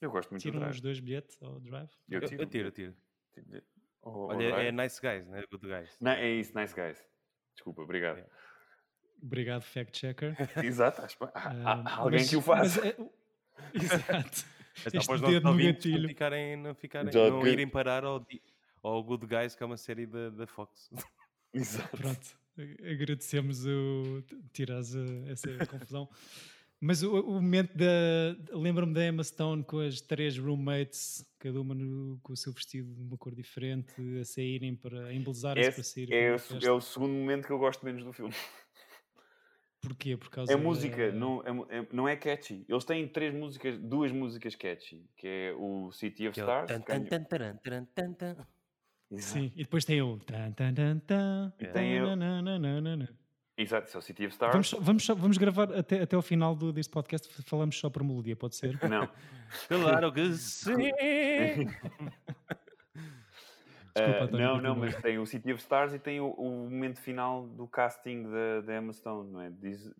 Eu 0.00 0.10
gosto 0.10 0.30
muito 0.30 0.42
do 0.42 0.44
Tiram 0.44 0.58
Drive. 0.60 0.74
os 0.74 0.80
dois 0.80 1.00
bilhetes 1.00 1.42
ao 1.42 1.58
Drive? 1.60 1.90
Eu 2.08 2.20
Eu, 2.20 2.28
tiro. 2.28 2.42
eu 2.42 2.46
tiro, 2.46 2.68
eu 2.68 2.72
tiro. 2.72 2.94
Olha, 4.02 4.44
é. 4.44 4.72
Nice 4.72 5.00
Guys, 5.00 5.26
né? 5.26 5.42
Good 5.50 5.66
Guys. 5.66 5.96
Não, 6.00 6.12
é 6.12 6.30
isso, 6.30 6.56
Nice 6.56 6.74
Guys. 6.74 7.02
Desculpa, 7.54 7.82
obrigado. 7.82 8.16
Yeah. 8.18 8.34
Obrigado, 9.22 9.62
fact 9.62 9.98
checker. 9.98 10.36
Exato, 10.64 11.02
acho 11.02 11.16
que 11.18 11.24
há, 11.24 11.30
há- 11.34 11.82
há 11.88 11.96
alguém 11.96 12.20
mas- 12.20 12.28
que 12.30 12.36
o 12.36 12.42
mas 12.46 12.76
é- 12.78 12.96
Exato. 13.74 14.56
É 14.84 14.90
só 14.90 14.98
Este 14.98 15.08
nossos 15.08 15.20
dedo 15.22 15.44
no 15.44 15.54
não 15.54 16.08
ficarem, 16.08 16.56
não, 16.56 16.74
ficarem, 16.74 17.10
não 17.12 17.46
irem 17.46 17.66
parar 17.66 18.04
ao, 18.04 18.24
ao 18.82 19.02
Good 19.02 19.26
Guys, 19.26 19.54
que 19.54 19.62
é 19.62 19.66
uma 19.66 19.78
série 19.78 20.04
da, 20.06 20.28
da 20.28 20.46
Fox. 20.46 20.90
Exato. 21.54 21.96
Pronto, 21.96 22.38
agradecemos 22.90 23.64
o 23.66 24.22
tirares 24.52 24.94
a- 24.96 25.04
essa 25.30 25.66
confusão. 25.66 26.08
Mas 26.78 27.02
o, 27.02 27.10
o 27.20 27.32
momento 27.40 27.74
da. 27.76 28.36
Lembro-me 28.52 28.92
da 28.92 29.06
Emma 29.06 29.24
Stone 29.24 29.64
com 29.64 29.78
as 29.80 30.00
três 30.02 30.36
roommates, 30.36 31.24
cada 31.38 31.58
uma 31.60 31.74
no- 31.74 32.18
com 32.22 32.34
o 32.34 32.36
seu 32.36 32.52
vestido 32.52 32.92
de 32.94 33.00
uma 33.00 33.16
cor 33.16 33.34
diferente, 33.34 33.94
a 34.20 34.24
saírem 34.24 34.76
para 34.76 35.06
a 35.06 35.14
embelezarem-se 35.14 35.72
para 35.72 35.82
sair. 35.82 36.12
é, 36.12 36.36
é 36.62 36.70
o 36.70 36.80
segundo 36.80 37.12
momento 37.14 37.46
que 37.46 37.52
eu 37.52 37.58
gosto 37.58 37.82
menos 37.84 38.04
do 38.04 38.12
filme. 38.12 38.34
Porquê? 39.80 40.16
Por 40.16 40.28
causa 40.30 40.52
É 40.52 40.56
música, 40.56 41.12
da- 41.12 41.16
não 41.16 41.42
é, 41.70 41.78
é- 41.78 41.86
não 41.92 42.08
é 42.08 42.16
catchy. 42.16 42.64
Eles 42.68 42.84
têm 42.84 43.06
três 43.08 43.32
músicas, 43.32 43.78
duas 43.78 44.10
músicas 44.10 44.54
catchy, 44.56 45.04
que 45.16 45.26
é 45.28 45.54
o 45.56 45.90
City 45.92 46.26
of 46.28 46.38
é 46.38 46.42
Stars. 46.42 46.84
tan, 47.08 47.24
taran, 47.24 47.56
tan, 47.94 48.12
tan. 48.14 48.46
Exato. 49.10 49.32
Sim, 49.40 49.52
e 49.54 49.62
depois 49.62 49.84
tem 49.84 50.02
o. 50.02 50.18
Tan, 50.18 50.50
tan, 50.52 50.74
tan, 50.74 50.98
tan, 50.98 51.52
E 51.60 51.66
tem 51.66 52.02
o-. 52.02 52.08
Exato, 53.58 53.86
isso 53.88 53.96
é 53.96 54.00
o 54.00 54.02
City 54.02 54.26
of 54.26 54.32
Stars. 54.34 54.52
Vamos, 54.52 54.68
só- 54.68 54.80
vamos, 54.80 55.04
só- 55.04 55.14
vamos 55.14 55.38
gravar 55.38 55.72
até, 55.72 56.02
até 56.02 56.14
ao 56.14 56.20
final 56.22 56.54
do, 56.54 56.72
deste 56.72 56.90
podcast, 56.92 57.26
falamos 57.44 57.78
só 57.78 57.88
por 57.88 58.02
melodia, 58.04 58.36
pode 58.36 58.54
ser? 58.56 58.78
Não. 58.88 59.08
Claro 59.68 60.12
que 60.12 60.32
sim! 60.34 60.72
Desculpa, 63.94 64.20
Ah, 64.20 64.24
António, 64.24 64.46
não, 64.46 64.60
não, 64.60 64.76
mas 64.76 64.94
tem 64.96 65.18
o 65.18 65.24
City 65.24 65.52
of 65.52 65.60
Stars 65.62 65.94
e 65.94 65.98
tem 65.98 66.20
o, 66.20 66.30
o 66.32 66.68
momento 66.68 67.00
final 67.00 67.46
do 67.46 67.66
casting 67.66 68.24
da, 68.60 68.76
Emma 68.76 68.92
Stone, 68.92 69.30
não 69.32 69.40
é? 69.40 69.50
These, 69.62 69.90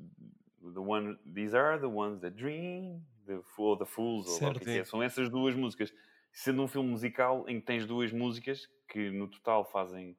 the 0.74 0.80
one, 0.80 1.16
these 1.32 1.57
are 1.57 1.78
the 1.78 1.86
ones 1.86 2.20
that 2.20 2.36
dream, 2.36 3.00
the, 3.26 3.40
fool, 3.54 3.74
the 3.78 3.86
fools, 3.86 4.26
ou 4.26 4.32
lá 4.32 4.36
o 4.36 4.38
Certo. 4.52 4.61
que 4.61 4.70
é. 4.70 4.84
São 4.84 5.02
essas 5.02 5.30
duas 5.30 5.54
músicas. 5.54 5.94
Sendo 6.39 6.62
um 6.62 6.68
filme 6.68 6.91
musical 6.91 7.49
em 7.49 7.59
que 7.59 7.64
tens 7.66 7.87
duas 7.87 8.12
músicas 8.12 8.68
que 8.91 9.09
no 9.11 9.26
total 9.26 9.64
fazem 9.64 10.14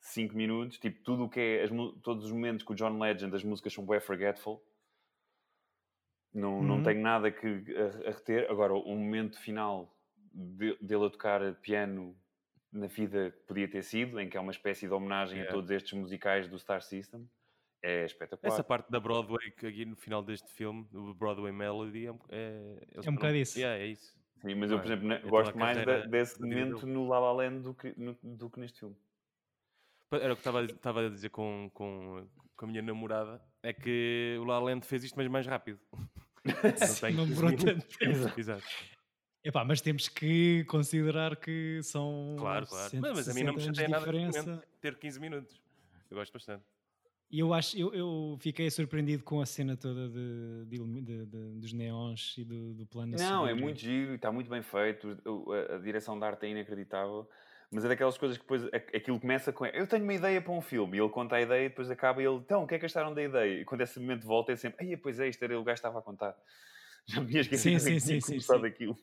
5 0.00 0.36
minutos, 0.36 0.78
tipo 0.78 1.02
tudo 1.02 1.24
o 1.24 1.28
que 1.28 1.40
é, 1.40 1.62
as 1.64 1.70
todos 2.00 2.26
os 2.26 2.30
momentos 2.30 2.64
que 2.64 2.70
o 2.70 2.76
John 2.76 2.96
Legend, 2.96 3.34
as 3.34 3.42
músicas 3.42 3.72
são 3.72 3.84
bem 3.84 3.98
forgetful. 3.98 4.62
Não, 6.32 6.62
não 6.62 6.76
Uhum. 6.76 6.82
tenho 6.84 7.00
nada 7.00 7.28
que 7.32 7.46
a, 7.46 8.08
a 8.08 8.12
reter. 8.12 8.48
Agora, 8.48 8.72
o 8.72 8.94
momento 8.96 9.40
final 9.40 9.92
de- 10.32 10.76
dele 10.80 11.06
a 11.06 11.10
tocar 11.10 11.54
piano 11.56 12.16
na 12.70 12.86
vida 12.86 13.32
que 13.32 13.38
podia 13.46 13.66
ter 13.68 13.82
sido, 13.82 14.20
em 14.20 14.28
que 14.28 14.36
é 14.36 14.40
uma 14.40 14.52
espécie 14.52 14.86
de 14.86 14.92
homenagem 14.92 15.38
Yeah. 15.38 15.50
a 15.50 15.54
todos 15.54 15.70
estes 15.72 15.92
musicais 15.94 16.46
do 16.48 16.56
Star 16.58 16.82
System, 16.82 17.28
é 17.82 18.04
espetacular. 18.04 18.52
Essa 18.52 18.62
parte 18.62 18.90
da 18.90 19.00
Broadway, 19.00 19.50
que 19.50 19.66
aqui 19.66 19.84
no 19.84 19.96
final 19.96 20.22
deste 20.22 20.52
filme, 20.52 20.86
o 20.92 21.14
Broadway 21.14 21.50
Melody, 21.50 22.06
é, 22.06 22.12
um- 22.12 22.18
é, 22.28 22.76
É 23.04 23.10
um 23.10 23.14
bocado 23.14 23.36
isso. 23.36 23.58
Yeah, 23.58 23.82
é 23.82 23.86
isso. 23.88 24.16
Sim, 24.40 24.54
mas 24.54 24.70
eu, 24.70 24.78
por 24.78 24.86
exemplo, 24.86 25.08
ne- 25.08 25.14
É 25.14 25.18
toda 25.18 25.30
gosto 25.30 25.58
mais 25.58 25.84
da- 25.84 26.06
desse 26.06 26.40
momento 26.40 26.86
no 26.86 27.08
La 27.08 27.18
La 27.18 27.32
Land 27.32 27.62
do 27.62 27.74
que, 27.74 27.92
no- 27.96 28.16
do 28.22 28.48
que 28.50 28.60
neste 28.60 28.78
filme. 28.80 28.96
Era 30.12 30.32
o 30.32 30.36
que 30.36 30.40
estava 30.40 30.60
a- 30.60 30.64
estava 30.64 31.06
a 31.06 31.08
dizer 31.10 31.28
com, 31.30 31.70
com, 31.74 32.26
com 32.56 32.64
a 32.64 32.68
minha 32.68 32.80
namorada, 32.82 33.42
é 33.62 33.72
que 33.72 34.36
o 34.40 34.44
La 34.44 34.58
La 34.58 34.66
Land 34.66 34.86
fez 34.86 35.04
isto, 35.04 35.16
mas 35.16 35.26
mais 35.28 35.46
rápido. 35.46 35.78
não 37.14 37.26
15 37.26 37.34
demorou 37.34 37.56
tanto 37.56 37.86
tempo. 37.98 38.40
Exato. 38.40 38.64
Epá, 39.44 39.64
mas 39.64 39.80
temos 39.80 40.08
que 40.08 40.64
considerar 40.64 41.36
que 41.36 41.80
são. 41.82 42.36
Claro, 42.38 42.66
claro. 42.66 42.90
Mas, 43.00 43.12
mas 43.16 43.28
a 43.28 43.34
mim 43.34 43.42
não 43.44 43.54
me 43.54 43.60
160 43.60 43.96
anos 43.96 44.04
chateia 44.04 44.30
de 44.30 44.48
nada 44.50 44.64
ter 44.80 44.98
15 44.98 45.20
minutos. 45.20 45.60
Eu 46.10 46.16
gosto 46.16 46.32
bastante. 46.32 46.64
E 47.30 47.40
eu 47.40 47.52
acho, 47.52 47.76
eu, 47.78 47.94
eu 47.94 48.38
fiquei 48.40 48.70
surpreendido 48.70 49.22
com 49.22 49.40
a 49.40 49.46
cena 49.46 49.76
toda 49.76 50.08
de, 50.08 50.64
de 50.66 50.78
de- 51.02 51.26
de- 51.26 51.60
dos 51.60 51.72
neons 51.74 52.36
e 52.38 52.44
do, 52.44 52.72
do 52.74 52.86
plano. 52.86 53.16
Não, 53.16 53.46
é 53.46 53.54
muito 53.54 53.80
giro 53.80 54.12
e 54.12 54.14
está 54.16 54.32
muito 54.32 54.48
bem 54.48 54.62
feito. 54.62 55.18
A, 55.70 55.74
a 55.76 55.78
direção 55.78 56.18
de 56.18 56.24
arte 56.24 56.46
é 56.46 56.50
inacreditável. 56.50 57.28
Mas 57.70 57.84
é 57.84 57.88
daquelas 57.88 58.16
coisas 58.16 58.38
que 58.38 58.44
depois 58.44 58.64
aquilo 58.72 59.20
começa 59.20 59.52
com 59.52 59.66
eu 59.66 59.86
tenho 59.86 60.02
uma 60.02 60.14
ideia 60.14 60.40
para 60.40 60.52
um 60.52 60.60
filme 60.62 60.96
e 60.96 61.00
ele 61.02 61.10
conta 61.10 61.36
a 61.36 61.40
ideia 61.42 61.66
e 61.66 61.68
depois 61.68 61.90
acaba 61.90 62.22
e 62.22 62.24
ele 62.24 62.36
então 62.36 62.62
o 62.62 62.66
que 62.66 62.74
é 62.74 62.78
que 62.78 62.86
acharam 62.86 63.12
da 63.12 63.22
ideia? 63.22 63.60
E 63.60 63.64
quando 63.66 63.82
esse 63.82 64.00
momento 64.00 64.26
volta 64.26 64.52
é 64.52 64.56
sempre 64.56 64.88
ai 64.88 64.96
pois 64.96 65.20
é, 65.20 65.28
isto 65.28 65.42
era 65.42 65.52
o 65.60 65.62
gajo 65.62 65.74
que 65.74 65.78
estava 65.80 65.98
a 65.98 66.02
contar. 66.02 66.34
Já 67.06 67.20
me 67.20 67.26
tinha 67.28 67.42
esquecido 67.42 67.74
Sim, 67.74 67.78
que 67.78 67.92
sim, 67.98 67.98
sim, 68.00 68.20
sim, 68.20 68.40
começado 68.40 68.64
sim. 68.64 68.66
aquilo. 68.66 68.96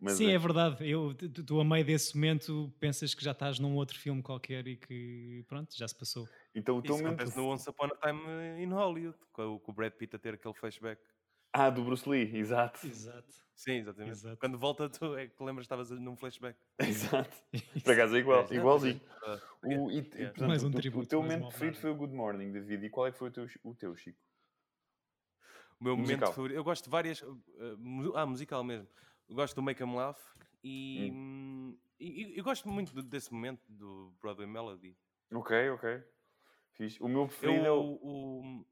Mas, 0.00 0.14
Sim, 0.14 0.30
é- 0.30 0.34
é 0.34 0.38
verdade. 0.38 0.88
Eu, 0.88 1.12
tu, 1.14 1.28
tu, 1.44 1.60
a 1.60 1.64
meio 1.64 1.84
desse 1.84 2.14
momento, 2.14 2.72
pensas 2.78 3.14
que 3.14 3.24
já 3.24 3.32
estás 3.32 3.58
num 3.58 3.74
outro 3.74 3.98
filme 3.98 4.22
qualquer 4.22 4.66
e 4.68 4.76
que, 4.76 5.44
pronto, 5.48 5.76
já 5.76 5.88
se 5.88 5.94
passou. 5.98 6.28
Então 6.54 6.76
o 6.78 6.82
teu 6.82 6.94
Isso 6.94 7.02
momento. 7.02 7.20
acontece 7.20 7.36
no 7.36 7.48
Once 7.48 7.68
Upon 7.68 7.86
a 7.86 7.96
Time 8.06 8.62
in 8.62 8.70
Hollywood, 8.72 9.18
com 9.32 9.42
o, 9.56 9.60
com 9.60 9.72
o 9.72 9.74
Brad 9.74 9.92
Pitt 9.92 10.14
a 10.14 10.18
ter 10.18 10.34
aquele 10.34 10.54
flashback. 10.54 11.02
Ah, 11.52 11.68
do 11.70 11.82
Bruce 11.82 12.08
Lee, 12.08 12.36
exato. 12.36 12.86
Exato. 12.86 13.32
Sim, 13.56 13.72
exatamente. 13.78 14.12
Exato. 14.12 14.36
Quando 14.38 14.56
volta, 14.56 14.88
tu 14.88 15.16
é 15.16 15.26
que 15.26 15.42
lembras 15.42 15.66
que 15.66 15.74
estavas 15.74 15.90
num 15.90 16.14
flashback. 16.16 16.56
Exato. 16.78 17.36
Por 17.82 17.92
acaso 17.92 18.14
é 18.14 18.18
igual, 18.20 18.46
É, 18.48 18.54
igualzinho. 18.54 19.00
Ah, 19.24 19.40
O, 19.64 19.90
e, 19.90 19.94
Yeah. 19.96 20.28
portanto, 20.28 20.46
Mais 20.48 20.62
um 20.62 20.68
o, 20.68 20.70
teu- 20.70 20.80
tributo, 20.80 21.04
o 21.04 21.08
teu 21.08 21.20
momento 21.22 21.48
preferido 21.48 21.76
foi 21.78 21.90
o 21.90 21.96
Good 21.96 22.14
Morning, 22.14 22.52
David. 22.52 22.86
E 22.86 22.90
qual 22.90 23.08
é 23.08 23.10
que 23.12 23.18
foi 23.18 23.30
o 23.30 23.32
teu, 23.32 23.46
o 23.64 23.74
teu 23.74 23.96
Chico? 23.96 24.20
O 25.80 25.84
meu 25.84 25.96
Musical. 25.96 26.18
momento 26.20 26.34
favorito. 26.36 26.56
Eu 26.56 26.62
gosto 26.64 26.84
de 26.84 26.90
várias. 26.90 27.22
uh, 27.22 27.36
mu- 27.78 28.16
ah, 28.16 28.26
musical 28.26 28.62
mesmo. 28.62 28.86
Eu 29.28 29.34
gosto 29.34 29.54
do 29.54 29.62
Make 29.62 29.82
'em 29.82 29.94
Laugh 29.94 30.16
e, 30.64 31.10
hum, 31.12 31.76
e- 32.00 32.34
e 32.34 32.38
eu 32.38 32.44
gosto 32.44 32.68
muito 32.68 33.02
desse 33.02 33.32
momento 33.32 33.60
do 33.68 34.12
Broadway 34.20 34.46
Melody. 34.48 34.96
Ok, 35.32 35.70
ok. 35.70 36.02
Fixe. 36.72 37.02
O 37.02 37.08
meu 37.08 37.22
Eu 37.22 37.26
preferido 37.28 37.66
é 37.66 37.70
o. 37.72 37.98
o- 38.02 38.66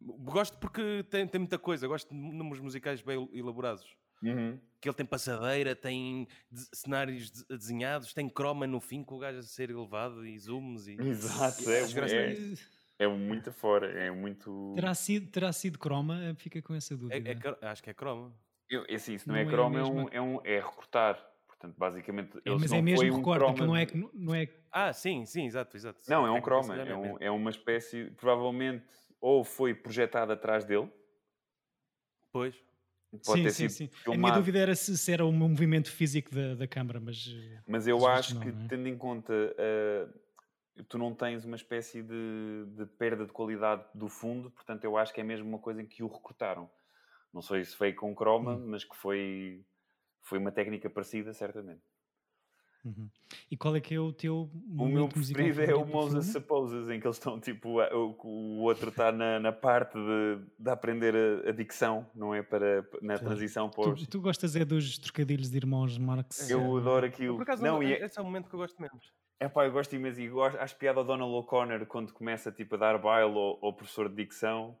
gosto 0.00 0.58
porque 0.58 1.04
tem, 1.08 1.26
tem 1.26 1.38
muita 1.38 1.58
coisa. 1.58 1.86
Gosto 1.88 2.08
de 2.10 2.14
números 2.14 2.60
musicais 2.60 3.00
bem 3.00 3.28
elaborados. 3.32 3.96
Uhum. 4.22 4.58
Que 4.80 4.88
ele 4.88 4.96
tem 4.96 5.06
passadeira, 5.06 5.74
tem 5.76 6.26
de- 6.50 6.68
cenários 6.74 7.30
de- 7.30 7.44
desenhados, 7.48 8.12
tem 8.14 8.28
croma 8.28 8.66
no 8.66 8.80
fim 8.80 9.02
com 9.04 9.16
o 9.16 9.18
gajo 9.18 9.38
a 9.38 9.42
ser 9.42 9.70
elevado 9.70 10.26
e 10.26 10.38
zooms. 10.38 10.86
E... 10.88 10.96
Exato, 11.00 11.62
e 11.62 11.72
é, 11.72 12.32
é, 12.32 13.04
é 13.04 13.08
muito 13.08 13.52
fora, 13.52 13.86
é 13.92 14.10
muito. 14.10 14.72
Terá 14.74 14.94
sido, 14.94 15.30
terá 15.30 15.52
sido 15.52 15.78
croma? 15.78 16.34
Fica 16.36 16.60
com 16.62 16.74
essa 16.74 16.94
É- 16.94 16.96
dúvida. 16.96 17.30
é 17.30 17.34
cro- 17.34 17.58
acho 17.62 17.82
que 17.82 17.90
é 17.90 17.94
croma. 17.94 18.34
Eu, 18.68 18.84
é 18.88 18.94
assim, 18.94 19.14
isso 19.14 19.28
não, 19.28 19.34
Não 19.34 19.40
é 19.40 19.42
é 19.42 19.44
a 19.44 19.50
croma, 19.50 19.78
é, 19.78 19.82
mesma- 19.82 20.02
um, 20.02 20.08
é, 20.10 20.20
um, 20.20 20.40
é 20.44 20.56
recortar. 20.60 21.24
Portanto, 21.46 21.74
basicamente. 21.78 22.36
É, 22.44 22.50
eles 22.50 22.60
mas 22.60 22.70
não 22.70 22.78
é 22.78 22.82
mesmo 22.82 22.98
foi 22.98 23.10
um 23.10 23.16
recorte, 23.16 23.38
croma 23.38 23.52
aquilo 23.52 23.66
não 23.68 23.76
é, 23.76 23.86
não, 23.94 24.10
não 24.12 24.34
é 24.34 24.48
Ah, 24.70 24.92
sim, 24.92 25.24
sim, 25.24 25.46
exato, 25.46 25.76
exato. 25.76 26.00
Não, 26.08 26.26
é 26.26 26.30
um 26.30 26.40
croma. 26.40 26.68
calhar, 26.68 26.88
É, 26.88 26.94
um- 26.96 27.16
é 27.20 27.30
uma 27.30 27.50
espécie. 27.50 28.10
Provavelmente, 28.16 28.84
ou 29.20 29.44
foi 29.44 29.74
projetado 29.74 30.32
atrás 30.32 30.64
dele. 30.64 30.90
Pois. 32.32 32.54
Pode 33.24 33.40
sim, 33.40 33.44
ter 33.44 33.52
sim, 33.52 33.68
sido 33.68 33.70
sim. 33.70 33.90
A 34.12 34.16
minha 34.16 34.32
dúvida 34.32 34.58
era 34.58 34.74
se, 34.74 34.96
se 34.98 35.12
era 35.12 35.24
o 35.24 35.32
movimento 35.32 35.90
físico 35.90 36.34
da, 36.34 36.54
da 36.54 36.66
câmara, 36.68 37.00
mas 37.00 37.26
Mas 37.66 37.86
eu 37.88 38.06
acho 38.06 38.34
não, 38.34 38.40
que, 38.42 38.52
não 38.52 38.64
é? 38.64 38.68
tendo 38.68 38.88
em 38.88 38.96
conta, 38.96 39.32
uh, 39.32 40.84
tu 40.84 40.98
não 40.98 41.14
tens 41.14 41.44
uma 41.44 41.56
espécie 41.56 42.02
de, 42.02 42.64
de 42.76 42.86
perda 42.86 43.26
de 43.26 43.32
qualidade 43.32 43.84
do 43.94 44.08
fundo, 44.08 44.50
portanto, 44.50 44.84
eu 44.84 44.96
acho 44.96 45.12
que 45.12 45.20
é 45.20 45.24
mesmo 45.24 45.48
uma 45.48 45.58
coisa 45.58 45.82
em 45.82 45.86
que 45.86 46.02
o 46.02 46.06
recortaram. 46.06 46.70
Não 47.36 47.42
sei 47.42 47.62
se 47.66 47.76
foi 47.76 47.92
com 47.92 48.14
croma, 48.14 48.54
Hum. 48.54 48.64
mas 48.68 48.82
que 48.82 48.96
foi, 48.96 49.62
foi 50.22 50.38
uma 50.38 50.50
técnica 50.50 50.88
parecida, 50.88 51.34
certamente. 51.34 51.82
Uhum. 52.82 53.10
E 53.50 53.56
qual 53.58 53.76
é 53.76 53.80
que 53.80 53.94
é 53.94 54.00
o 54.00 54.10
teu 54.10 54.48
O 54.78 54.86
meu 54.86 55.06
preferido 55.06 55.60
é 55.60 55.74
o 55.74 55.84
Moses? 55.84 56.32
Supposes, 56.32 56.88
em 56.88 56.98
que 56.98 57.06
eles 57.06 57.16
estão 57.18 57.38
tipo, 57.38 57.78
a- 57.80 57.94
o, 57.94 58.16
o 58.24 58.62
outro 58.62 58.88
está 58.88 59.12
na, 59.12 59.38
na 59.38 59.52
parte 59.52 59.98
de, 59.98 60.38
de 60.58 60.70
aprender 60.70 61.14
a, 61.44 61.50
a 61.50 61.52
dicção, 61.52 62.06
não 62.14 62.34
é? 62.34 62.42
Para, 62.42 62.76
na 63.02 63.18
Claro. 63.18 63.24
transição 63.26 63.68
para 63.68 63.90
os. 63.90 64.00
Tu, 64.04 64.08
tu 64.08 64.20
gostas 64.22 64.56
é 64.56 64.64
dos 64.64 64.96
trocadilhos 64.96 65.50
de 65.50 65.56
irmãos 65.58 65.98
Marx? 65.98 66.48
Eu 66.48 66.60
eh, 66.60 66.80
adoro 66.80 67.04
aquilo. 67.04 67.34
por 67.36 67.42
acaso, 67.42 67.62
não, 67.62 67.74
não, 67.74 67.82
e 67.82 67.92
é- 67.92 68.02
esse 68.02 68.18
é 68.18 68.22
o 68.22 68.24
momento 68.24 68.48
que 68.48 68.54
eu 68.54 68.60
gosto 68.60 68.80
menos. 68.80 69.12
É 69.38 69.46
pá, 69.46 69.66
eu 69.66 69.72
gosto 69.72 69.94
imenso 69.94 70.18
e 70.22 70.28
gosto, 70.28 70.56
acho 70.58 70.74
piada 70.76 71.00
ao 71.00 71.04
Donald 71.04 71.34
O'Connor 71.34 71.84
quando 71.84 72.14
começa 72.14 72.50
tipo, 72.50 72.76
a 72.76 72.78
dar 72.78 72.96
baile 72.98 73.34
ao, 73.36 73.62
ao 73.62 73.74
professor 73.74 74.08
de 74.08 74.14
dicção. 74.14 74.74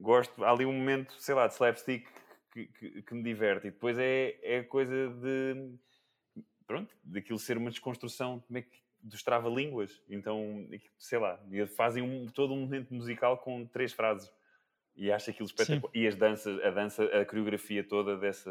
Gosto, 0.00 0.42
há 0.44 0.50
ali 0.50 0.64
um 0.64 0.72
momento, 0.72 1.14
sei 1.18 1.34
lá, 1.34 1.46
de 1.46 1.54
slapstick 1.54 2.06
que, 2.52 2.66
que, 2.66 3.02
que 3.02 3.14
me 3.14 3.22
diverte. 3.22 3.68
E 3.68 3.70
depois 3.70 3.98
é, 3.98 4.38
é 4.42 4.58
a 4.58 4.64
coisa 4.64 5.08
de, 5.08 5.74
pronto, 6.66 6.94
daquilo 7.04 7.38
ser 7.38 7.56
uma 7.56 7.70
desconstrução 7.70 8.40
como 8.40 8.58
é 8.58 8.62
que, 8.62 8.80
dos 9.02 9.22
trava-línguas. 9.22 10.02
Então, 10.08 10.68
sei 10.98 11.18
lá, 11.18 11.38
fazem 11.76 12.02
um, 12.02 12.26
todo 12.26 12.52
um 12.52 12.60
momento 12.60 12.92
musical 12.92 13.38
com 13.38 13.66
três 13.66 13.92
frases. 13.92 14.30
E 14.96 15.10
acho 15.10 15.30
aquilo 15.30 15.46
espetacular. 15.46 15.90
E 15.94 16.06
as 16.06 16.14
danças, 16.14 16.62
a 16.62 16.70
dança, 16.70 17.04
a 17.04 17.24
coreografia 17.24 17.82
toda 17.82 18.16
dessa 18.16 18.50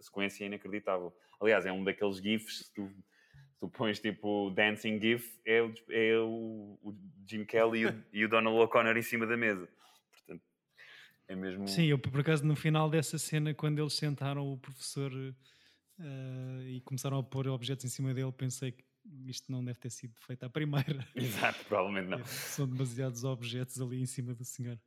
sequência 0.00 0.44
é 0.44 0.46
inacreditável. 0.48 1.14
Aliás, 1.40 1.66
é 1.66 1.72
um 1.72 1.84
daqueles 1.84 2.16
GIFs, 2.16 2.66
se 2.66 2.74
tu, 2.74 2.88
se 2.88 3.60
tu 3.60 3.68
pões 3.68 4.00
tipo 4.00 4.50
Dancing 4.50 5.00
GIF, 5.00 5.38
é 5.44 5.62
o, 5.62 5.74
é 5.90 6.18
o, 6.18 6.78
o 6.82 6.96
Jim 7.24 7.44
Kelly 7.44 7.80
e 7.80 7.86
o, 7.86 8.04
e 8.12 8.24
o 8.24 8.28
Donald 8.28 8.58
O'Connor 8.58 8.96
em 8.96 9.02
cima 9.02 9.26
da 9.26 9.36
mesa. 9.36 9.68
É 11.28 11.34
mesmo. 11.34 11.66
Sim, 11.66 11.86
eu 11.86 11.98
por 11.98 12.20
acaso 12.20 12.44
no 12.44 12.54
final 12.54 12.88
dessa 12.88 13.18
cena, 13.18 13.52
quando 13.52 13.80
eles 13.80 13.94
sentaram 13.94 14.52
o 14.52 14.58
professor 14.58 15.12
uh, 15.12 16.62
e 16.66 16.80
começaram 16.82 17.18
a 17.18 17.22
pôr 17.22 17.48
objetos 17.48 17.84
em 17.84 17.88
cima 17.88 18.14
dele, 18.14 18.32
pensei 18.32 18.72
que 18.72 18.84
isto 19.26 19.50
não 19.50 19.64
deve 19.64 19.78
ter 19.78 19.90
sido 19.90 20.14
feito 20.20 20.44
à 20.44 20.50
primeira. 20.50 21.06
Exato, 21.14 21.64
provavelmente 21.64 22.08
não. 22.08 22.24
São 22.26 22.68
demasiados 22.68 23.24
objetos 23.24 23.80
ali 23.80 24.00
em 24.00 24.06
cima 24.06 24.34
do 24.34 24.44
senhor 24.44 24.78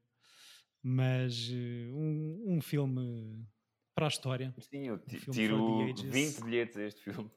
mas 0.82 1.50
uh, 1.50 1.94
um, 1.94 2.56
um 2.56 2.62
filme 2.62 3.46
para 3.94 4.06
a 4.06 4.08
história. 4.08 4.54
Sim, 4.60 4.88
eu 4.88 4.96
um 4.96 5.32
tiro 5.32 5.94
20 5.94 6.44
bilhetes 6.44 6.78
a 6.78 6.84
este 6.84 7.04
filme. 7.04 7.30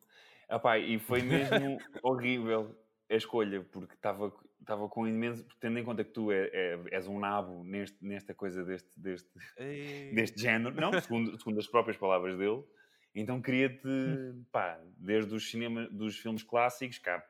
Epá, 0.48 0.78
e 0.78 0.98
foi 0.98 1.22
mesmo 1.22 1.78
horrível 2.03 2.76
a 3.11 3.14
escolha, 3.14 3.62
porque 3.64 3.94
estava 3.94 4.32
estava 4.62 4.88
com 4.88 5.06
imenso, 5.06 5.44
tendo 5.60 5.78
em 5.78 5.84
conta 5.84 6.02
que 6.02 6.10
tu 6.10 6.32
é, 6.32 6.48
é, 6.52 6.78
és 6.90 7.06
um 7.06 7.18
nabo 7.18 7.62
neste, 7.64 8.04
nesta 8.04 8.34
coisa 8.34 8.64
deste, 8.64 8.88
deste, 8.98 9.30
deste 10.14 10.40
género, 10.40 10.74
não, 10.74 10.98
segundo, 11.00 11.36
segundo 11.38 11.58
as 11.58 11.66
próprias 11.66 11.96
palavras 11.96 12.36
dele, 12.36 12.64
então 13.14 13.42
queria-te, 13.42 13.88
pá, 14.50 14.80
desde 14.96 15.34
os 15.34 15.50
cinema, 15.50 15.86
dos 15.88 16.18
filmes 16.18 16.42
clássicos, 16.42 16.98
cá 16.98 17.22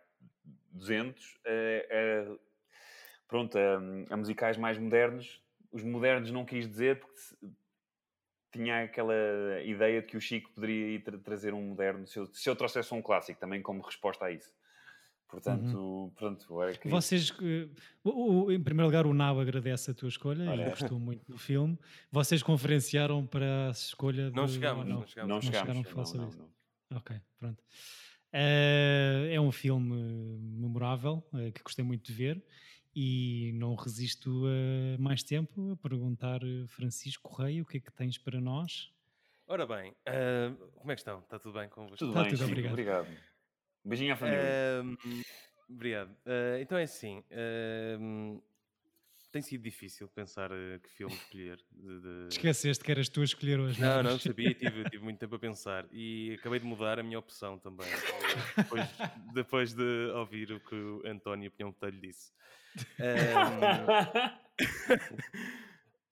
200, 0.70 1.40
a, 1.44 1.50
a, 1.50 2.36
pronto, 3.26 3.58
a, 3.58 3.76
a 4.10 4.16
musicais 4.16 4.56
mais 4.56 4.78
modernos, 4.78 5.42
os 5.72 5.82
modernos 5.82 6.30
não 6.30 6.44
quis 6.44 6.68
dizer 6.68 7.00
porque 7.00 7.20
tinha 8.52 8.84
aquela 8.84 9.14
ideia 9.64 10.02
de 10.02 10.06
que 10.06 10.16
o 10.16 10.20
Chico 10.20 10.50
poderia 10.50 10.94
ir 10.94 11.02
tra 11.02 11.18
trazer 11.18 11.54
um 11.54 11.62
moderno 11.62 12.06
se 12.06 12.18
eu, 12.18 12.26
se 12.26 12.48
eu 12.48 12.54
trouxesse 12.54 12.92
um 12.92 13.00
clássico 13.00 13.40
também 13.40 13.62
como 13.62 13.82
resposta 13.82 14.26
a 14.26 14.30
isso. 14.30 14.52
Portanto, 15.32 15.78
uhum. 15.78 16.10
pronto, 16.10 16.62
é 16.62 16.74
que... 16.74 16.88
Vocês, 16.90 17.30
uh, 17.30 18.52
em 18.52 18.62
primeiro 18.62 18.86
lugar, 18.86 19.06
o 19.06 19.14
Nau 19.14 19.40
agradece 19.40 19.90
a 19.90 19.94
tua 19.94 20.10
escolha 20.10 20.44
e 20.54 20.68
gostou 20.68 21.00
muito 21.00 21.24
do 21.26 21.38
filme. 21.38 21.78
Vocês 22.10 22.42
conferenciaram 22.42 23.26
para 23.26 23.68
a 23.68 23.70
escolha 23.70 24.30
não 24.30 24.44
de... 24.44 24.52
Chegamos, 24.52 24.86
não, 24.86 24.96
não 24.96 25.06
chegamos, 25.06 25.28
não, 25.30 25.40
chegámos. 25.40 25.46
Não 25.46 25.60
chegaram 25.62 25.80
a 25.80 25.84
falar 25.84 26.04
sobre 26.04 26.28
isso. 26.28 26.48
Ok, 26.94 27.16
pronto. 27.38 27.64
Uh, 28.34 29.24
é 29.30 29.40
um 29.40 29.50
filme 29.50 30.38
memorável, 30.60 31.26
uh, 31.32 31.50
que 31.50 31.62
gostei 31.62 31.82
muito 31.82 32.04
de 32.04 32.12
ver. 32.12 32.44
E 32.94 33.52
não 33.54 33.74
resisto 33.74 34.44
a 34.44 35.00
mais 35.00 35.22
tempo 35.22 35.72
a 35.72 35.76
perguntar, 35.76 36.40
Francisco 36.68 37.30
Correia, 37.30 37.62
o 37.62 37.64
que 37.64 37.78
é 37.78 37.80
que 37.80 37.90
tens 37.90 38.18
para 38.18 38.38
nós? 38.38 38.92
Ora 39.46 39.66
bem, 39.66 39.92
uh, 39.92 40.54
como 40.74 40.92
é 40.92 40.94
que 40.94 41.00
estão? 41.00 41.20
Está 41.20 41.38
tudo 41.38 41.58
bem 41.58 41.70
com 41.70 41.86
vocês? 41.86 41.98
Tudo 42.00 42.10
Está 42.10 42.22
bem, 42.22 42.30
tudo, 42.32 42.44
obrigado. 42.44 42.72
obrigado. 42.72 43.08
Beijinho 43.84 44.12
à 44.12 44.16
família. 44.16 44.42
Uh, 44.84 45.22
obrigado. 45.68 46.10
Uh, 46.26 46.60
então 46.60 46.78
é 46.78 46.84
assim, 46.84 47.22
tem 49.32 49.40
sido 49.40 49.62
difícil 49.62 50.06
pensar 50.08 50.50
que 50.82 50.90
filme 50.90 51.14
escolher. 51.14 51.58
De, 51.72 52.00
de... 52.00 52.28
Esqueceste 52.36 52.84
que 52.84 52.90
eras 52.90 53.08
tu 53.08 53.22
a 53.22 53.24
escolher 53.24 53.58
hoje. 53.58 53.80
Não, 53.80 54.02
não, 54.02 54.12
não 54.12 54.18
sabia, 54.18 54.52
tive, 54.54 54.84
tive 54.90 55.02
muito 55.02 55.18
tempo 55.18 55.34
a 55.34 55.38
pensar 55.38 55.86
e 55.90 56.36
acabei 56.38 56.60
de 56.60 56.66
mudar 56.66 56.98
a 56.98 57.02
minha 57.02 57.18
opção 57.18 57.58
também. 57.58 57.88
Depois, 58.56 58.88
depois 59.34 59.72
de 59.72 60.10
ouvir 60.14 60.52
o 60.52 60.60
que 60.60 60.74
o 60.74 61.02
António 61.06 61.50
Pinhão 61.50 61.70
Botelho 61.70 61.98
disse. 61.98 62.30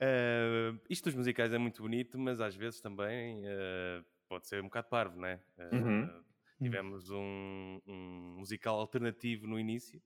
Uh, 0.00 0.80
isto 0.88 1.04
dos 1.04 1.14
musicais 1.14 1.52
é 1.52 1.58
muito 1.58 1.82
bonito, 1.82 2.18
mas 2.18 2.40
às 2.40 2.56
vezes 2.56 2.80
também 2.80 3.44
uh, 3.44 4.02
pode 4.28 4.48
ser 4.48 4.60
um 4.60 4.64
bocado 4.64 4.88
parvo, 4.88 5.20
não 5.20 5.28
é? 5.28 5.38
Uh, 5.58 5.76
uhum. 5.76 6.22
Tivemos 6.62 7.10
um, 7.10 7.80
um, 7.86 8.34
musical 8.38 8.78
alternativo 8.78 9.46
no 9.46 9.58
início, 9.58 10.02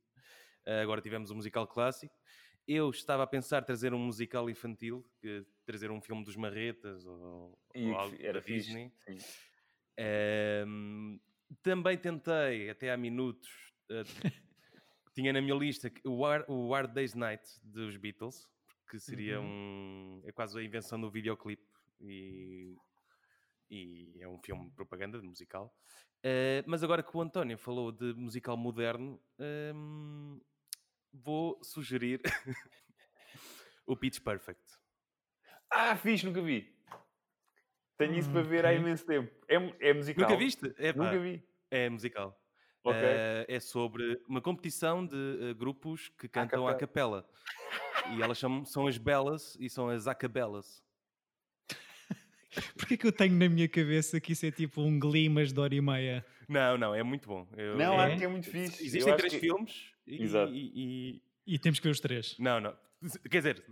agora 0.82 1.00
tivemos 1.00 1.30
um 1.30 1.36
musical 1.36 1.66
clássico. 1.66 2.14
Eu 2.66 2.88
estava 2.90 3.24
a 3.24 3.26
pensar 3.26 3.62
trazer 3.62 3.92
um 3.92 3.98
musical 3.98 4.48
infantil, 4.48 5.04
trazer 5.66 5.90
um 5.90 6.00
filme 6.00 6.24
dos 6.24 6.36
Marretas 6.36 7.04
ou, 7.04 7.58
ou 7.74 7.94
algo 7.94 8.16
era 8.20 8.40
da 8.40 8.46
Disney. 8.46 8.90
também 11.62 11.98
tentei, 11.98 12.70
até 12.70 12.90
há 12.90 12.96
minutos, 12.96 13.50
tinha 15.14 15.32
na 15.32 15.40
minha 15.40 15.54
lista 15.54 15.92
o 16.04 16.24
Hard, 16.24 16.44
o 16.48 16.72
Hard 16.72 16.92
Day's 16.92 17.14
Night 17.14 17.44
dos 17.62 17.96
Beatles, 17.96 18.48
que 18.90 18.98
seria 18.98 19.40
uhum. 19.40 19.46
um. 19.46 20.22
é 20.24 20.32
quase 20.32 20.58
a 20.58 20.62
invenção 20.62 21.00
do 21.00 21.10
videoclipe 21.10 21.62
e, 22.00 22.76
e 23.70 24.16
é 24.20 24.28
um 24.28 24.38
filme 24.38 24.66
de 24.66 24.74
propaganda, 24.74 25.18
de 25.18 25.26
musical. 25.26 25.74
Uh, 26.24 26.64
mas 26.66 26.82
agora 26.82 27.02
que 27.02 27.16
o 27.16 27.20
António 27.20 27.58
falou 27.58 27.92
de 27.92 28.14
musical 28.14 28.56
moderno, 28.56 29.20
um, 29.74 30.40
vou 31.12 31.58
sugerir 31.62 32.20
o 33.86 33.96
Pitch 33.96 34.20
Perfect. 34.20 34.62
Ah, 35.70 35.96
fixe, 35.96 36.24
nunca 36.24 36.40
vi. 36.40 36.74
Tenho 37.96 38.14
isso 38.14 38.30
para 38.30 38.42
ver 38.42 38.66
há 38.66 38.72
imenso 38.72 39.04
tempo. 39.06 39.30
É, 39.48 39.88
é 39.88 39.94
musical. 39.94 40.28
Nunca 40.28 40.38
viste? 40.38 40.74
nunca 40.96 41.18
vi. 41.18 41.46
É 41.70 41.88
musical. 41.88 42.40
Okay. 42.82 43.00
Uh, 43.00 43.44
é 43.48 43.60
sobre 43.60 44.22
uma 44.28 44.42
competição 44.42 45.06
de 45.06 45.16
uh, 45.16 45.54
grupos 45.54 46.10
que 46.18 46.28
cantam 46.28 46.68
à 46.68 46.74
capela. 46.74 47.26
e 48.14 48.22
elas 48.22 48.38
são, 48.38 48.62
são 48.64 48.86
as 48.86 48.98
belas 48.98 49.56
e 49.58 49.70
são 49.70 49.88
as 49.88 50.06
acabelas. 50.06 50.83
Porquê 52.76 52.96
que 52.96 53.06
eu 53.06 53.12
tenho 53.12 53.34
na 53.34 53.48
minha 53.48 53.68
cabeça 53.68 54.20
que 54.20 54.32
isso 54.32 54.46
é 54.46 54.50
tipo 54.50 54.82
um 54.82 54.98
glimas 54.98 55.52
de 55.52 55.60
hora 55.60 55.74
e 55.74 55.80
meia? 55.80 56.24
Não, 56.48 56.76
não, 56.76 56.94
é 56.94 57.02
muito 57.02 57.28
bom. 57.28 57.46
Eu, 57.56 57.76
não, 57.76 58.00
é, 58.00 58.06
acho 58.06 58.18
que 58.18 58.24
é 58.24 58.28
muito 58.28 58.48
fixe. 58.48 58.84
Existem 58.84 59.16
três 59.16 59.32
que... 59.32 59.40
filmes 59.40 59.92
e, 60.06 60.24
e, 60.24 60.72
e, 60.74 61.22
e, 61.46 61.58
temos 61.58 61.78
que 61.78 61.86
ver 61.86 61.92
os 61.92 62.00
três. 62.00 62.36
Não, 62.38 62.60
não. 62.60 62.76
Quer 63.30 63.38
dizer, 63.38 63.64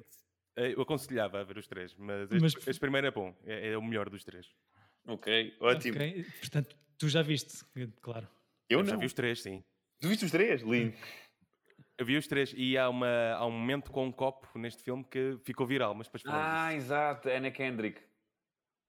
eu 0.57 0.83
aconselhava 0.83 1.41
a 1.41 1.45
ver 1.45 1.59
os 1.59 1.67
três, 1.67 1.95
mas, 1.97 2.29
mas... 2.31 2.55
Este, 2.55 2.71
este, 2.71 2.81
primeiro 2.81 3.07
é 3.07 3.11
bom. 3.11 3.35
É, 3.45 3.71
é, 3.71 3.79
o 3.79 3.83
melhor 3.83 4.09
dos 4.09 4.25
três. 4.25 4.47
Ok, 5.07 5.57
ótimo. 5.61 5.97
Okay. 5.97 6.25
Portanto, 6.41 6.77
tu 6.99 7.09
já 7.09 7.23
viste, 7.23 7.65
claro. 8.01 8.29
Eu, 8.69 8.79
eu 8.79 8.85
não. 8.85 8.91
já 8.91 8.97
vi 8.97 9.07
os 9.07 9.13
três, 9.13 9.43
sim. 9.43 9.63
Tu 10.01 10.09
viste 10.09 10.25
os 10.25 10.31
três? 10.31 10.63
Lindo. 10.63 10.97
Eu 11.99 12.07
vi 12.07 12.17
os 12.17 12.27
três 12.27 12.53
e 12.57 12.77
há, 12.77 12.89
uma, 12.89 13.35
há 13.35 13.47
um 13.47 13.51
momento 13.53 13.93
com 13.93 14.07
um 14.07 14.11
copo 14.11 14.59
neste 14.59 14.83
filme 14.83 15.05
que 15.05 15.39
ficou 15.45 15.65
viral, 15.67 15.95
mas 15.95 16.09
depois 16.09 16.25
Ah, 16.27 16.75
exato, 16.75 17.29
Anna 17.29 17.51
Kendrick. 17.51 18.01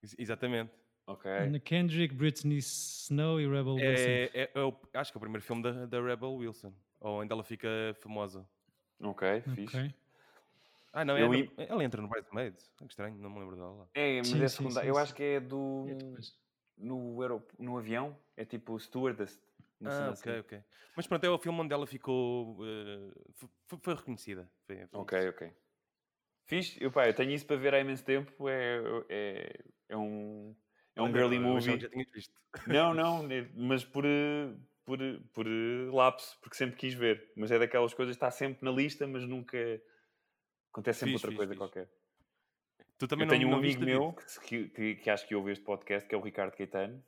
Ex 0.04 0.14
exatamente. 0.18 0.70
Ok. 1.06 1.30
Anna 1.30 1.58
Kendrick, 1.58 2.14
Britney 2.14 2.58
Snow 2.58 3.40
e 3.40 3.46
Rebel 3.46 3.78
é, 3.78 3.90
Wilson. 3.90 4.10
É, 4.10 4.30
é, 4.34 4.50
é, 4.54 4.98
acho 4.98 5.12
que 5.12 5.16
é 5.16 5.18
o 5.18 5.20
primeiro 5.20 5.42
filme 5.42 5.62
da, 5.62 5.86
da 5.86 6.00
Rebel 6.00 6.34
Wilson, 6.34 6.72
ou 7.00 7.20
ainda 7.20 7.34
ela 7.34 7.44
fica 7.44 7.68
famosa. 8.00 8.48
Ok, 9.00 9.42
fixe. 9.54 9.76
Okay. 9.76 9.94
Ah, 10.92 11.04
não, 11.04 11.16
é 11.16 11.22
ela 11.68 11.82
entra 11.82 12.00
no 12.00 12.08
Bridesmaid. 12.08 12.56
É 12.80 12.84
estranho, 12.86 13.16
não 13.18 13.28
me 13.28 13.40
lembro 13.40 13.56
dela. 13.56 13.90
É, 13.94 14.18
mas 14.18 14.28
sim, 14.28 14.42
é 14.42 14.48
secundária. 14.48 14.88
Eu 14.88 14.96
acho 14.96 15.14
que 15.14 15.22
é 15.22 15.40
do. 15.40 15.86
No, 16.76 17.16
no 17.58 17.78
avião, 17.78 18.18
é 18.36 18.44
tipo 18.44 18.78
Stewardess. 18.78 19.40
Ah, 19.84 20.12
ok, 20.16 20.32
assim. 20.32 20.40
ok. 20.40 20.64
Mas 20.96 21.06
pronto, 21.06 21.24
é 21.24 21.30
o 21.30 21.38
filme 21.38 21.60
onde 21.60 21.74
ela 21.74 21.86
ficou. 21.86 22.60
Uh, 22.60 23.12
foi, 23.66 23.78
foi, 23.82 23.94
reconhecida. 23.94 24.48
Foi, 24.66 24.86
foi 24.86 25.00
ok, 25.00 25.18
isso. 25.18 25.28
ok. 25.30 25.52
Fiz, 26.46 26.76
eu, 26.80 26.90
pá, 26.90 27.08
eu 27.08 27.14
tenho 27.14 27.32
isso 27.32 27.46
para 27.46 27.56
ver 27.56 27.74
há 27.74 27.80
imenso 27.80 28.04
tempo. 28.04 28.48
É, 28.48 28.80
é, 29.08 29.64
é 29.88 29.96
um. 29.96 30.54
É 30.96 31.02
um 31.02 31.12
girly 31.12 31.38
movie. 31.38 31.80
Já 31.80 31.88
tinha 31.88 32.06
visto. 32.12 32.32
Não, 32.66 32.94
não, 32.94 33.30
é, 33.30 33.48
mas 33.54 33.84
por, 33.84 34.04
por, 34.84 34.98
por 35.32 35.46
lapso, 35.92 36.38
porque 36.40 36.56
sempre 36.56 36.76
quis 36.76 36.94
ver. 36.94 37.32
Mas 37.36 37.50
é 37.50 37.58
daquelas 37.58 37.92
coisas 37.94 38.14
que 38.14 38.24
está 38.24 38.30
sempre 38.30 38.64
na 38.64 38.70
lista, 38.70 39.06
mas 39.06 39.26
nunca. 39.26 39.58
Acontece 40.72 41.00
sempre 41.00 41.14
fiz, 41.14 41.24
outra 41.24 41.30
fiz, 41.30 41.36
coisa 41.36 41.52
fiz. 41.52 41.58
qualquer. 41.58 41.90
Tu 42.98 43.08
também 43.08 43.26
eu 43.26 43.30
não, 43.30 43.38
tenho 43.38 43.48
um 43.50 43.54
amigo 43.56 43.84
meu 43.84 44.14
que, 44.46 44.68
que, 44.68 44.94
que, 44.96 45.10
acho 45.10 45.26
que 45.26 45.34
ouve 45.34 45.50
este 45.52 45.64
podcast, 45.64 46.08
que 46.08 46.14
é 46.14 46.18
o 46.18 46.20
Ricardo 46.20 46.56
Caetano, 46.56 47.04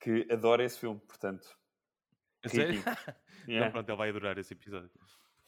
que 0.00 0.26
adora 0.30 0.64
esse 0.64 0.78
filme, 0.78 0.98
portanto 1.00 1.46
Sério? 2.46 2.82
yeah. 3.46 3.66
Então 3.66 3.70
pronto, 3.70 3.88
ele 3.90 3.98
vai 3.98 4.08
adorar 4.10 4.38
esse 4.38 4.54
episódio. 4.54 4.90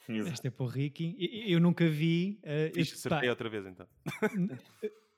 Este 0.07 0.47
é 0.47 0.51
para 0.51 0.65
o 0.65 0.67
Ricky. 0.67 1.15
Eu 1.47 1.59
nunca 1.59 1.87
vi. 1.87 2.39
Uh, 2.43 2.77
isto 2.77 3.09
pá, 3.09 3.21
outra 3.27 3.49
vez 3.49 3.65
então. 3.65 3.87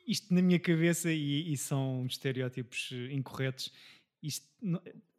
Isto 0.05 0.33
na 0.33 0.41
minha 0.41 0.59
cabeça, 0.59 1.11
e, 1.11 1.51
e 1.51 1.57
são 1.57 2.05
estereótipos 2.05 2.91
incorretos, 3.11 3.71
isto 4.21 4.47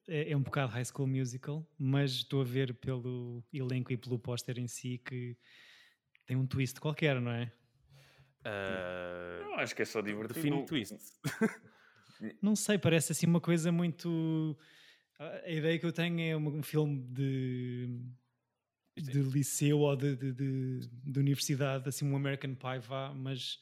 é, 0.09 0.31
é, 0.31 0.37
um 0.37 0.43
bocado 0.43 0.73
High 0.73 0.85
School 0.85 1.07
Musical, 1.09 1.67
mas 1.79 2.13
estou 2.13 2.41
a 2.41 2.45
ver 2.45 2.75
pelo 2.75 3.43
elenco 3.53 3.93
e 3.93 3.97
pelo 3.97 4.19
póster 4.19 4.59
em 4.59 4.69
si 4.69 4.99
que 5.05 5.37
tem 6.27 6.37
um 6.37 6.47
twist 6.47 6.81
qualquer, 6.81 7.21
não 7.21 7.31
é? 7.33 7.53
Uh, 8.45 9.43
Não, 9.45 9.55
acho 9.59 9.75
que 9.75 9.83
é 9.83 9.85
só 9.85 10.01
divertido. 10.01 10.35
define 10.35 10.57
Não- 10.57 10.65
twist. 10.67 10.95
Não 12.41 12.57
sei, 12.57 12.79
parece 12.79 13.13
assim 13.13 13.27
uma 13.27 13.41
coisa 13.41 13.71
muito. 13.71 14.57
A 15.19 15.51
ideia 15.51 15.79
que 15.79 15.85
eu 15.85 15.93
tenho 15.93 16.19
é 16.21 16.37
um 16.37 16.63
filme 16.63 16.99
de, 17.11 18.01
de 18.97 19.21
liceu 19.23 19.81
ou 19.81 19.95
de, 19.97 20.17
de, 20.17 20.33
de- 20.33 20.89
de 20.89 21.21
universidade, 21.21 21.87
assim, 21.89 22.07
um 22.09 22.17
American 22.17 22.55
Pie, 22.55 22.79
vá, 22.81 23.13
mas 23.15 23.59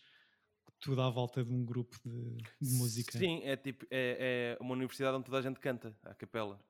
tudo 0.84 1.00
à 1.02 1.08
volta 1.10 1.42
de 1.42 1.52
um 1.52 1.64
grupo 1.64 1.96
de, 2.04 2.36
de 2.60 2.76
música. 2.78 3.18
Sim, 3.18 3.40
é 3.42 3.56
tipo, 3.56 3.86
é, 3.90 4.56
é 4.60 4.62
uma 4.62 4.74
universidade 4.74 5.16
onde 5.16 5.24
toda 5.24 5.38
a 5.38 5.42
gente 5.42 5.58
canta, 5.58 5.96
à 6.04 6.14
capela. 6.14 6.60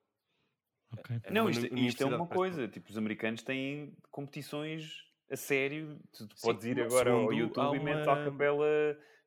Ok. 0.93 1.21
É 1.25 1.31
Não, 1.33 1.43
uma 1.43 1.51
isto, 1.51 1.67
uni- 1.73 1.87
isto 1.89 2.03
é 2.03 2.07
uma 2.07 2.27
coisa. 2.27 2.69
Tipo, 2.69 2.91
os 2.91 2.97
americanos 2.97 3.43
têm 3.43 3.93
competições 4.11 5.05
a 5.29 5.37
sério. 5.37 5.99
Tu, 6.13 6.29
tu 6.29 6.37
Sim, 6.37 6.47
podes 6.47 6.65
ir 6.65 6.81
agora 6.81 7.11
ao 7.11 7.33
YouTube 7.33 7.77
há 7.77 7.81
e 7.81 7.85
metes 7.85 8.07
à 8.07 8.13
uma- 8.15 8.25
capela, 8.31 8.67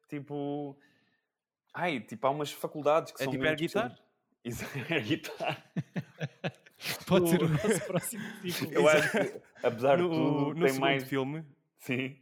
tipo... 0.09 0.79
Ai, 1.73 1.99
tipo, 1.99 2.25
há 2.25 2.29
umas 2.29 2.51
faculdades 2.51 3.11
que 3.11 3.21
É 3.21 3.25
são 3.25 3.31
tipo 3.33 3.43
mesmo 3.43 3.51
air 3.55 3.59
guitar? 3.59 3.99
Exato, 4.43 4.77
air 4.93 5.03
guitar. 5.05 5.71
Pode 7.05 7.29
ser 7.29 7.43
o 7.43 7.49
nosso 7.49 7.85
próximo 7.85 8.23
ciclo. 8.41 8.73
Eu 8.73 8.87
acho 8.87 9.11
que, 9.11 9.41
apesar 9.61 9.97
de 9.97 10.03
No, 10.03 10.09
tudo, 10.09 10.55
no 10.59 10.65
tem 10.65 10.79
mais... 10.79 11.03
filme, 11.03 11.43
Sim, 11.79 12.17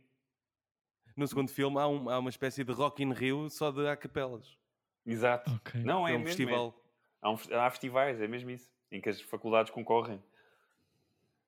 no 1.16 1.28
segundo 1.28 1.50
filme 1.50 1.78
há, 1.80 1.88
um- 1.88 2.10
há 2.10 2.20
uma 2.20 2.30
espécie 2.30 2.64
de 2.64 2.72
Rock 2.72 3.04
in 3.04 3.14
Rio 3.14 3.50
só 3.50 3.72
de 3.72 3.88
a 3.88 3.96
capelas. 3.96 4.58
exato. 5.06 5.52
Ok. 5.52 5.82
Não, 5.84 6.08
é, 6.08 6.12
É 6.12 6.16
um 6.16 6.20
mesmo. 6.20 6.28
é. 6.28 6.32
festival. 6.32 6.82
Há, 7.22 7.32
um, 7.32 7.38
há 7.60 7.70
festivais, 7.72 8.22
é 8.22 8.28
mesmo 8.28 8.50
isso. 8.52 8.72
Em 8.92 9.02
que 9.02 9.10
as 9.10 9.20
faculdades 9.22 9.72
concorrem. 9.72 10.22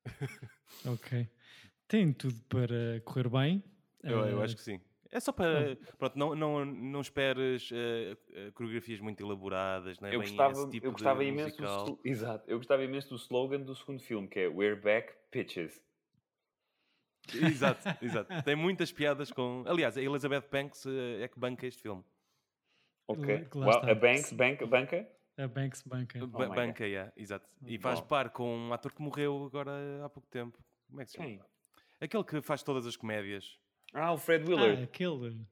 Ok. 0.86 1.28
Tem 1.88 2.12
tudo 2.14 2.36
para 2.50 3.02
correr 3.06 3.30
bem. 3.30 3.64
Eu, 4.04 4.20
eu 4.26 4.42
Eh, 4.42 4.44
acho 4.44 4.56
que 4.56 4.62
sim. 4.62 4.80
É 5.10 5.20
só 5.22 5.32
para. 5.32 5.78
Pronto, 5.98 6.18
não, 6.20 6.36
não, 6.36 6.66
não 6.66 7.00
esperes 7.02 7.70
eh, 7.72 8.52
coreografias 8.54 9.00
muito 9.00 9.24
elaboradas, 9.24 9.98
não 10.00 10.10
é 10.10 10.16
eu 10.16 10.20
bem 10.20 10.28
gostava, 10.28 10.70
tipo 10.70 10.86
eu 10.86 10.92
gostava 10.92 11.24
de 11.24 11.30
imenso 11.30 11.58
do, 11.62 12.00
exato, 12.04 12.44
eu 12.50 12.58
gostava 12.58 12.84
imenso 12.84 13.10
do 13.10 13.16
slogan 13.16 13.62
do 13.62 13.74
segundo 13.74 14.02
filme, 14.02 14.28
que 14.28 14.40
é 14.42 14.48
We're 14.50 14.80
back, 14.80 15.14
bitches. 15.32 15.82
Exato, 17.34 17.82
exato. 18.02 18.44
Tem 18.44 18.56
muitas 18.56 18.92
piadas 18.92 19.32
com. 19.32 19.64
Aliás, 19.68 19.98
a 19.98 20.02
Elizabeth 20.02 20.46
Banks 20.52 20.86
eh, 20.86 21.24
é 21.24 21.28
que 21.28 21.40
banca 21.40 21.66
este 21.68 21.82
filme. 21.82 22.04
Ok. 23.08 23.48
Well, 23.56 23.70
a 23.90 23.96
Banks, 23.96 24.32
bank, 24.34 24.66
banca? 24.66 25.08
A 25.38 25.48
Banks 25.48 25.84
Banca. 25.84 26.20
Oh 26.24 26.28
Ba- 26.28 26.48
banca, 26.50 26.86
yeah, 26.86 27.12
exato. 27.16 27.48
E 27.66 27.78
Bom. 27.78 27.84
faz 27.84 28.02
par 28.02 28.32
com 28.32 28.54
um 28.58 28.74
ator 28.74 28.92
que 28.92 29.02
morreu 29.02 29.46
agora 29.46 29.72
há 30.04 30.10
pouco 30.10 30.28
tempo. 30.30 30.58
Como 30.90 31.02
é 31.02 31.06
que 31.06 31.12
se 31.12 31.18
chama? 31.18 31.30
Quem? 31.30 31.42
Aquele 32.02 32.24
que 32.24 32.42
faz 32.42 32.64
todas 32.64 32.86
as 32.88 32.96
comédias. 32.96 33.60
Ah, 33.94 34.12
o 34.14 34.18
Fred 34.18 34.44
Ah, 34.46 34.50
Willard. 34.50 34.84
aquele. 34.84 35.46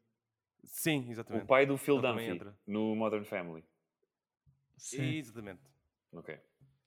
Sim, 0.63 1.07
o 1.07 1.11
exatamente. 1.11 1.45
pai 1.45 1.65
do 1.65 1.77
Phil 1.77 2.01
Dunphy, 2.01 2.41
no 2.65 2.95
Modern 2.95 3.23
Family. 3.23 3.63
Sim, 4.77 5.17
Exatamente. 5.17 5.61
Ok. 6.11 6.37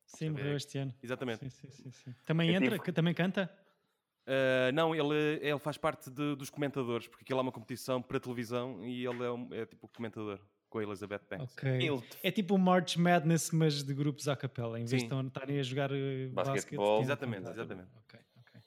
sim 0.05 0.31
morreu 0.31 0.57
este 0.57 0.79
ano. 0.79 0.95
Exatamente. 1.03 1.49
Sim, 1.49 1.51
sim, 1.51 1.71
sim, 1.71 1.91
sim. 1.93 2.15
Também 2.27 2.49
Eu 2.51 2.57
entra? 2.57 2.71
tive- 2.73 2.83
Que- 2.85 2.93
Também 2.93 3.15
canta? 3.15 3.51
Uh, 4.29 4.71
não, 4.75 4.95
ele, 4.95 5.39
ele 5.41 5.59
faz 5.59 5.79
parte 5.79 6.11
de- 6.11 6.37
dos 6.37 6.51
comentadores, 6.51 7.09
porque 7.09 7.23
aquilo 7.25 7.39
é 7.39 7.43
uma 7.43 7.51
competição 7.53 8.03
para 8.03 8.21
televisão 8.21 8.85
e 8.85 9.07
ele 9.07 9.25
é, 9.25 9.31
um- 9.31 9.49
é 9.55 9.65
tipo 9.65 9.89
comentador 9.89 10.39
com 10.69 10.79
a 10.79 10.83
Elizabeth 10.83 11.23
Banks. 11.31 11.55
Ok. 11.57 11.71
Ele- 11.71 12.03
É 12.23 12.31
tipo 12.31 12.55
o 12.55 12.59
March 12.59 12.97
Madness, 12.99 13.51
mas 13.53 13.83
de 13.83 13.95
grupos 13.95 14.29
à 14.29 14.37
capela, 14.37 14.79
em 14.79 14.85
vez 14.85 15.01
Sim. 15.03 15.09
de 15.09 15.27
estarem 15.29 15.59
a 15.59 15.63
jogar 15.63 15.91
eh, 15.93 16.29
basquete. 16.31 16.55
Basquetebol. 16.57 17.01
Exatamente, 17.01 17.43
tem- 17.45 17.53
exatamente. 17.53 17.89
Ok, 17.97 18.21
ok. 18.41 18.61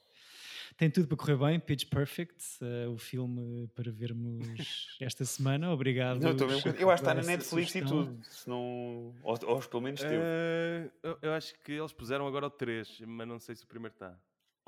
Tem 0.77 0.89
tudo 0.89 1.07
para 1.07 1.17
correr 1.17 1.37
bem, 1.37 1.59
Pitch 1.59 1.85
Perfect, 1.91 2.43
eh, 2.63 2.87
o 2.87 2.97
filme 2.97 3.67
para 3.75 3.91
vermos 3.91 4.39
esta 4.99 5.23
semana. 5.25 5.71
Obrigado. 5.71 6.21
Não, 6.23 6.31
estou 6.31 6.47
mesmo- 6.47 6.71
eu 6.71 6.89
acho 6.89 7.03
que 7.03 7.09
está 7.09 7.13
na 7.13 7.27
Netflix 7.27 7.69
e 7.75 7.79
sugestão. 7.81 8.05
tudo. 8.07 8.23
Se 8.25 8.49
não... 8.49 9.13
Ou, 9.21 9.37
ou 9.45 9.59
pelo 9.59 9.83
menos 9.83 10.01
teve. 10.01 10.15
Uh, 10.15 10.91
eu, 11.03 11.17
eu 11.21 11.33
acho 11.33 11.53
que 11.63 11.73
eles 11.73 11.93
puseram 11.93 12.25
agora 12.25 12.47
o 12.47 12.49
3, 12.49 13.01
mas 13.05 13.27
não 13.27 13.37
sei 13.37 13.53
se 13.55 13.63
o 13.63 13.67
primeiro 13.67 13.93
está. 13.93 14.17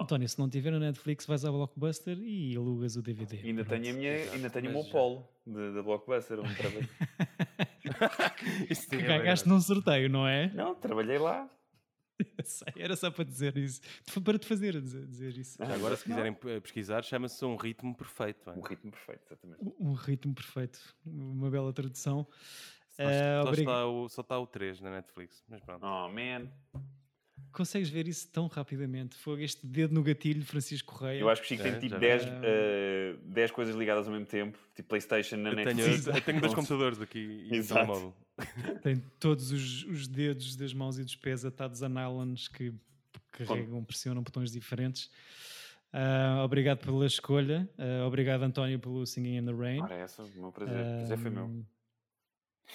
António, 0.04 0.28
se 0.30 0.38
não 0.40 0.50
tiver 0.50 0.72
na 0.72 0.80
Netflix, 0.80 1.26
vais 1.26 1.44
ao 1.46 1.54
Blockbuster 1.54 2.18
e 2.20 2.56
alugas 2.56 2.96
o 2.96 3.02
DVD. 3.02 3.38
ainda 3.38 3.66
Pronto. 3.66 3.82
tenho, 3.82 3.94
a 3.96 3.98
minha, 3.98 4.14
Exato, 4.16 4.36
ainda 4.36 4.50
tenho 4.50 4.70
o 4.70 4.74
meu 4.74 4.84
já. 4.84 4.92
polo 4.92 5.28
da 5.46 5.82
Blockbuster, 5.84 6.40
onde 6.40 6.54
sim 8.76 8.88
Que 8.90 8.96
é 8.96 9.02
ganhaste 9.20 9.48
num 9.48 9.60
sorteio, 9.60 10.10
não 10.10 10.28
é? 10.28 10.52
não, 10.54 10.76
trabalhei 10.76 11.18
lá. 11.18 11.50
Sei, 12.44 12.68
Era 12.78 12.96
só 12.96 13.10
para 13.10 13.26
dizer 13.26 13.58
isso. 13.58 13.82
Para 14.24 14.38
te 14.38 14.46
fazer 14.46 14.80
dizer, 14.80 15.06
dizer 15.08 15.38
isso. 15.38 15.62
Ah, 15.62 15.74
agora, 15.74 15.96
se 15.98 16.08
não. 16.08 16.16
quiserem 16.16 16.38
eh, 16.46 16.60
pesquisar, 16.60 17.04
chama-se 17.04 17.44
um 17.44 17.56
ritmo 17.56 17.96
perfeito. 17.96 18.50
Um 18.52 18.62
ritmo 18.62 18.92
perfeito, 18.92 19.22
exatamente. 19.26 19.60
Um 19.80 19.90
um 19.90 19.94
ritmo 19.94 20.34
perfeito. 20.34 20.80
Uma 21.06 21.50
bela 21.50 21.74
tradução. 21.74 22.28
Só, 22.92 23.04
Eh, 23.04 23.42
só 23.44 23.52
está 23.52 23.88
o, 23.88 24.10
só 24.10 24.22
está 24.22 24.40
o 24.40 24.46
3 24.46 24.80
na 24.82 24.92
Netflix, 24.92 25.44
mas 25.50 25.60
pronto. 25.62 25.84
Oh, 25.84 26.08
man. 26.10 26.48
Consegues 27.54 27.88
ver 27.90 28.08
isso 28.08 28.28
tão 28.30 28.48
rapidamente? 28.48 29.16
Foi 29.16 29.44
este 29.44 29.66
dedo 29.66 29.94
no 29.94 30.02
gatilho 30.04 30.40
de 30.40 30.46
Francisco 30.46 30.94
Correia. 30.94 31.20
Eu 31.20 31.30
acho 31.30 31.42
que 31.42 31.46
o 31.46 31.50
Chico 31.50 31.68
É, 31.68 31.72
tem 31.72 31.80
tipo 31.80 31.92
já 31.94 32.00
10, 32.00 32.26
vi. 32.26 32.32
eh, 32.44 33.16
10 33.26 33.52
coisas 33.52 33.76
ligadas 33.76 34.08
ao 34.08 34.12
mesmo 34.12 34.26
tempo, 34.26 34.58
tipo 34.76 34.90
Playstation 34.90 35.38
na 35.38 35.52
Eu 35.52 35.56
tenho, 35.58 35.68
Netflix. 35.76 36.08
eu 36.08 36.22
tenho 36.22 36.42
dois 36.42 36.54
computadores 36.54 37.00
aqui 37.02 37.20
e 37.20 37.52
um 37.52 37.56
Exato. 37.56 37.82
telemóvel. 37.86 38.14
Tem 38.82 38.98
todos 39.20 39.52
os, 39.52 39.84
os 39.84 40.08
dedos 40.08 40.56
das 40.56 40.74
mãos 40.74 40.98
e 40.98 41.04
dos 41.04 41.16
pés 41.16 41.46
atados 41.46 41.84
a 41.84 41.88
nylons 41.90 42.48
que 42.48 42.74
carregam, 43.32 43.84
pressionam 43.84 44.24
botões 44.24 44.52
diferentes. 44.52 45.12
Ah, 45.92 46.42
obrigado 46.44 46.80
pela 46.80 47.06
escolha. 47.06 47.70
Ah, 47.78 48.08
obrigado, 48.08 48.42
António, 48.42 48.80
pelo 48.80 49.06
Singing 49.06 49.38
in 49.38 49.46
the 49.46 49.52
Rain. 49.54 49.82
Ora, 49.84 49.94
essa, 49.96 50.24
o 50.24 50.30
meu 50.36 50.52
prazer. 50.52 50.82
O 50.82 50.98
prazer 50.98 51.18
foi 51.20 51.30
meu. 51.30 51.44
Ahm, 51.44 51.64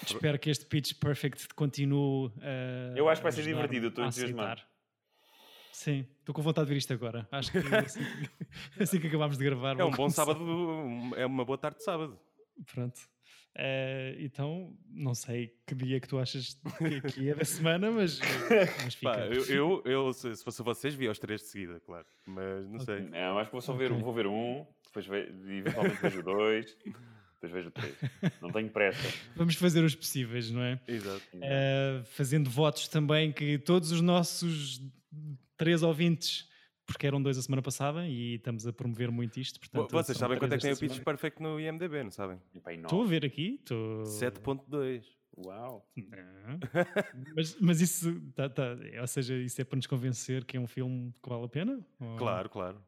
Espero 0.06 0.38
que 0.38 0.48
este 0.50 0.64
Pitch 0.66 0.92
Perfect 0.94 1.48
continue 1.54 2.30
a. 2.40 2.96
Eu 2.96 3.08
acho 3.08 3.20
que 3.20 3.24
vai 3.24 3.32
ser 3.32 3.42
divertido, 3.42 3.86
eu 3.86 3.88
estou 3.88 4.04
a 4.04 4.06
entusiasmado. 4.06 4.62
Sim, 5.78 6.04
estou 6.18 6.34
com 6.34 6.42
vontade 6.42 6.66
de 6.66 6.72
ver 6.72 6.78
isto 6.78 6.92
agora. 6.92 7.28
Acho 7.30 7.52
que 7.52 7.58
assim 7.76 8.00
que, 8.74 8.82
assim 8.82 9.00
que 9.00 9.06
acabámos 9.06 9.38
de 9.38 9.44
gravar. 9.44 9.78
É 9.78 9.84
um 9.84 9.90
bom 9.90 9.96
começar. 9.96 10.24
sábado, 10.26 10.44
é 11.16 11.24
uma 11.24 11.44
boa 11.44 11.56
tarde 11.56 11.78
de 11.78 11.84
sábado. 11.84 12.18
Pronto. 12.74 12.98
Eh, 13.54 14.16
então, 14.18 14.76
não 14.90 15.14
sei 15.14 15.54
que 15.64 15.76
dia 15.76 16.00
que 16.00 16.08
tu 16.08 16.18
achas 16.18 16.60
que, 17.14 17.28
é 17.30 17.34
da 17.36 17.44
semana, 17.44 17.92
mas, 17.92 18.18
mas 18.82 18.94
fica. 18.94 19.12
Pá, 19.12 19.20
eu, 19.26 19.44
eu, 19.46 19.82
eu, 19.84 20.12
se 20.12 20.34
se 20.34 20.42
fosse 20.42 20.60
vocês, 20.64 20.94
via 20.96 21.12
os 21.12 21.18
três 21.20 21.42
de 21.42 21.46
seguida, 21.46 21.78
claro. 21.86 22.06
Mas 22.26 22.68
não 22.68 22.80
sei. 22.80 23.00
Não, 23.02 23.38
acho 23.38 23.48
que 23.50 23.52
vou 23.52 23.60
só 23.62 23.72
ver, 23.72 23.92
Ok. 23.92 24.02
vou 24.02 24.12
ver 24.12 24.26
um, 24.26 24.66
depois 24.84 25.06
ve- 25.06 25.32
eventualmente 25.58 26.02
vejo 26.02 26.18
o 26.18 26.22
dois, 26.24 26.76
depois 27.40 27.52
vejo 27.52 27.68
o 27.68 27.70
três. 27.70 27.94
Não 28.42 28.50
tenho 28.50 28.68
pressa. 28.68 29.08
Vamos 29.36 29.54
fazer 29.54 29.84
os 29.84 29.94
possíveis, 29.94 30.50
não 30.50 30.60
é? 30.62 30.80
Exato. 30.88 31.22
Eh, 31.40 32.02
fazendo 32.06 32.50
votos 32.50 32.88
também 32.88 33.30
que 33.30 33.58
todos 33.58 33.92
os 33.92 34.00
nossos 34.00 34.80
três 35.58 35.82
ouvintes, 35.82 36.48
porque 36.86 37.06
eram 37.06 37.20
dois 37.20 37.36
a 37.36 37.42
semana 37.42 37.60
passada 37.60 38.06
e 38.08 38.36
estamos 38.36 38.66
a 38.66 38.72
promover 38.72 39.10
muito 39.10 39.38
isto. 39.38 39.60
Portanto, 39.60 39.90
Vocês 39.92 40.16
sabem 40.16 40.38
quanto 40.38 40.54
é 40.54 40.56
que 40.56 40.62
tem 40.62 40.72
o 40.72 40.78
Pitch. 40.78 41.00
Perfect 41.02 41.42
no 41.42 41.60
IMDB, 41.60 42.02
não 42.04 42.10
sabem? 42.10 42.40
Estou 42.54 43.02
a 43.02 43.06
ver 43.06 43.26
aqui. 43.26 43.56
Estou... 43.60 44.04
7.2. 44.04 45.04
Uau. 45.36 45.88
Não. 45.96 46.58
mas, 47.36 47.56
mas 47.60 47.80
isso, 47.80 48.20
tá, 48.34 48.48
tá, 48.48 48.76
ou 49.00 49.06
seja, 49.06 49.34
isso 49.36 49.60
é 49.60 49.64
para 49.64 49.76
nos 49.76 49.86
convencer 49.86 50.44
que 50.44 50.56
é 50.56 50.60
um 50.60 50.66
filme 50.66 51.14
que 51.22 51.28
vale 51.28 51.44
a 51.44 51.48
pena? 51.48 51.86
Ou- 52.00 52.16
Claro, 52.16 52.48
claro. 52.48 52.82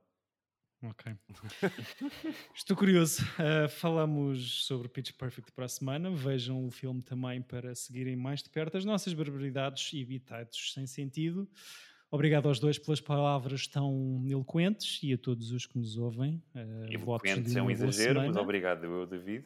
Ok. 0.82 1.14
Estou 2.56 2.74
curioso. 2.76 3.22
Uh, 3.34 3.68
falamos 3.68 4.64
sobre 4.64 4.88
Pitch 4.88 5.12
Perfect 5.12 5.52
para 5.52 5.66
a 5.66 5.68
semana. 5.68 6.10
Vejam 6.10 6.66
o 6.66 6.70
filme 6.70 7.02
também 7.02 7.42
para 7.42 7.74
seguirem 7.74 8.16
mais 8.16 8.42
de 8.42 8.48
perto 8.48 8.78
as 8.78 8.84
nossas 8.84 9.12
barbaridades 9.12 9.92
e 9.92 10.02
bitados 10.04 10.72
sem 10.72 10.86
sentido. 10.86 11.46
Obrigado 12.10 12.48
aos 12.48 12.58
dois 12.58 12.76
pelas 12.78 13.00
palavras 13.00 13.66
tão 13.68 14.24
eloquentes 14.26 15.00
e 15.02 15.12
a 15.12 15.18
todos 15.18 15.52
os 15.52 15.64
que 15.64 15.78
nos 15.78 15.96
ouvem. 15.96 16.42
Uh, 16.54 16.92
Eloquentes 16.92 17.54
é 17.54 17.62
um 17.62 17.70
exagero, 17.70 18.20
mas 18.20 18.36
obrigado, 18.36 18.84
eu, 18.84 19.06
David. 19.06 19.44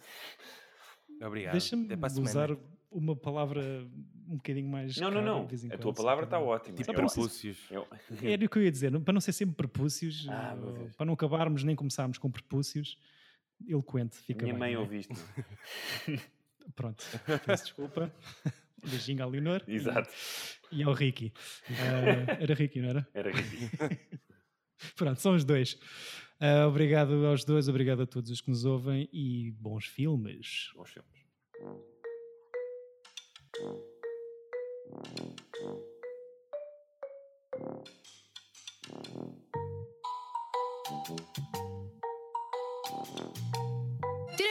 Obrigado. 1.21 1.53
Deixa-me 1.53 1.87
usar 2.23 2.57
uma 2.91 3.15
palavra 3.15 3.87
um 4.27 4.37
bocadinho 4.37 4.69
mais. 4.69 4.97
Não, 4.97 5.11
não, 5.11 5.21
não. 5.23 5.43
de 5.43 5.49
vez 5.49 5.65
em 5.65 5.67
A 5.67 5.71
quando, 5.73 5.83
tua 5.83 5.93
palavra 5.93 6.25
está 6.25 6.39
ótima. 6.39 6.75
Tipo 6.77 6.95
prepúcios. 6.95 7.59
eu- 7.71 7.87
Era 8.23 8.45
o 8.47 8.49
que 8.49 8.59
eu 8.59 8.63
ia 8.63 8.71
dizer, 8.73 8.99
para 9.01 9.13
não 9.13 9.21
ser 9.21 9.33
sempre 9.33 9.55
prepúcios, 9.55 10.27
Ah, 10.31 10.55
Deus. 10.57 10.97
para 10.97 11.05
não 11.05 11.13
acabarmos 11.13 11.63
nem 11.65 11.77
começarmos 11.77 12.17
com 12.17 12.31
prepúcios, 12.31 12.97
eloquente, 13.69 14.17
fica 14.17 14.43
Minha 14.45 14.55
bem, 14.55 14.61
mãe 14.61 14.73
não 14.75 14.81
é? 14.81 14.83
ouviste. 14.85 15.13
Pronto, 16.75 17.05
peço 17.45 17.65
desculpa. 17.65 18.11
Beijinho 18.89 19.23
à 19.23 19.27
Leonor 19.27 19.63
e- 19.67 19.75
Exato. 19.75 20.11
e, 20.73 20.83
ao 20.83 20.93
Ricky. 20.93 21.33
Ah, 21.71 22.37
era 22.41 22.55
Ricky, 22.55 22.81
não 22.81 22.89
era? 22.91 23.09
Era 23.15 23.31
ridículo. 23.31 23.91
Pronto, 24.97 25.21
são 25.21 25.35
os 25.35 25.45
dois. 25.45 25.79
Ah, 26.41 26.67
obrigado 26.67 27.25
aos 27.27 27.45
dois, 27.45 27.69
obrigado 27.69 28.03
a 28.03 28.07
todos 28.07 28.31
os 28.31 28.41
que 28.41 28.51
nos 28.51 28.65
ouvem 28.65 29.09
e 29.13 29.53
bons 29.53 29.87
filmes. 29.87 30.71
Bons 30.75 30.91
filmes. 30.91 31.15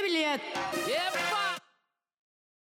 bilhete. 0.03 0.43
Epa! 0.88 1.62